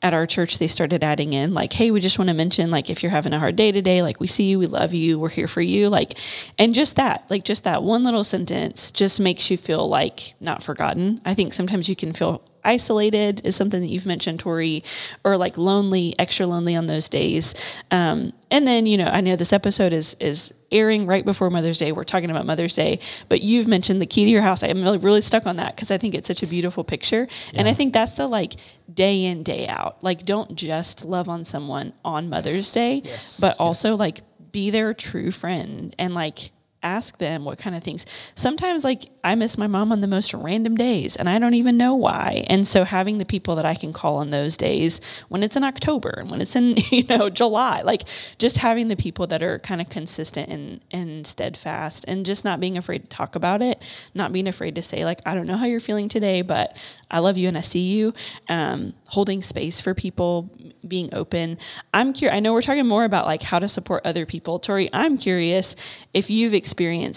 at 0.01 0.15
our 0.15 0.25
church 0.25 0.57
they 0.57 0.67
started 0.67 1.03
adding 1.03 1.33
in 1.33 1.53
like 1.53 1.71
hey 1.73 1.91
we 1.91 1.99
just 1.99 2.17
want 2.17 2.27
to 2.27 2.33
mention 2.33 2.71
like 2.71 2.89
if 2.89 3.03
you're 3.03 3.11
having 3.11 3.33
a 3.33 3.39
hard 3.39 3.55
day 3.55 3.71
today 3.71 4.01
like 4.01 4.19
we 4.19 4.25
see 4.25 4.49
you 4.49 4.57
we 4.57 4.65
love 4.65 4.93
you 4.95 5.19
we're 5.19 5.29
here 5.29 5.47
for 5.47 5.61
you 5.61 5.89
like 5.89 6.17
and 6.57 6.73
just 6.73 6.95
that 6.95 7.23
like 7.29 7.43
just 7.43 7.65
that 7.65 7.83
one 7.83 8.03
little 8.03 8.23
sentence 8.23 8.89
just 8.89 9.21
makes 9.21 9.51
you 9.51 9.57
feel 9.57 9.87
like 9.87 10.33
not 10.39 10.63
forgotten 10.63 11.19
i 11.23 11.35
think 11.35 11.53
sometimes 11.53 11.87
you 11.87 11.95
can 11.95 12.13
feel 12.13 12.41
isolated 12.63 13.45
is 13.45 13.55
something 13.55 13.81
that 13.81 13.87
you've 13.87 14.05
mentioned, 14.05 14.39
Tori, 14.39 14.83
or 15.23 15.37
like 15.37 15.57
lonely, 15.57 16.13
extra 16.19 16.45
lonely 16.45 16.75
on 16.75 16.87
those 16.87 17.09
days. 17.09 17.81
Um, 17.91 18.33
and 18.49 18.67
then, 18.67 18.85
you 18.85 18.97
know, 18.97 19.05
I 19.05 19.21
know 19.21 19.35
this 19.35 19.53
episode 19.53 19.93
is 19.93 20.15
is 20.19 20.53
airing 20.71 21.05
right 21.05 21.25
before 21.25 21.49
Mother's 21.49 21.77
Day. 21.77 21.91
We're 21.91 22.03
talking 22.03 22.31
about 22.31 22.45
Mother's 22.45 22.73
Day, 22.73 22.99
but 23.29 23.41
you've 23.41 23.67
mentioned 23.67 24.01
the 24.01 24.05
key 24.05 24.25
to 24.25 24.31
your 24.31 24.41
house. 24.41 24.63
I'm 24.63 24.81
really, 24.81 24.97
really 24.97 25.21
stuck 25.21 25.45
on 25.45 25.57
that 25.57 25.75
because 25.75 25.91
I 25.91 25.97
think 25.97 26.15
it's 26.15 26.27
such 26.27 26.43
a 26.43 26.47
beautiful 26.47 26.83
picture. 26.83 27.27
Yeah. 27.53 27.59
And 27.59 27.67
I 27.67 27.73
think 27.73 27.93
that's 27.93 28.13
the 28.13 28.27
like 28.27 28.55
day 28.93 29.25
in, 29.25 29.43
day 29.43 29.67
out. 29.67 30.03
Like, 30.03 30.25
don't 30.25 30.55
just 30.55 31.05
love 31.05 31.29
on 31.29 31.45
someone 31.45 31.93
on 32.03 32.29
Mother's 32.29 32.55
yes. 32.55 32.73
Day, 32.73 33.01
yes. 33.03 33.39
but 33.39 33.55
also 33.59 33.95
like 33.95 34.21
be 34.51 34.69
their 34.69 34.93
true 34.93 35.31
friend 35.31 35.95
and 35.97 36.13
like 36.13 36.51
ask 36.83 37.17
them 37.17 37.45
what 37.45 37.57
kind 37.57 37.75
of 37.75 37.83
things. 37.83 38.05
Sometimes, 38.35 38.83
like, 38.83 39.03
I 39.23 39.35
miss 39.35 39.57
my 39.57 39.67
mom 39.67 39.91
on 39.91 40.01
the 40.01 40.07
most 40.07 40.33
random 40.33 40.75
days 40.75 41.15
and 41.15 41.29
I 41.29 41.39
don't 41.39 41.53
even 41.53 41.77
know 41.77 41.95
why. 41.95 42.45
And 42.49 42.67
so, 42.67 42.83
having 42.83 43.17
the 43.17 43.25
people 43.25 43.55
that 43.55 43.65
I 43.65 43.75
can 43.75 43.93
call 43.93 44.17
on 44.17 44.29
those 44.29 44.57
days 44.57 45.01
when 45.29 45.43
it's 45.43 45.55
in 45.55 45.63
October 45.63 46.13
and 46.17 46.31
when 46.31 46.41
it's 46.41 46.55
in, 46.55 46.75
you 46.89 47.03
know, 47.07 47.29
July, 47.29 47.81
like, 47.83 48.03
just 48.37 48.57
having 48.57 48.87
the 48.87 48.95
people 48.95 49.27
that 49.27 49.43
are 49.43 49.59
kind 49.59 49.81
of 49.81 49.89
consistent 49.89 50.49
and, 50.49 50.81
and 50.91 51.25
steadfast 51.27 52.05
and 52.07 52.25
just 52.25 52.43
not 52.43 52.59
being 52.59 52.77
afraid 52.77 53.03
to 53.03 53.09
talk 53.09 53.35
about 53.35 53.61
it, 53.61 54.09
not 54.13 54.31
being 54.31 54.47
afraid 54.47 54.75
to 54.75 54.81
say, 54.81 55.05
like, 55.05 55.21
I 55.25 55.35
don't 55.35 55.47
know 55.47 55.57
how 55.57 55.65
you're 55.65 55.79
feeling 55.79 56.09
today, 56.09 56.41
but 56.41 56.77
I 57.09 57.19
love 57.19 57.37
you 57.37 57.47
and 57.47 57.57
I 57.57 57.61
see 57.61 57.93
you. 57.93 58.13
Um, 58.49 58.93
holding 59.07 59.41
space 59.41 59.81
for 59.81 59.93
people, 59.93 60.49
being 60.87 61.09
open. 61.13 61.57
I'm 61.93 62.13
curious. 62.13 62.35
I 62.35 62.39
know 62.39 62.53
we're 62.53 62.61
talking 62.61 62.87
more 62.87 63.03
about 63.03 63.25
like 63.25 63.41
how 63.41 63.59
to 63.59 63.67
support 63.67 64.05
other 64.05 64.25
people. 64.25 64.57
Tori, 64.57 64.89
I'm 64.93 65.17
curious 65.17 65.75
if 66.13 66.29
you've 66.29 66.53
experienced 66.53 66.70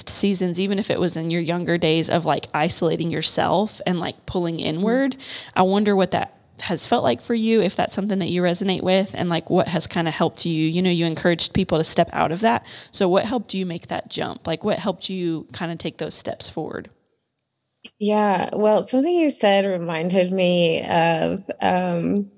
seasons, 0.08 0.60
even 0.60 0.78
if 0.78 0.90
it 0.90 1.00
was 1.00 1.16
in 1.16 1.30
your 1.30 1.40
younger 1.40 1.78
days, 1.78 2.10
of 2.10 2.24
like 2.24 2.46
isolating 2.54 3.10
yourself 3.10 3.80
and 3.86 4.00
like 4.00 4.26
pulling 4.26 4.60
inward. 4.60 5.16
I 5.54 5.62
wonder 5.62 5.94
what 5.96 6.10
that 6.12 6.36
has 6.60 6.86
felt 6.86 7.02
like 7.04 7.20
for 7.20 7.34
you, 7.34 7.60
if 7.60 7.76
that's 7.76 7.94
something 7.94 8.18
that 8.20 8.28
you 8.28 8.42
resonate 8.42 8.82
with, 8.82 9.14
and 9.16 9.28
like 9.28 9.50
what 9.50 9.68
has 9.68 9.86
kind 9.86 10.08
of 10.08 10.14
helped 10.14 10.46
you. 10.46 10.52
You 10.52 10.82
know, 10.82 10.90
you 10.90 11.06
encouraged 11.06 11.54
people 11.54 11.78
to 11.78 11.84
step 11.84 12.08
out 12.12 12.32
of 12.32 12.40
that. 12.40 12.66
So, 12.92 13.08
what 13.08 13.26
helped 13.26 13.54
you 13.54 13.66
make 13.66 13.88
that 13.88 14.08
jump? 14.08 14.46
Like, 14.46 14.64
what 14.64 14.78
helped 14.78 15.10
you 15.10 15.46
kind 15.52 15.72
of 15.72 15.78
take 15.78 15.98
those 15.98 16.14
steps 16.14 16.48
forward? 16.48 16.88
Yeah, 17.98 18.50
well, 18.52 18.82
something 18.82 19.12
you 19.12 19.30
said 19.30 19.66
reminded 19.66 20.32
me 20.32 20.82
of 20.84 21.48
um 21.60 22.30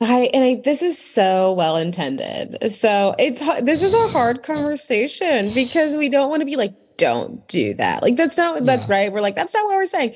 I 0.00 0.30
and 0.32 0.44
I 0.44 0.60
this 0.64 0.82
is 0.82 0.98
so 0.98 1.52
well 1.52 1.76
intended. 1.76 2.70
So 2.70 3.14
it's 3.18 3.40
this 3.60 3.82
is 3.82 3.92
a 3.92 4.08
hard 4.12 4.42
conversation 4.42 5.50
because 5.54 5.96
we 5.96 6.08
don't 6.08 6.30
want 6.30 6.40
to 6.40 6.46
be 6.46 6.56
like 6.56 6.74
don't 6.96 7.46
do 7.48 7.74
that. 7.74 8.02
Like 8.02 8.16
that's 8.16 8.36
not 8.38 8.64
that's 8.64 8.88
right. 8.88 9.12
We're 9.12 9.20
like 9.20 9.36
that's 9.36 9.54
not 9.54 9.66
what 9.66 9.76
we're 9.76 9.86
saying. 9.86 10.14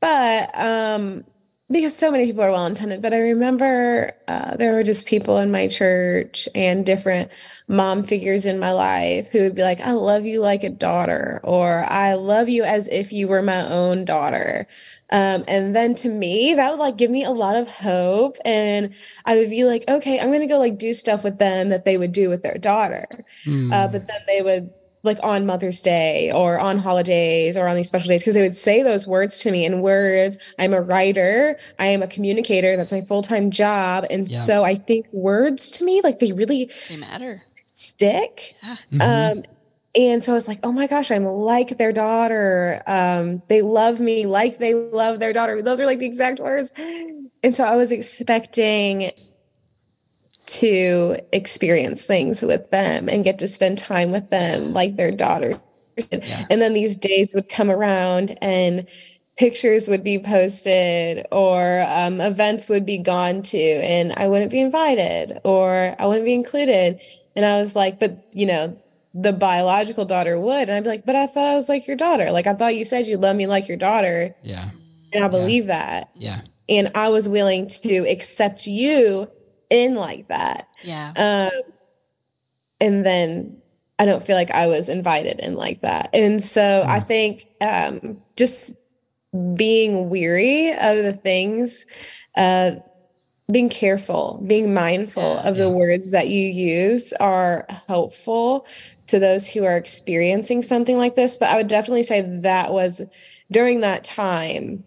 But 0.00 0.58
um 0.58 1.24
because 1.70 1.96
so 1.96 2.10
many 2.10 2.26
people 2.26 2.42
are 2.42 2.50
well 2.50 2.66
intended. 2.66 3.00
But 3.00 3.14
I 3.14 3.18
remember 3.18 4.14
uh, 4.28 4.56
there 4.56 4.74
were 4.74 4.82
just 4.82 5.06
people 5.06 5.38
in 5.38 5.50
my 5.50 5.66
church 5.66 6.46
and 6.54 6.84
different 6.84 7.30
mom 7.68 8.02
figures 8.02 8.44
in 8.44 8.58
my 8.58 8.72
life 8.72 9.32
who 9.32 9.42
would 9.42 9.54
be 9.54 9.62
like, 9.62 9.80
I 9.80 9.92
love 9.92 10.26
you 10.26 10.40
like 10.40 10.62
a 10.62 10.68
daughter, 10.68 11.40
or 11.42 11.84
I 11.88 12.14
love 12.14 12.48
you 12.48 12.64
as 12.64 12.86
if 12.88 13.12
you 13.12 13.28
were 13.28 13.42
my 13.42 13.66
own 13.66 14.04
daughter. 14.04 14.66
Um, 15.10 15.44
and 15.48 15.74
then 15.74 15.94
to 15.96 16.08
me, 16.08 16.54
that 16.54 16.70
would 16.70 16.80
like 16.80 16.98
give 16.98 17.10
me 17.10 17.24
a 17.24 17.30
lot 17.30 17.56
of 17.56 17.68
hope. 17.70 18.36
And 18.44 18.94
I 19.24 19.36
would 19.36 19.48
be 19.48 19.64
like, 19.64 19.84
okay, 19.88 20.20
I'm 20.20 20.28
going 20.28 20.40
to 20.40 20.46
go 20.46 20.58
like 20.58 20.78
do 20.78 20.92
stuff 20.92 21.24
with 21.24 21.38
them 21.38 21.70
that 21.70 21.84
they 21.86 21.96
would 21.96 22.12
do 22.12 22.28
with 22.28 22.42
their 22.42 22.58
daughter. 22.58 23.06
Mm. 23.46 23.72
Uh, 23.72 23.88
but 23.88 24.06
then 24.06 24.20
they 24.26 24.42
would 24.42 24.70
like 25.04 25.18
on 25.22 25.46
Mother's 25.46 25.80
Day 25.82 26.30
or 26.32 26.58
on 26.58 26.78
holidays 26.78 27.56
or 27.56 27.68
on 27.68 27.76
these 27.76 27.88
special 27.88 28.08
days 28.08 28.22
because 28.22 28.34
they 28.34 28.42
would 28.42 28.54
say 28.54 28.82
those 28.82 29.06
words 29.06 29.38
to 29.40 29.52
me 29.52 29.64
in 29.64 29.80
words. 29.80 30.38
I'm 30.58 30.74
a 30.74 30.80
writer, 30.80 31.58
I 31.78 31.86
am 31.86 32.02
a 32.02 32.08
communicator, 32.08 32.76
that's 32.76 32.92
my 32.92 33.02
full-time 33.02 33.50
job. 33.50 34.06
And 34.10 34.28
yeah. 34.28 34.38
so 34.38 34.64
I 34.64 34.74
think 34.74 35.06
words 35.12 35.70
to 35.70 35.84
me, 35.84 36.00
like 36.02 36.18
they 36.18 36.32
really 36.32 36.70
they 36.88 36.96
matter. 36.96 37.42
Stick. 37.66 38.54
Yeah. 38.62 38.76
Mm-hmm. 38.92 39.38
Um, 39.38 39.44
and 39.96 40.22
so 40.22 40.32
I 40.32 40.34
was 40.34 40.48
like, 40.48 40.58
oh 40.64 40.72
my 40.72 40.86
gosh, 40.86 41.10
I'm 41.10 41.24
like 41.24 41.78
their 41.78 41.92
daughter. 41.92 42.82
Um, 42.86 43.42
they 43.48 43.62
love 43.62 44.00
me 44.00 44.26
like 44.26 44.58
they 44.58 44.74
love 44.74 45.20
their 45.20 45.32
daughter. 45.32 45.62
Those 45.62 45.80
are 45.80 45.86
like 45.86 46.00
the 46.00 46.06
exact 46.06 46.40
words. 46.40 46.72
And 46.76 47.54
so 47.54 47.64
I 47.64 47.76
was 47.76 47.92
expecting 47.92 49.12
to 50.46 51.16
experience 51.32 52.04
things 52.04 52.42
with 52.42 52.70
them 52.70 53.08
and 53.08 53.24
get 53.24 53.38
to 53.38 53.48
spend 53.48 53.78
time 53.78 54.10
with 54.10 54.30
them 54.30 54.72
like 54.72 54.96
their 54.96 55.10
daughter. 55.10 55.60
Yeah. 56.10 56.46
And 56.50 56.60
then 56.60 56.74
these 56.74 56.96
days 56.96 57.34
would 57.34 57.48
come 57.48 57.70
around 57.70 58.36
and 58.42 58.88
pictures 59.36 59.88
would 59.88 60.04
be 60.04 60.18
posted 60.18 61.24
or 61.32 61.84
um, 61.88 62.20
events 62.20 62.68
would 62.68 62.86
be 62.86 62.98
gone 62.98 63.42
to 63.42 63.58
and 63.58 64.12
I 64.12 64.26
wouldn't 64.26 64.50
be 64.50 64.60
invited 64.60 65.38
or 65.44 65.94
I 65.98 66.06
wouldn't 66.06 66.24
be 66.24 66.34
included. 66.34 67.00
And 67.36 67.44
I 67.44 67.56
was 67.56 67.74
like, 67.74 67.98
but 67.98 68.26
you 68.34 68.46
know, 68.46 68.76
the 69.14 69.32
biological 69.32 70.04
daughter 70.04 70.38
would. 70.38 70.68
And 70.68 70.72
I'd 70.72 70.84
be 70.84 70.90
like, 70.90 71.06
but 71.06 71.16
I 71.16 71.26
thought 71.26 71.46
I 71.46 71.54
was 71.54 71.68
like 71.68 71.86
your 71.86 71.96
daughter. 71.96 72.30
Like 72.32 72.46
I 72.46 72.54
thought 72.54 72.74
you 72.74 72.84
said 72.84 73.06
you 73.06 73.16
love 73.16 73.36
me 73.36 73.46
like 73.46 73.68
your 73.68 73.76
daughter. 73.76 74.34
Yeah. 74.42 74.70
And 75.12 75.24
I 75.24 75.28
believe 75.28 75.66
yeah. 75.66 75.78
that. 75.78 76.10
Yeah. 76.16 76.40
And 76.68 76.90
I 76.94 77.08
was 77.08 77.28
willing 77.28 77.68
to 77.68 77.98
accept 78.08 78.66
you 78.66 79.30
in 79.70 79.94
like 79.94 80.28
that. 80.28 80.68
Yeah. 80.82 81.12
Um, 81.16 81.72
and 82.80 83.04
then 83.06 83.56
I 83.98 84.06
don't 84.06 84.22
feel 84.22 84.36
like 84.36 84.50
I 84.50 84.66
was 84.66 84.88
invited 84.88 85.40
in 85.40 85.54
like 85.54 85.80
that. 85.82 86.10
And 86.12 86.42
so 86.42 86.60
mm. 86.60 86.86
I 86.86 87.00
think 87.00 87.46
um, 87.60 88.18
just 88.36 88.72
being 89.54 90.08
weary 90.10 90.72
of 90.72 91.02
the 91.02 91.12
things, 91.12 91.86
uh, 92.36 92.72
being 93.50 93.68
careful, 93.68 94.42
being 94.46 94.72
mindful 94.72 95.22
yeah, 95.22 95.48
of 95.48 95.56
yeah. 95.56 95.64
the 95.64 95.70
words 95.70 96.12
that 96.12 96.28
you 96.28 96.48
use 96.48 97.12
are 97.14 97.66
helpful 97.88 98.66
to 99.06 99.18
those 99.18 99.52
who 99.52 99.64
are 99.64 99.76
experiencing 99.76 100.62
something 100.62 100.96
like 100.96 101.14
this. 101.14 101.36
But 101.36 101.50
I 101.50 101.56
would 101.56 101.66
definitely 101.66 102.04
say 102.04 102.22
that 102.22 102.72
was 102.72 103.02
during 103.50 103.80
that 103.82 104.02
time 104.02 104.84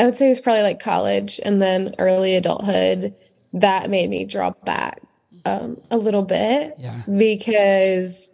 I 0.00 0.04
would 0.06 0.16
say 0.16 0.26
it 0.26 0.30
was 0.30 0.40
probably 0.40 0.62
like 0.62 0.80
college 0.80 1.38
and 1.44 1.60
then 1.60 1.94
early 1.98 2.34
adulthood 2.34 3.14
that 3.52 3.90
made 3.90 4.08
me 4.08 4.24
draw 4.24 4.52
back 4.64 5.02
um, 5.44 5.76
a 5.90 5.98
little 5.98 6.22
bit 6.22 6.74
yeah. 6.78 7.02
because 7.18 8.32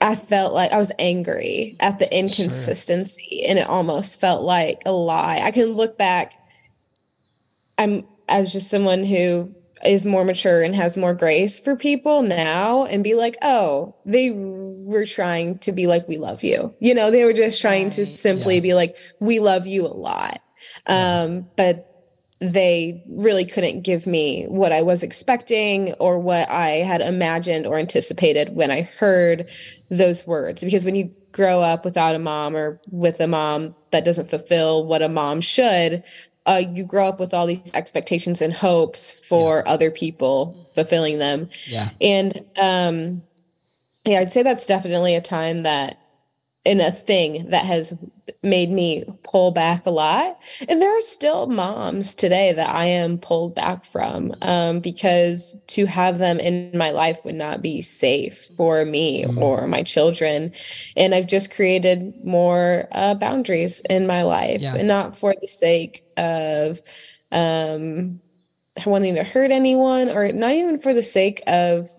I 0.00 0.14
felt 0.14 0.54
like 0.54 0.70
I 0.70 0.78
was 0.78 0.92
angry 1.00 1.76
at 1.80 1.98
the 1.98 2.16
inconsistency 2.16 3.40
sure. 3.40 3.50
and 3.50 3.58
it 3.58 3.68
almost 3.68 4.20
felt 4.20 4.42
like 4.42 4.82
a 4.86 4.92
lie. 4.92 5.40
I 5.42 5.50
can 5.50 5.72
look 5.72 5.98
back. 5.98 6.34
I'm 7.76 8.06
as 8.28 8.52
just 8.52 8.70
someone 8.70 9.02
who 9.02 9.52
is 9.84 10.06
more 10.06 10.24
mature 10.24 10.62
and 10.62 10.76
has 10.76 10.96
more 10.96 11.12
grace 11.12 11.58
for 11.58 11.74
people 11.74 12.22
now 12.22 12.84
and 12.84 13.02
be 13.02 13.16
like, 13.16 13.36
oh, 13.42 13.96
they 14.06 14.30
were 14.30 15.06
trying 15.06 15.58
to 15.58 15.72
be 15.72 15.88
like, 15.88 16.06
we 16.06 16.18
love 16.18 16.44
you. 16.44 16.72
You 16.78 16.94
know, 16.94 17.10
they 17.10 17.24
were 17.24 17.32
just 17.32 17.60
trying 17.60 17.86
right. 17.86 17.92
to 17.94 18.06
simply 18.06 18.56
yeah. 18.56 18.60
be 18.60 18.74
like, 18.74 18.96
we 19.18 19.40
love 19.40 19.66
you 19.66 19.86
a 19.86 19.88
lot. 19.88 20.40
Um, 20.86 21.48
but 21.56 21.88
they 22.40 23.04
really 23.08 23.44
couldn't 23.44 23.82
give 23.82 24.06
me 24.06 24.44
what 24.48 24.72
I 24.72 24.82
was 24.82 25.04
expecting 25.04 25.92
or 25.94 26.18
what 26.18 26.50
I 26.50 26.70
had 26.70 27.00
imagined 27.00 27.66
or 27.66 27.78
anticipated 27.78 28.56
when 28.56 28.70
I 28.70 28.82
heard 28.82 29.48
those 29.90 30.26
words. 30.26 30.64
Because 30.64 30.84
when 30.84 30.96
you 30.96 31.14
grow 31.30 31.60
up 31.60 31.84
without 31.84 32.16
a 32.16 32.18
mom 32.18 32.56
or 32.56 32.80
with 32.90 33.20
a 33.20 33.28
mom 33.28 33.76
that 33.92 34.04
doesn't 34.04 34.28
fulfill 34.28 34.84
what 34.84 35.02
a 35.02 35.08
mom 35.08 35.40
should, 35.40 36.02
uh, 36.46 36.62
you 36.74 36.84
grow 36.84 37.08
up 37.08 37.20
with 37.20 37.32
all 37.32 37.46
these 37.46 37.72
expectations 37.74 38.42
and 38.42 38.52
hopes 38.52 39.12
for 39.24 39.62
yeah. 39.64 39.72
other 39.72 39.90
people 39.92 40.66
fulfilling 40.74 41.18
them. 41.18 41.48
Yeah. 41.66 41.90
And 42.00 42.44
um, 42.60 43.22
yeah, 44.04 44.18
I'd 44.18 44.32
say 44.32 44.42
that's 44.42 44.66
definitely 44.66 45.14
a 45.14 45.20
time 45.20 45.62
that 45.62 46.00
in 46.64 46.80
a 46.80 46.92
thing 46.92 47.50
that 47.50 47.64
has 47.64 47.92
made 48.44 48.70
me 48.70 49.04
pull 49.24 49.50
back 49.50 49.84
a 49.84 49.90
lot. 49.90 50.38
And 50.68 50.80
there 50.80 50.96
are 50.96 51.00
still 51.00 51.46
moms 51.46 52.14
today 52.14 52.52
that 52.52 52.70
I 52.70 52.84
am 52.84 53.18
pulled 53.18 53.56
back 53.56 53.84
from 53.84 54.32
um, 54.42 54.78
because 54.78 55.60
to 55.68 55.86
have 55.86 56.18
them 56.18 56.38
in 56.38 56.70
my 56.76 56.92
life 56.92 57.24
would 57.24 57.34
not 57.34 57.62
be 57.62 57.82
safe 57.82 58.38
for 58.56 58.84
me 58.84 59.24
mm-hmm. 59.24 59.42
or 59.42 59.66
my 59.66 59.82
children. 59.82 60.52
And 60.96 61.14
I've 61.14 61.26
just 61.26 61.52
created 61.52 62.14
more 62.24 62.86
uh, 62.92 63.14
boundaries 63.14 63.82
in 63.90 64.06
my 64.06 64.22
life 64.22 64.62
yeah. 64.62 64.76
and 64.76 64.86
not 64.86 65.16
for 65.16 65.34
the 65.40 65.48
sake 65.48 66.04
of 66.16 66.80
um, 67.32 68.20
wanting 68.86 69.16
to 69.16 69.24
hurt 69.24 69.50
anyone 69.50 70.08
or 70.10 70.30
not 70.32 70.52
even 70.52 70.78
for 70.78 70.94
the 70.94 71.02
sake 71.02 71.42
of 71.48 71.90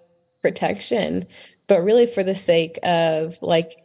protection, 0.41 1.27
but 1.67 1.81
really 1.81 2.05
for 2.05 2.23
the 2.23 2.35
sake 2.35 2.79
of 2.83 3.35
like 3.41 3.82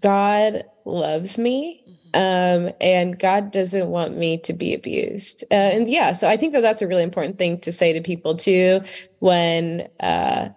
God 0.00 0.64
loves 0.84 1.38
me 1.38 1.82
um, 2.14 2.70
and 2.80 3.18
God 3.18 3.50
doesn't 3.50 3.88
want 3.88 4.16
me 4.16 4.38
to 4.38 4.52
be 4.52 4.72
abused. 4.72 5.44
Uh, 5.50 5.54
and 5.54 5.88
yeah, 5.88 6.12
so 6.12 6.28
I 6.28 6.36
think 6.36 6.54
that 6.54 6.62
that's 6.62 6.82
a 6.82 6.88
really 6.88 7.02
important 7.02 7.38
thing 7.38 7.58
to 7.60 7.72
say 7.72 7.92
to 7.92 8.00
people 8.00 8.34
too 8.34 8.80
when 9.18 9.88
uh, 10.00 10.48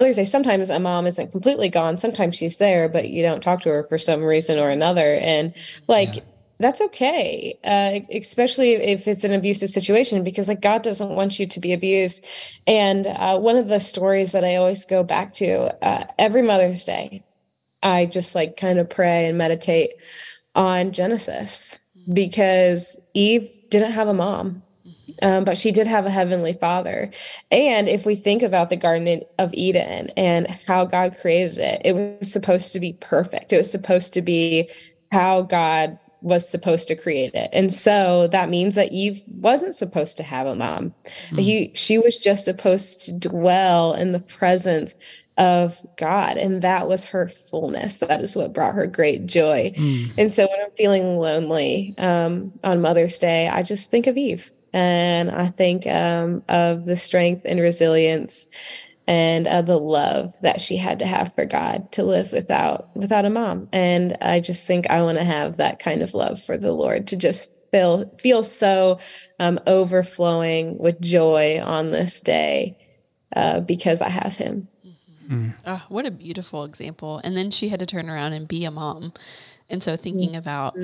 others 0.00 0.16
say 0.16 0.24
sometimes 0.24 0.70
a 0.70 0.80
mom 0.80 1.06
isn't 1.06 1.30
completely 1.30 1.68
gone, 1.68 1.96
sometimes 1.98 2.36
she's 2.36 2.58
there, 2.58 2.88
but 2.88 3.10
you 3.10 3.22
don't 3.22 3.42
talk 3.42 3.60
to 3.62 3.68
her 3.68 3.84
for 3.84 3.98
some 3.98 4.22
reason 4.22 4.58
or 4.58 4.70
another. 4.70 5.18
And 5.20 5.54
like, 5.88 6.16
yeah. 6.16 6.22
That's 6.58 6.80
okay, 6.80 7.58
uh, 7.64 8.00
especially 8.16 8.72
if 8.72 9.06
it's 9.06 9.24
an 9.24 9.34
abusive 9.34 9.68
situation, 9.68 10.24
because 10.24 10.48
like 10.48 10.62
God 10.62 10.82
doesn't 10.82 11.10
want 11.10 11.38
you 11.38 11.46
to 11.46 11.60
be 11.60 11.74
abused. 11.74 12.24
And 12.66 13.06
uh, 13.06 13.38
one 13.38 13.56
of 13.56 13.68
the 13.68 13.78
stories 13.78 14.32
that 14.32 14.42
I 14.42 14.56
always 14.56 14.86
go 14.86 15.04
back 15.04 15.34
to 15.34 15.76
uh, 15.84 16.04
every 16.18 16.40
Mother's 16.40 16.82
Day, 16.86 17.22
I 17.82 18.06
just 18.06 18.34
like 18.34 18.56
kind 18.56 18.78
of 18.78 18.88
pray 18.88 19.26
and 19.26 19.38
meditate 19.38 19.90
on 20.54 20.92
Genesis 20.92 21.80
because 22.12 23.00
Eve 23.14 23.48
didn't 23.70 23.92
have 23.92 24.08
a 24.08 24.14
mom. 24.14 24.62
Um, 25.22 25.44
but 25.44 25.56
she 25.56 25.72
did 25.72 25.86
have 25.86 26.04
a 26.04 26.10
heavenly 26.10 26.52
father. 26.52 27.10
And 27.50 27.88
if 27.88 28.04
we 28.04 28.16
think 28.16 28.42
about 28.42 28.68
the 28.68 28.76
Garden 28.76 29.22
of 29.38 29.50
Eden 29.54 30.10
and 30.16 30.46
how 30.66 30.84
God 30.84 31.16
created 31.20 31.58
it, 31.58 31.80
it 31.84 31.94
was 31.94 32.30
supposed 32.30 32.72
to 32.74 32.80
be 32.80 32.92
perfect. 32.94 33.52
It 33.52 33.56
was 33.56 33.70
supposed 33.70 34.12
to 34.14 34.22
be 34.22 34.68
how 35.12 35.42
God 35.42 35.98
was 36.20 36.48
supposed 36.48 36.88
to 36.88 36.96
create 36.96 37.34
it. 37.34 37.48
And 37.52 37.72
so 37.72 38.26
that 38.28 38.48
means 38.48 38.74
that 38.74 38.92
Eve 38.92 39.22
wasn't 39.28 39.74
supposed 39.74 40.16
to 40.16 40.22
have 40.22 40.46
a 40.46 40.54
mom. 40.54 40.92
Mm. 41.30 41.40
He 41.40 41.72
she 41.74 41.98
was 41.98 42.18
just 42.18 42.44
supposed 42.44 43.00
to 43.02 43.18
dwell 43.18 43.94
in 43.94 44.12
the 44.12 44.20
presence 44.20 44.96
of 45.36 45.78
God. 45.96 46.36
And 46.36 46.62
that 46.62 46.88
was 46.88 47.04
her 47.06 47.28
fullness. 47.28 47.98
That 47.98 48.22
is 48.22 48.36
what 48.36 48.52
brought 48.52 48.74
her 48.74 48.86
great 48.86 49.26
joy. 49.26 49.72
Mm. 49.76 50.18
And 50.18 50.32
so 50.32 50.46
when 50.46 50.60
I'm 50.64 50.72
feeling 50.72 51.18
lonely 51.18 51.94
um, 51.98 52.52
on 52.64 52.80
Mother's 52.80 53.18
Day, 53.18 53.48
I 53.48 53.62
just 53.62 53.90
think 53.90 54.06
of 54.06 54.16
Eve 54.16 54.50
and 54.72 55.30
I 55.30 55.46
think 55.46 55.86
um, 55.86 56.42
of 56.48 56.86
the 56.86 56.96
strength 56.96 57.42
and 57.44 57.60
resilience 57.60 58.48
and 59.06 59.46
uh, 59.46 59.62
the 59.62 59.78
love 59.78 60.34
that 60.42 60.60
she 60.60 60.76
had 60.76 60.98
to 60.98 61.06
have 61.06 61.34
for 61.34 61.44
God 61.44 61.92
to 61.92 62.02
live 62.02 62.32
without 62.32 62.94
without 62.96 63.24
a 63.24 63.30
mom. 63.30 63.68
And 63.72 64.16
I 64.20 64.40
just 64.40 64.66
think 64.66 64.90
I 64.90 65.02
want 65.02 65.18
to 65.18 65.24
have 65.24 65.58
that 65.58 65.78
kind 65.78 66.02
of 66.02 66.14
love 66.14 66.42
for 66.42 66.56
the 66.56 66.72
Lord 66.72 67.06
to 67.08 67.16
just 67.16 67.52
feel 67.72 68.04
feel 68.18 68.42
so 68.42 68.98
um, 69.38 69.58
overflowing 69.66 70.78
with 70.78 71.00
joy 71.00 71.60
on 71.62 71.90
this 71.90 72.20
day 72.20 72.76
uh, 73.34 73.60
because 73.60 74.02
I 74.02 74.08
have 74.08 74.36
Him. 74.36 74.68
Mm. 75.28 75.52
Oh, 75.66 75.84
what 75.88 76.06
a 76.06 76.10
beautiful 76.10 76.64
example. 76.64 77.20
And 77.24 77.36
then 77.36 77.50
she 77.50 77.68
had 77.68 77.80
to 77.80 77.86
turn 77.86 78.08
around 78.08 78.32
and 78.32 78.46
be 78.46 78.64
a 78.64 78.70
mom. 78.70 79.12
And 79.68 79.82
so 79.82 79.96
thinking 79.96 80.30
mm. 80.30 80.38
about 80.38 80.76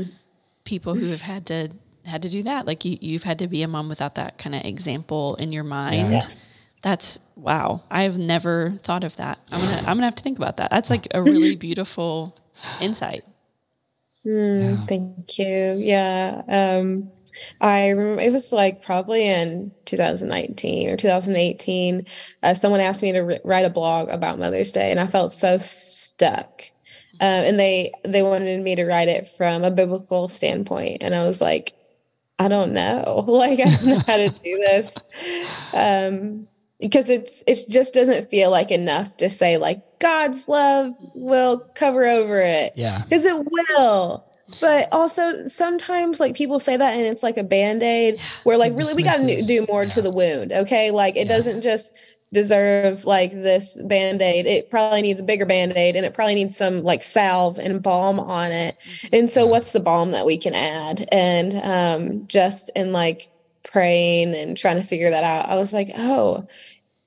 people 0.65 0.95
who 0.95 1.07
have 1.07 1.23
had 1.23 1.47
to 1.47 1.71
had 2.05 2.23
to 2.23 2.29
do 2.29 2.43
that, 2.43 2.67
like 2.67 2.85
you, 2.85 2.99
you've 3.01 3.23
had 3.23 3.39
to 3.39 3.47
be 3.47 3.63
a 3.63 3.69
mom 3.69 3.89
without 3.89 4.17
that 4.17 4.39
kind 4.39 4.55
of 4.55 4.65
example 4.65 5.37
in 5.37 5.53
your 5.53 5.65
mind. 5.65 6.11
Yes. 6.11 6.47
That's 6.83 7.21
wow. 7.37 7.83
I've 7.91 8.19
never 8.19 8.71
thought 8.71 9.05
of 9.05 9.17
that. 9.17 9.39
I'm 9.53 9.61
gonna 9.61 9.77
I'm 9.79 9.97
gonna 9.97 10.03
have 10.03 10.17
to 10.17 10.23
think 10.23 10.39
about 10.39 10.57
that. 10.57 10.71
That's 10.71 10.91
like 10.91 11.07
a 11.15 11.23
really 11.23 11.55
beautiful 11.57 12.37
insight. 12.81 13.25
Mm, 14.27 14.79
yeah. 14.79 14.87
Thank 14.87 15.39
you. 15.39 15.75
Yeah. 15.79 16.43
Um, 16.49 17.11
I 17.61 17.89
remember 17.91 18.23
it 18.23 18.33
was 18.33 18.53
like 18.53 18.83
probably 18.83 19.27
in 19.27 19.73
2019 19.85 20.91
or 20.91 20.97
2018. 20.97 22.07
Uh, 22.43 22.55
someone 22.55 22.81
asked 22.81 23.03
me 23.03 23.13
to 23.13 23.41
write 23.45 23.65
a 23.65 23.71
blog 23.71 24.09
about 24.11 24.39
Mother's 24.39 24.73
Day, 24.73 24.91
and 24.91 25.01
I 25.01 25.07
felt 25.07 25.33
so 25.33 25.59
stuck. 25.59 26.63
Um, 27.21 27.29
and 27.29 27.61
they 27.61 27.93
they 28.05 28.23
wanted 28.23 28.63
me 28.63 28.77
to 28.77 28.87
write 28.87 29.09
it 29.09 29.27
from 29.27 29.65
a 29.65 29.71
biblical 29.71 30.29
standpoint, 30.29 31.03
and 31.03 31.15
I 31.15 31.25
was 31.25 31.41
like, 31.41 31.73
I 32.39 32.49
don't 32.49 32.73
know, 32.73 33.25
like 33.29 33.61
I 33.61 33.65
don't 33.65 33.87
know 33.87 34.01
how 34.07 34.17
to 34.19 34.29
do 34.29 34.59
this, 34.69 35.07
um, 35.75 36.49
because 36.83 37.09
it's 37.09 37.45
it 37.47 37.59
just 37.71 37.95
doesn't 37.95 38.29
feel 38.29 38.51
like 38.51 38.71
enough 38.71 39.17
to 39.19 39.31
say 39.31 39.57
like 39.57 39.83
God's 40.01 40.49
love 40.49 40.93
will 41.15 41.61
cover 41.77 42.05
over 42.05 42.41
it, 42.43 42.73
yeah, 42.77 43.03
because 43.05 43.25
it 43.25 43.47
will. 43.51 44.27
But 44.61 44.89
also 44.93 45.47
sometimes 45.47 46.21
like 46.21 46.35
people 46.35 46.59
say 46.59 46.77
that 46.77 46.95
and 46.95 47.07
it's 47.07 47.23
like 47.23 47.39
a 47.39 47.45
band-aid 47.45 48.21
where 48.43 48.59
like 48.59 48.77
really 48.77 48.93
we 48.95 49.03
got 49.03 49.21
to 49.21 49.43
do 49.43 49.65
more 49.67 49.85
yeah. 49.85 49.91
to 49.91 50.03
the 50.03 50.11
wound 50.11 50.53
okay? 50.53 50.91
Like 50.91 51.17
it 51.17 51.27
yeah. 51.27 51.37
doesn't 51.37 51.63
just 51.63 51.97
deserve 52.35 53.07
like 53.07 53.31
this 53.31 53.81
band-aid. 53.83 54.45
It 54.45 54.71
probably 54.71 55.01
needs 55.01 55.23
a 55.23 55.25
bigger 55.25 55.47
band-aid 55.47 55.97
and 55.97 56.05
it 56.05 56.13
probably 56.13 56.35
needs 56.35 56.55
some 56.55 56.83
like 56.83 57.03
salve 57.03 57.59
and 57.59 57.83
balm 57.83 58.21
on 58.21 58.51
it. 58.53 58.79
Mm-hmm. 58.79 59.15
and 59.15 59.31
so 59.31 59.47
what's 59.47 59.73
the 59.73 59.81
balm 59.81 60.11
that 60.11 60.27
we 60.27 60.37
can 60.37 60.55
add? 60.55 61.09
And 61.11 61.55
um 61.55 62.27
just 62.27 62.71
in 62.77 62.93
like 62.93 63.29
praying 63.73 64.35
and 64.35 64.57
trying 64.57 64.77
to 64.77 64.83
figure 64.83 65.11
that 65.11 65.25
out 65.25 65.49
i 65.49 65.55
was 65.55 65.73
like 65.73 65.89
oh 65.97 66.47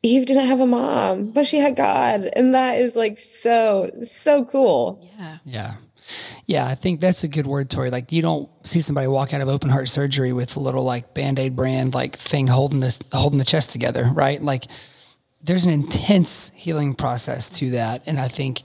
Eve 0.06 0.28
didn't 0.28 0.46
have 0.46 0.60
a 0.60 0.68
mom, 0.68 1.32
but 1.32 1.48
she 1.48 1.58
had 1.58 1.76
God. 1.76 2.30
And 2.36 2.54
that 2.54 2.78
is 2.78 2.96
like 2.96 3.18
so, 3.18 3.90
so 4.04 4.46
cool. 4.46 5.04
Yeah. 5.18 5.38
Yeah. 5.46 5.74
Yeah, 6.46 6.68
I 6.68 6.76
think 6.76 7.00
that's 7.00 7.24
a 7.24 7.28
good 7.28 7.48
word, 7.48 7.72
Tori. 7.72 7.90
Like 7.90 8.12
you 8.12 8.22
don't 8.22 8.48
see 8.66 8.82
somebody 8.82 9.08
walk 9.08 9.34
out 9.34 9.42
of 9.42 9.48
open 9.48 9.72
heart 9.72 9.90
surgery 9.90 10.32
with 10.32 10.56
a 10.56 10.60
little 10.60 10.84
like 10.84 11.16
band-aid 11.16 11.56
brand 11.56 11.96
like 11.96 12.16
thing 12.16 12.46
holding 12.48 12.82
the 12.82 13.04
holding 13.12 13.40
the 13.40 13.46
chest 13.46 13.72
together, 13.72 14.08
right? 14.14 14.40
Like 14.40 14.66
there's 15.44 15.66
an 15.66 15.72
intense 15.72 16.52
healing 16.54 16.94
process 16.94 17.50
to 17.58 17.72
that. 17.72 18.04
And 18.06 18.20
I 18.20 18.28
think, 18.28 18.62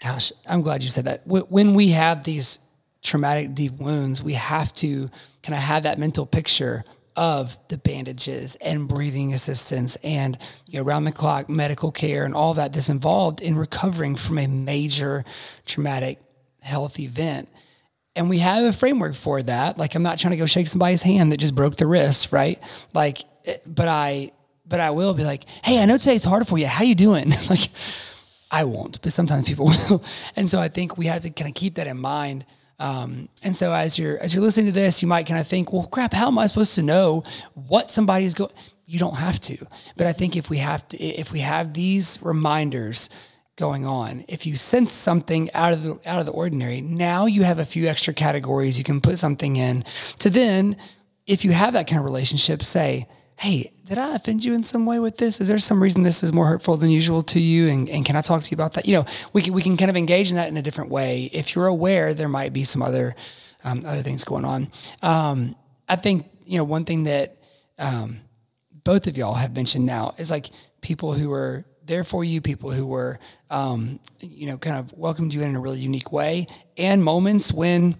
gosh, 0.00 0.32
I'm 0.48 0.62
glad 0.62 0.84
you 0.84 0.88
said 0.88 1.06
that. 1.06 1.22
When 1.26 1.74
we 1.74 1.88
have 1.88 2.22
these 2.22 2.60
traumatic 3.02 3.54
deep 3.54 3.72
wounds, 3.72 4.22
we 4.22 4.34
have 4.34 4.72
to 4.74 5.10
kind 5.42 5.56
of 5.56 5.62
have 5.62 5.82
that 5.82 5.98
mental 5.98 6.26
picture 6.26 6.84
of 7.16 7.58
the 7.68 7.78
bandages 7.78 8.56
and 8.56 8.88
breathing 8.88 9.32
assistance 9.32 9.96
and 10.04 10.38
you 10.66 10.78
know, 10.78 10.86
around 10.86 11.04
the 11.04 11.12
clock 11.12 11.48
medical 11.48 11.90
care 11.90 12.24
and 12.24 12.34
all 12.34 12.54
that 12.54 12.72
that's 12.72 12.88
involved 12.88 13.40
in 13.40 13.56
recovering 13.56 14.16
from 14.16 14.38
a 14.38 14.46
major 14.46 15.24
traumatic 15.64 16.18
health 16.62 17.00
event. 17.00 17.48
And 18.14 18.28
we 18.28 18.38
have 18.38 18.64
a 18.64 18.72
framework 18.72 19.14
for 19.14 19.42
that. 19.42 19.78
Like 19.78 19.94
I'm 19.94 20.02
not 20.02 20.18
trying 20.18 20.32
to 20.32 20.38
go 20.38 20.46
shake 20.46 20.68
somebody's 20.68 21.02
hand 21.02 21.32
that 21.32 21.38
just 21.38 21.54
broke 21.54 21.76
the 21.76 21.86
wrist, 21.86 22.32
right? 22.32 22.58
Like, 22.94 23.22
eh, 23.46 23.56
but 23.66 23.88
I, 23.88 24.32
but 24.66 24.80
I 24.80 24.90
will 24.90 25.14
be 25.14 25.24
like, 25.24 25.48
hey, 25.64 25.80
I 25.82 25.86
know 25.86 25.96
today 25.96 26.16
it's 26.16 26.24
hard 26.24 26.46
for 26.46 26.58
you. 26.58 26.66
How 26.66 26.84
you 26.84 26.94
doing? 26.94 27.30
like, 27.50 27.68
I 28.50 28.64
won't, 28.64 29.00
but 29.02 29.12
sometimes 29.12 29.48
people 29.48 29.66
will. 29.90 30.02
And 30.34 30.48
so 30.48 30.58
I 30.58 30.68
think 30.68 30.96
we 30.96 31.06
have 31.06 31.22
to 31.22 31.30
kind 31.30 31.48
of 31.48 31.54
keep 31.54 31.74
that 31.74 31.86
in 31.86 31.98
mind. 31.98 32.44
Um, 32.78 33.28
and 33.42 33.56
so 33.56 33.72
as 33.72 33.98
you're 33.98 34.18
as 34.18 34.34
you're 34.34 34.42
listening 34.42 34.66
to 34.66 34.72
this, 34.72 35.02
you 35.02 35.08
might 35.08 35.26
kind 35.26 35.40
of 35.40 35.46
think, 35.46 35.72
well, 35.72 35.86
crap, 35.86 36.12
how 36.12 36.28
am 36.28 36.38
I 36.38 36.46
supposed 36.46 36.74
to 36.74 36.82
know 36.82 37.24
what 37.54 37.90
somebody's 37.90 38.34
going? 38.34 38.52
You 38.86 38.98
don't 38.98 39.16
have 39.16 39.40
to. 39.40 39.56
But 39.96 40.06
I 40.06 40.12
think 40.12 40.36
if 40.36 40.50
we 40.50 40.58
have 40.58 40.86
to, 40.88 40.98
if 40.98 41.32
we 41.32 41.40
have 41.40 41.74
these 41.74 42.18
reminders 42.22 43.08
going 43.56 43.86
on. 43.86 44.22
If 44.28 44.46
you 44.46 44.54
sense 44.54 44.92
something 44.92 45.48
out 45.54 45.72
of 45.72 45.82
the 45.82 45.98
out 46.06 46.20
of 46.20 46.26
the 46.26 46.32
ordinary, 46.32 46.82
now 46.82 47.26
you 47.26 47.42
have 47.42 47.58
a 47.58 47.64
few 47.64 47.88
extra 47.88 48.12
categories 48.12 48.78
you 48.78 48.84
can 48.84 49.00
put 49.00 49.18
something 49.18 49.56
in 49.56 49.82
to 50.18 50.30
then 50.30 50.76
if 51.26 51.44
you 51.44 51.52
have 51.52 51.72
that 51.72 51.88
kind 51.88 51.98
of 51.98 52.04
relationship 52.04 52.62
say, 52.62 53.06
hey, 53.38 53.70
did 53.84 53.98
I 53.98 54.14
offend 54.14 54.44
you 54.44 54.54
in 54.54 54.62
some 54.62 54.86
way 54.86 54.98
with 54.98 55.18
this? 55.18 55.40
Is 55.40 55.48
there 55.48 55.58
some 55.58 55.82
reason 55.82 56.02
this 56.02 56.22
is 56.22 56.32
more 56.32 56.46
hurtful 56.46 56.76
than 56.76 56.90
usual 56.90 57.22
to 57.24 57.40
you? 57.40 57.68
And, 57.68 57.88
and 57.88 58.04
can 58.04 58.16
I 58.16 58.22
talk 58.22 58.42
to 58.42 58.50
you 58.50 58.54
about 58.54 58.74
that? 58.74 58.86
You 58.86 58.96
know, 58.96 59.04
we 59.32 59.42
can, 59.42 59.52
we 59.52 59.62
can 59.62 59.76
kind 59.76 59.90
of 59.90 59.96
engage 59.96 60.30
in 60.30 60.36
that 60.36 60.48
in 60.48 60.56
a 60.56 60.62
different 60.62 60.90
way. 60.90 61.28
If 61.32 61.54
you're 61.54 61.66
aware, 61.66 62.14
there 62.14 62.28
might 62.28 62.52
be 62.52 62.64
some 62.64 62.82
other, 62.82 63.14
um, 63.62 63.82
other 63.86 64.02
things 64.02 64.24
going 64.24 64.44
on. 64.44 64.70
Um, 65.02 65.54
I 65.88 65.96
think, 65.96 66.26
you 66.44 66.56
know, 66.58 66.64
one 66.64 66.84
thing 66.84 67.04
that, 67.04 67.36
um, 67.78 68.18
both 68.84 69.06
of 69.06 69.18
y'all 69.18 69.34
have 69.34 69.54
mentioned 69.54 69.84
now 69.84 70.14
is 70.16 70.30
like 70.30 70.48
people 70.80 71.12
who 71.12 71.32
are 71.32 71.66
there 71.84 72.04
for 72.04 72.24
you, 72.24 72.40
people 72.40 72.70
who 72.70 72.86
were, 72.86 73.18
um, 73.50 74.00
you 74.20 74.46
know, 74.46 74.56
kind 74.56 74.76
of 74.76 74.92
welcomed 74.92 75.34
you 75.34 75.42
in 75.42 75.54
a 75.56 75.60
really 75.60 75.78
unique 75.78 76.12
way, 76.12 76.46
and 76.78 77.02
moments 77.02 77.52
when 77.52 77.96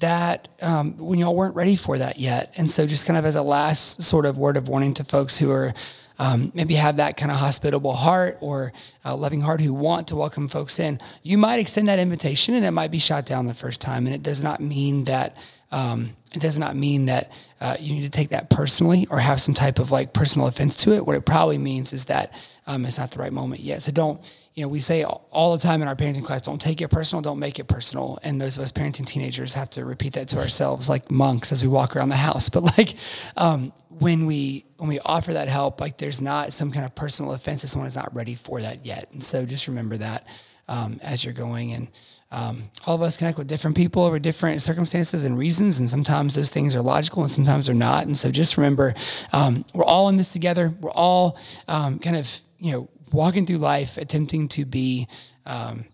that 0.00 0.48
um, 0.62 0.96
when 0.98 1.18
y'all 1.18 1.34
weren't 1.34 1.56
ready 1.56 1.76
for 1.76 1.98
that 1.98 2.18
yet. 2.18 2.52
And 2.56 2.70
so, 2.70 2.86
just 2.86 3.06
kind 3.06 3.18
of 3.18 3.24
as 3.24 3.36
a 3.36 3.42
last 3.42 4.02
sort 4.02 4.26
of 4.26 4.38
word 4.38 4.56
of 4.56 4.68
warning 4.68 4.94
to 4.94 5.04
folks 5.04 5.38
who 5.38 5.50
are 5.50 5.72
um, 6.20 6.52
maybe 6.54 6.74
have 6.74 6.98
that 6.98 7.16
kind 7.16 7.30
of 7.30 7.38
hospitable 7.38 7.94
heart 7.94 8.36
or 8.42 8.72
a 9.06 9.16
loving 9.16 9.40
heart 9.40 9.62
who 9.62 9.72
want 9.72 10.08
to 10.08 10.16
welcome 10.16 10.48
folks 10.48 10.78
in, 10.78 10.98
you 11.22 11.38
might 11.38 11.60
extend 11.60 11.88
that 11.88 11.98
invitation 11.98 12.54
and 12.54 12.64
it 12.64 12.72
might 12.72 12.90
be 12.90 12.98
shot 12.98 13.24
down 13.24 13.46
the 13.46 13.54
first 13.54 13.80
time. 13.80 14.04
And 14.04 14.14
it 14.14 14.22
does 14.22 14.42
not 14.42 14.60
mean 14.60 15.04
that 15.04 15.34
um, 15.72 16.10
it 16.34 16.40
does 16.40 16.58
not 16.58 16.76
mean 16.76 17.06
that 17.06 17.32
uh, 17.60 17.76
you 17.80 17.94
need 17.94 18.04
to 18.04 18.10
take 18.10 18.28
that 18.28 18.50
personally 18.50 19.06
or 19.10 19.18
have 19.18 19.40
some 19.40 19.54
type 19.54 19.78
of 19.78 19.90
like 19.90 20.12
personal 20.12 20.46
offense 20.46 20.76
to 20.84 20.92
it. 20.92 21.06
What 21.06 21.16
it 21.16 21.24
probably 21.24 21.58
means 21.58 21.92
is 21.94 22.04
that 22.04 22.34
um, 22.66 22.84
it's 22.84 22.98
not 22.98 23.12
the 23.12 23.18
right 23.18 23.32
moment 23.32 23.62
yet. 23.62 23.80
So 23.80 23.90
don't, 23.90 24.49
you 24.60 24.66
know, 24.66 24.68
we 24.68 24.78
say 24.78 25.04
all 25.04 25.52
the 25.52 25.58
time 25.58 25.80
in 25.80 25.88
our 25.88 25.96
parenting 25.96 26.22
class, 26.22 26.42
don't 26.42 26.60
take 26.60 26.82
it 26.82 26.88
personal, 26.88 27.22
don't 27.22 27.38
make 27.38 27.58
it 27.58 27.64
personal. 27.64 28.18
And 28.22 28.38
those 28.38 28.58
of 28.58 28.62
us 28.62 28.70
parenting 28.70 29.06
teenagers 29.06 29.54
have 29.54 29.70
to 29.70 29.86
repeat 29.86 30.12
that 30.12 30.28
to 30.28 30.38
ourselves 30.38 30.86
like 30.86 31.10
monks 31.10 31.50
as 31.50 31.62
we 31.62 31.68
walk 31.68 31.96
around 31.96 32.10
the 32.10 32.16
house. 32.16 32.50
But 32.60 32.76
like 32.76 32.94
um, 33.38 33.72
when 33.88 34.26
we 34.26 34.66
when 34.76 34.90
we 34.90 34.98
offer 35.00 35.32
that 35.32 35.48
help, 35.48 35.80
like 35.80 35.96
there's 35.96 36.20
not 36.20 36.52
some 36.52 36.72
kind 36.72 36.84
of 36.84 36.94
personal 36.94 37.32
offense 37.32 37.64
if 37.64 37.70
someone 37.70 37.86
is 37.86 37.96
not 37.96 38.14
ready 38.14 38.34
for 38.34 38.60
that 38.60 38.84
yet. 38.84 39.10
And 39.12 39.22
so 39.22 39.46
just 39.46 39.66
remember 39.66 39.96
that 39.96 40.26
um, 40.68 40.98
as 41.02 41.24
you're 41.24 41.32
going 41.32 41.72
and 41.72 41.88
um, 42.30 42.64
all 42.86 42.96
of 42.96 43.02
us 43.02 43.16
connect 43.16 43.38
with 43.38 43.46
different 43.46 43.78
people 43.78 44.02
over 44.04 44.18
different 44.18 44.60
circumstances 44.60 45.24
and 45.24 45.38
reasons, 45.38 45.80
and 45.80 45.88
sometimes 45.88 46.34
those 46.34 46.50
things 46.50 46.74
are 46.74 46.82
logical 46.82 47.22
and 47.22 47.30
sometimes 47.30 47.64
they're 47.66 47.74
not. 47.74 48.04
And 48.04 48.14
so 48.14 48.30
just 48.30 48.58
remember, 48.58 48.92
um, 49.32 49.64
we're 49.72 49.84
all 49.84 50.10
in 50.10 50.16
this 50.16 50.34
together. 50.34 50.74
We're 50.80 50.90
all 50.90 51.38
um, 51.66 51.98
kind 51.98 52.16
of, 52.16 52.40
you 52.58 52.72
know, 52.72 52.88
walking 53.12 53.46
through 53.46 53.58
life 53.58 53.96
attempting 53.96 54.48
to 54.48 54.64
be 54.64 55.06
um, 55.46 55.84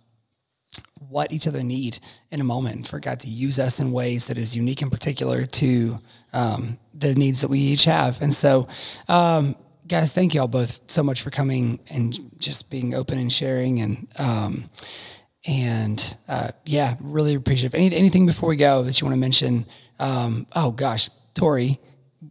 what 1.09 1.33
each 1.33 1.47
other 1.47 1.63
need 1.63 1.99
in 2.31 2.41
a 2.41 2.45
moment 2.45 2.87
for 2.87 2.99
God 2.99 3.21
to 3.21 3.29
use 3.29 3.59
us 3.59 3.81
in 3.81 3.93
ways 3.93 4.27
that 4.27 4.39
is 4.39 4.57
unique 4.57 4.83
and 4.83 4.91
particular 4.91 5.47
to 5.47 5.99
um, 6.33 6.79
the 6.95 7.15
needs 7.15 7.43
that 7.43 7.49
we 7.49 7.59
each 7.59 7.85
have. 7.85 8.21
And 8.21 8.35
so, 8.35 8.67
um, 9.09 9.55
guys, 9.87 10.13
thank 10.13 10.35
you 10.35 10.41
all 10.41 10.49
both 10.49 10.91
so 10.91 11.03
much 11.03 11.23
for 11.23 11.31
coming 11.31 11.79
and 11.93 12.19
just 12.39 12.71
being 12.71 12.95
open 12.95 13.19
and 13.19 13.33
sharing 13.33 13.81
and, 13.81 14.09
and 15.47 16.17
uh, 16.29 16.49
yeah, 16.65 16.97
really 17.01 17.35
appreciate 17.35 17.75
Any, 17.75 17.95
anything 17.95 18.27
before 18.27 18.49
we 18.49 18.57
go 18.57 18.83
that 18.83 19.01
you 19.01 19.07
want 19.07 19.15
to 19.15 19.21
mention? 19.21 19.65
Um, 20.01 20.47
oh 20.57 20.73
gosh, 20.73 21.09
Tori, 21.35 21.79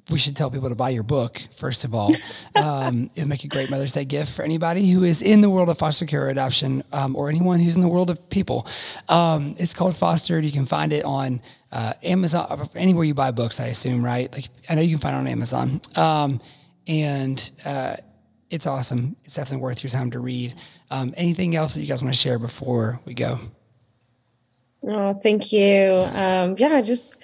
we 0.09 0.17
should 0.17 0.35
tell 0.35 0.49
people 0.51 0.69
to 0.69 0.75
buy 0.75 0.89
your 0.89 1.03
book 1.03 1.37
first 1.51 1.83
of 1.83 1.93
all. 1.93 2.13
Um, 2.55 3.09
it'll 3.15 3.27
make 3.27 3.43
a 3.43 3.49
great 3.49 3.69
Mother's 3.69 3.93
Day 3.93 4.05
gift 4.05 4.33
for 4.33 4.41
anybody 4.41 4.89
who 4.89 5.03
is 5.03 5.21
in 5.21 5.41
the 5.41 5.49
world 5.49 5.69
of 5.69 5.77
foster 5.77 6.05
care 6.05 6.25
or 6.25 6.29
adoption, 6.29 6.83
um, 6.93 7.15
or 7.15 7.29
anyone 7.29 7.59
who's 7.59 7.75
in 7.75 7.81
the 7.81 7.87
world 7.89 8.09
of 8.09 8.29
people. 8.29 8.65
Um, 9.09 9.55
it's 9.59 9.73
called 9.73 9.95
Fostered. 9.95 10.45
You 10.45 10.53
can 10.53 10.65
find 10.65 10.93
it 10.93 11.03
on 11.03 11.41
uh, 11.73 11.93
Amazon, 12.01 12.69
anywhere 12.73 13.03
you 13.03 13.13
buy 13.13 13.31
books. 13.31 13.59
I 13.59 13.65
assume, 13.65 14.03
right? 14.03 14.31
Like 14.31 14.45
I 14.69 14.75
know 14.75 14.81
you 14.81 14.91
can 14.91 14.99
find 14.99 15.15
it 15.15 15.19
on 15.19 15.27
Amazon, 15.27 15.81
um, 15.97 16.39
and 16.87 17.51
uh, 17.65 17.97
it's 18.49 18.67
awesome. 18.67 19.17
It's 19.25 19.35
definitely 19.35 19.63
worth 19.63 19.83
your 19.83 19.91
time 19.91 20.11
to 20.11 20.19
read. 20.19 20.53
Um, 20.89 21.13
anything 21.17 21.55
else 21.55 21.75
that 21.75 21.81
you 21.81 21.87
guys 21.87 22.01
want 22.01 22.15
to 22.15 22.19
share 22.19 22.39
before 22.39 23.01
we 23.05 23.13
go? 23.13 23.37
Oh, 24.87 25.13
thank 25.13 25.51
you. 25.51 26.07
Um, 26.13 26.55
yeah, 26.57 26.81
just 26.81 27.23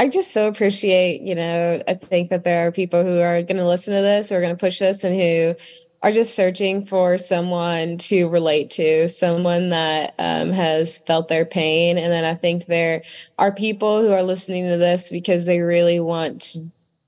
I 0.00 0.08
just 0.08 0.32
so 0.32 0.48
appreciate, 0.48 1.20
you 1.20 1.34
know, 1.34 1.82
I 1.86 1.92
think 1.92 2.30
that 2.30 2.42
there 2.42 2.66
are 2.66 2.72
people 2.72 3.04
who 3.04 3.20
are 3.20 3.42
going 3.42 3.58
to 3.58 3.66
listen 3.66 3.92
to 3.92 4.00
this, 4.00 4.30
who 4.30 4.34
are 4.34 4.40
going 4.40 4.56
to 4.56 4.58
push 4.58 4.78
this, 4.78 5.04
and 5.04 5.14
who 5.14 5.54
are 6.02 6.10
just 6.10 6.34
searching 6.34 6.86
for 6.86 7.18
someone 7.18 7.98
to 7.98 8.26
relate 8.30 8.70
to, 8.70 9.10
someone 9.10 9.68
that 9.68 10.14
um, 10.18 10.52
has 10.52 11.00
felt 11.00 11.28
their 11.28 11.44
pain. 11.44 11.98
And 11.98 12.10
then 12.10 12.24
I 12.24 12.32
think 12.32 12.64
there 12.64 13.02
are 13.38 13.54
people 13.54 14.00
who 14.00 14.10
are 14.10 14.22
listening 14.22 14.70
to 14.70 14.78
this 14.78 15.12
because 15.12 15.44
they 15.44 15.60
really 15.60 16.00
want 16.00 16.40
to 16.52 16.66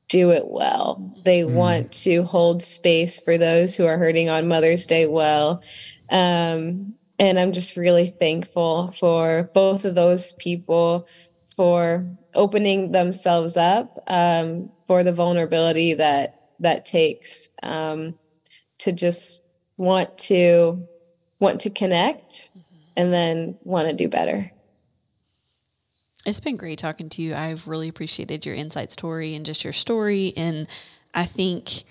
do 0.09 0.31
it 0.31 0.49
well. 0.49 1.15
They 1.25 1.45
mm. 1.45 1.55
want 1.55 1.93
to 2.03 2.25
hold 2.25 2.63
space 2.63 3.19
for 3.19 3.39
those 3.39 3.75
who 3.75 3.87
are 3.87 3.97
hurting 3.97 4.29
on 4.29 4.49
Mother's 4.49 4.87
Day 4.87 5.07
well. 5.07 5.63
Um, 6.11 6.93
and 7.19 7.39
I'm 7.39 7.53
just 7.53 7.79
really 7.79 8.09
thankful 8.09 8.89
for 8.89 9.49
both 9.55 9.87
of 9.87 9.95
those 9.95 10.35
people 10.35 11.09
for 11.55 12.07
opening 12.35 12.93
themselves 12.93 13.57
up 13.57 13.99
um, 14.09 14.71
for 14.85 15.03
the 15.03 15.13
vulnerability 15.13 15.95
that 15.95 16.51
that 16.61 16.85
takes 16.85 17.49
um, 17.63 18.15
to 18.79 18.93
just 18.93 19.43
want 19.77 20.17
to 20.17 20.87
want 21.41 21.61
to 21.61 21.71
connect 21.71 22.31
mm-hmm. 22.31 22.61
and 22.97 23.13
then 23.13 23.59
want 23.65 23.89
to 23.89 23.95
do 23.95 24.09
better. 24.09 24.51
It's 26.25 26.41
been 26.41 26.57
great 26.57 26.79
talking 26.79 27.09
to 27.11 27.23
you. 27.23 27.35
I've 27.35 27.67
really 27.67 27.89
appreciated 27.89 28.47
your 28.47 28.55
insight 28.55 28.93
story 28.93 29.35
and 29.35 29.45
just 29.45 29.65
your 29.65 29.73
story. 29.73 30.33
And 30.37 30.69
I 31.13 31.25
think, 31.25 31.83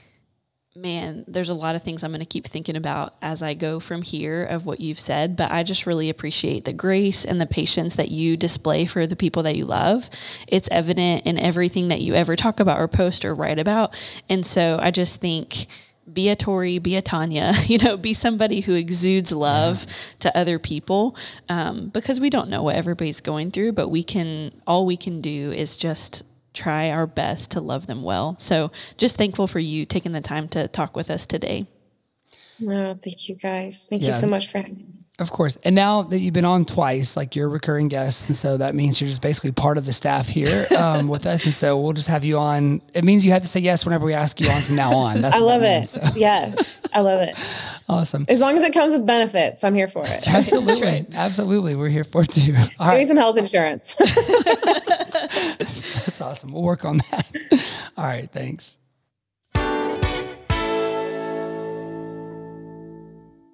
man, 0.82 1.24
there's 1.28 1.50
a 1.50 1.54
lot 1.54 1.76
of 1.76 1.84
things 1.84 2.04
I'm 2.04 2.12
going 2.12 2.22
to 2.22 2.26
keep 2.26 2.46
thinking 2.46 2.76
about 2.76 3.14
as 3.22 3.44
I 3.44 3.54
go 3.54 3.80
from 3.80 4.02
here 4.02 4.44
of 4.44 4.66
what 4.66 4.80
you've 4.80 5.00
said. 5.00 5.38
But 5.38 5.52
I 5.52 5.64
just 5.64 5.86
really 5.86 6.10
appreciate 6.10 6.66
the 6.66 6.74
grace 6.74 7.24
and 7.24 7.40
the 7.40 7.46
patience 7.46 7.96
that 7.96 8.10
you 8.10 8.36
display 8.36 8.86
for 8.86 9.06
the 9.06 9.16
people 9.16 9.44
that 9.44 9.56
you 9.56 9.66
love. 9.66 10.10
It's 10.48 10.70
evident 10.72 11.26
in 11.26 11.38
everything 11.38 11.90
that 11.90 12.02
you 12.02 12.16
ever 12.16 12.36
talk 12.36 12.60
about 12.60 12.80
or 12.80 12.88
post 12.88 13.24
or 13.24 13.36
write 13.36 13.60
about. 13.60 13.96
And 14.28 14.46
so 14.46 14.80
I 14.82 14.92
just 14.92 15.22
think, 15.22 15.68
be 16.12 16.30
a 16.30 16.36
Tori, 16.36 16.80
be 16.80 16.96
a 16.96 17.02
Tanya, 17.02 17.54
you 17.66 17.78
know, 17.78 17.96
be 17.96 18.14
somebody 18.14 18.62
who 18.62 18.74
exudes 18.74 19.32
love 19.32 19.86
to 20.20 20.36
other 20.36 20.58
people 20.58 21.16
um, 21.48 21.90
because 21.90 22.20
we 22.20 22.30
don't 22.30 22.50
know 22.50 22.64
what 22.64 22.76
everybody's 22.76 23.22
going 23.22 23.52
through, 23.52 23.74
but 23.74 23.90
we 23.90 24.02
can, 24.02 24.52
all 24.66 24.86
we 24.86 24.98
can 24.98 25.22
do 25.22 25.52
is 25.52 25.78
just 25.78 26.24
try 26.54 26.90
our 26.90 27.08
best 27.08 27.52
to 27.52 27.62
love 27.62 27.88
them 27.88 28.04
well. 28.04 28.38
So 28.38 28.72
just 28.98 29.18
thankful 29.18 29.48
for 29.48 29.60
you 29.60 29.86
taking 29.86 30.12
the 30.12 30.22
time 30.22 30.48
to 30.50 30.68
talk 30.68 30.96
with 30.96 31.10
us 31.10 31.26
today. 31.26 31.68
No, 32.60 32.94
thank 32.94 33.28
you 33.28 33.36
guys. 33.36 33.88
Thank 33.90 34.04
yeah. 34.04 34.10
you 34.10 34.14
so 34.14 34.28
much 34.28 34.48
for 34.48 34.60
having 34.60 34.78
me. 34.78 35.02
Of 35.20 35.32
course. 35.32 35.58
And 35.58 35.76
now 35.76 36.02
that 36.02 36.18
you've 36.18 36.34
been 36.34 36.46
on 36.46 36.66
twice, 36.66 37.16
like 37.16 37.36
you're 37.36 37.48
a 37.48 37.52
recurring 37.52 37.90
guest. 37.90 38.28
And 38.28 38.36
so 38.36 38.58
that 38.58 38.74
means 38.74 39.00
you're 39.00 39.08
just 39.08 39.22
basically 39.22 39.52
part 39.52 39.78
of 39.78 39.86
the 39.86 39.94
staff 39.94 40.28
here 40.28 40.66
um, 40.80 41.08
with 41.08 41.28
us. 41.28 41.46
And 41.46 41.54
so 41.54 41.80
we'll 41.80 41.94
just 41.94 42.08
have 42.08 42.24
you 42.24 42.40
on. 42.40 42.82
It 42.96 43.04
means 43.04 43.24
you 43.26 43.32
have 43.34 43.44
to 43.44 43.48
say 43.48 43.60
yes 43.60 43.86
whenever 43.86 44.06
we 44.06 44.14
ask 44.14 44.40
you 44.40 44.50
on 44.50 44.60
from 44.62 44.78
now 44.78 44.96
on. 44.96 45.22
That's 45.22 45.36
I 45.36 45.40
love 45.40 45.62
it. 45.62 45.66
Means, 45.66 45.90
so. 45.92 46.02
Yes. 46.16 46.82
I 46.94 47.02
love 47.02 47.22
it. 47.22 47.36
Awesome. 47.88 48.26
As 48.30 48.42
long 48.42 48.58
as 48.58 48.64
it 48.64 48.74
comes 48.74 48.94
with 48.94 49.06
benefits, 49.06 49.64
I'm 49.64 49.76
here 49.76 49.88
for 49.88 50.04
it. 50.06 50.28
Absolutely. 50.28 50.82
right. 50.82 51.06
Absolutely. 51.14 51.76
We're 51.76 51.90
here 51.90 52.04
for 52.04 52.24
it 52.24 52.32
too. 52.32 52.54
All 52.56 52.64
Give 52.64 52.80
right. 52.80 52.98
me 52.98 53.06
some 53.06 53.18
health 53.18 53.38
insurance. 53.38 53.96
That's 55.60 56.22
awesome. 56.22 56.52
We'll 56.52 56.64
work 56.64 56.86
on 56.86 56.98
that. 56.98 57.92
All 57.98 58.06
right. 58.06 58.30
Thanks. 58.32 58.78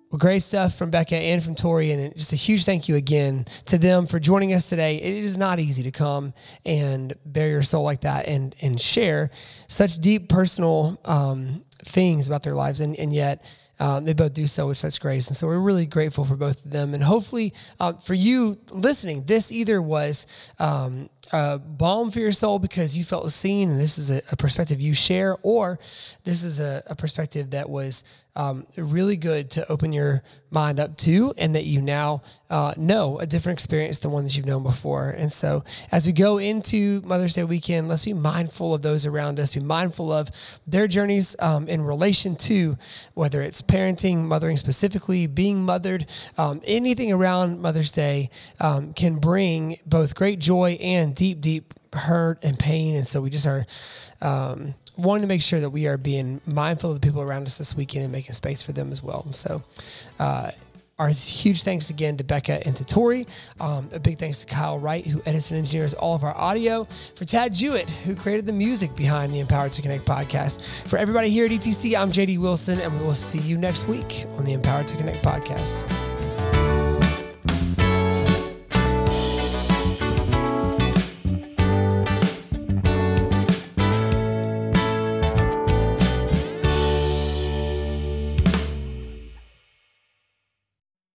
Well, 0.10 0.20
great 0.20 0.42
stuff 0.42 0.74
from 0.74 0.90
Becca 0.90 1.18
and 1.18 1.44
from 1.44 1.54
Tori, 1.54 1.92
and 1.92 2.16
just 2.16 2.32
a 2.32 2.38
huge 2.38 2.64
thank 2.64 2.88
you 2.88 2.96
again 2.96 3.44
to 3.66 3.78
them 3.78 4.06
for 4.06 4.20
joining 4.20 4.54
us 4.54 4.70
today. 4.70 4.96
It 4.96 5.24
is 5.24 5.36
not 5.36 5.60
easy 5.60 5.84
to 5.84 5.92
come 5.92 6.34
and 6.66 7.14
bare 7.26 7.50
your 7.50 7.62
soul 7.62 7.84
like 7.84 8.02
that 8.02 8.26
and 8.26 8.56
and 8.62 8.80
share 8.80 9.30
such 9.34 10.00
deep 10.00 10.30
personal 10.30 11.00
um, 11.04 11.62
things 11.84 12.28
about 12.28 12.44
their 12.44 12.56
lives, 12.56 12.80
and 12.82 12.96
and 12.96 13.14
yet 13.14 13.46
um, 13.80 14.06
they 14.06 14.14
both 14.14 14.34
do 14.34 14.48
so 14.48 14.68
with 14.68 14.78
such 14.78 15.00
grace. 15.00 15.28
And 15.28 15.38
so 15.38 15.48
we're 15.48 15.60
really 15.60 15.86
grateful 15.86 16.24
for 16.24 16.36
both 16.36 16.66
of 16.66 16.72
them. 16.72 16.94
And 16.94 17.04
hopefully, 17.04 17.54
uh, 17.80 17.94
for 17.94 18.14
you 18.14 18.58
listening, 18.72 19.24
this 19.26 19.52
either 19.52 19.82
was 19.82 20.52
um, 20.60 21.10
a 21.34 21.60
balm 21.60 22.10
for 22.12 22.20
your 22.20 22.32
soul 22.32 22.60
because 22.60 22.98
you 22.98 23.04
felt 23.04 23.30
seen, 23.32 23.70
and 23.70 23.80
this 23.80 23.98
is 23.98 24.10
a, 24.10 24.22
a 24.32 24.38
perspective 24.38 24.80
you 24.80 24.94
share, 24.94 25.36
or 25.44 25.78
this 26.24 26.44
is 26.44 26.60
a, 26.60 26.84
a 26.88 26.96
perspective 26.96 27.52
that 27.52 27.70
was 27.70 28.04
um, 28.36 28.66
really 28.78 29.18
good 29.18 29.50
to 29.52 29.70
open 29.70 29.92
your 29.92 30.24
mind 30.52 30.80
up 30.80 30.96
to, 30.98 31.34
and 31.38 31.56
that 31.56 31.66
you 31.66 31.82
now 31.82 32.22
uh, 32.50 32.74
know 32.78 33.18
a 33.20 33.26
different 33.26 33.58
experience 33.58 34.00
than 34.00 34.12
one 34.12 34.24
that 34.24 34.38
you've 34.38 34.46
known 34.46 34.64
before. 34.64 35.10
And 35.10 35.32
so, 35.32 35.64
as 35.92 36.06
we 36.06 36.14
go 36.14 36.38
into 36.38 37.02
Mother's 37.02 37.34
Day 37.34 37.44
weekend, 37.44 37.90
let's 37.90 38.06
be 38.06 38.14
mindful 38.14 38.74
of 38.74 38.82
those 38.82 39.06
around 39.06 39.40
us, 39.40 39.54
be 39.54 39.60
mindful 39.60 40.14
of 40.14 40.30
their 40.66 40.88
journeys 40.88 41.36
in 41.68 41.82
relation 41.82 42.36
to 42.36 42.78
whether 43.14 43.42
it's 43.42 43.62
parenting, 43.62 44.26
mothering 44.26 44.58
specifically, 44.58 45.28
being 45.28 45.64
mothered, 45.64 46.06
um, 46.38 46.62
anything 46.66 47.12
around 47.12 47.62
Mother's 47.62 47.92
Day 47.92 48.30
um, 48.60 48.94
can 48.94 49.18
bring 49.18 49.78
both 49.86 50.16
great 50.16 50.40
joy 50.40 50.78
and 50.82 51.16
deep, 51.16 51.42
deep 51.42 51.74
hurt 51.94 52.44
and 52.44 52.58
pain. 52.58 52.96
And 52.96 53.08
so 53.08 53.22
we 53.22 53.30
just 53.30 53.48
are 53.48 53.66
um, 54.22 54.74
wanting 54.98 55.22
to 55.22 55.28
make 55.28 55.42
sure 55.42 55.60
that 55.60 55.70
we 55.70 55.88
are 55.88 55.98
being 55.98 56.42
mindful 56.46 56.92
of 56.92 57.02
the 57.02 57.06
people 57.08 57.22
around 57.22 57.44
us 57.44 57.58
this 57.58 57.76
weekend 57.76 58.04
and 58.04 58.12
making 58.12 58.34
space 58.34 58.62
for 58.62 58.72
them 58.72 58.92
as 58.92 59.02
well. 59.04 59.32
So, 59.34 59.64
uh, 60.20 60.52
our 61.00 61.10
huge 61.10 61.64
thanks 61.64 61.90
again 61.90 62.18
to 62.18 62.24
Becca 62.24 62.66
and 62.66 62.76
to 62.76 62.86
Tori. 62.86 63.26
Um, 63.60 63.90
a 63.94 64.00
big 64.00 64.18
thanks 64.18 64.42
to 64.42 64.48
Kyle 64.48 64.80
Wright, 64.80 65.06
who 65.06 65.22
edits 65.26 65.52
and 65.52 65.58
engineers 65.58 65.94
all 65.94 66.16
of 66.16 66.24
our 66.24 66.36
audio. 66.36 66.86
For 67.16 67.26
Tad 67.26 67.54
Jewett, 67.54 67.90
who 67.90 68.16
created 68.16 68.46
the 68.46 68.54
music 68.54 68.96
behind 68.96 69.34
the 69.34 69.40
Empowered 69.40 69.72
to 69.74 69.82
Connect 69.82 70.06
podcast. 70.06 70.88
For 70.88 70.98
everybody 70.98 71.30
here 71.30 71.46
at 71.46 71.52
ETC, 71.52 71.96
I'm 71.96 72.12
JD 72.12 72.40
Wilson, 72.40 72.80
and 72.80 72.98
we 72.98 73.06
will 73.06 73.14
see 73.14 73.40
you 73.40 73.58
next 73.58 73.88
week 73.88 74.26
on 74.38 74.46
the 74.46 74.54
Empowered 74.54 74.88
to 74.88 74.96
Connect 74.98 75.24
podcast. 75.24 75.88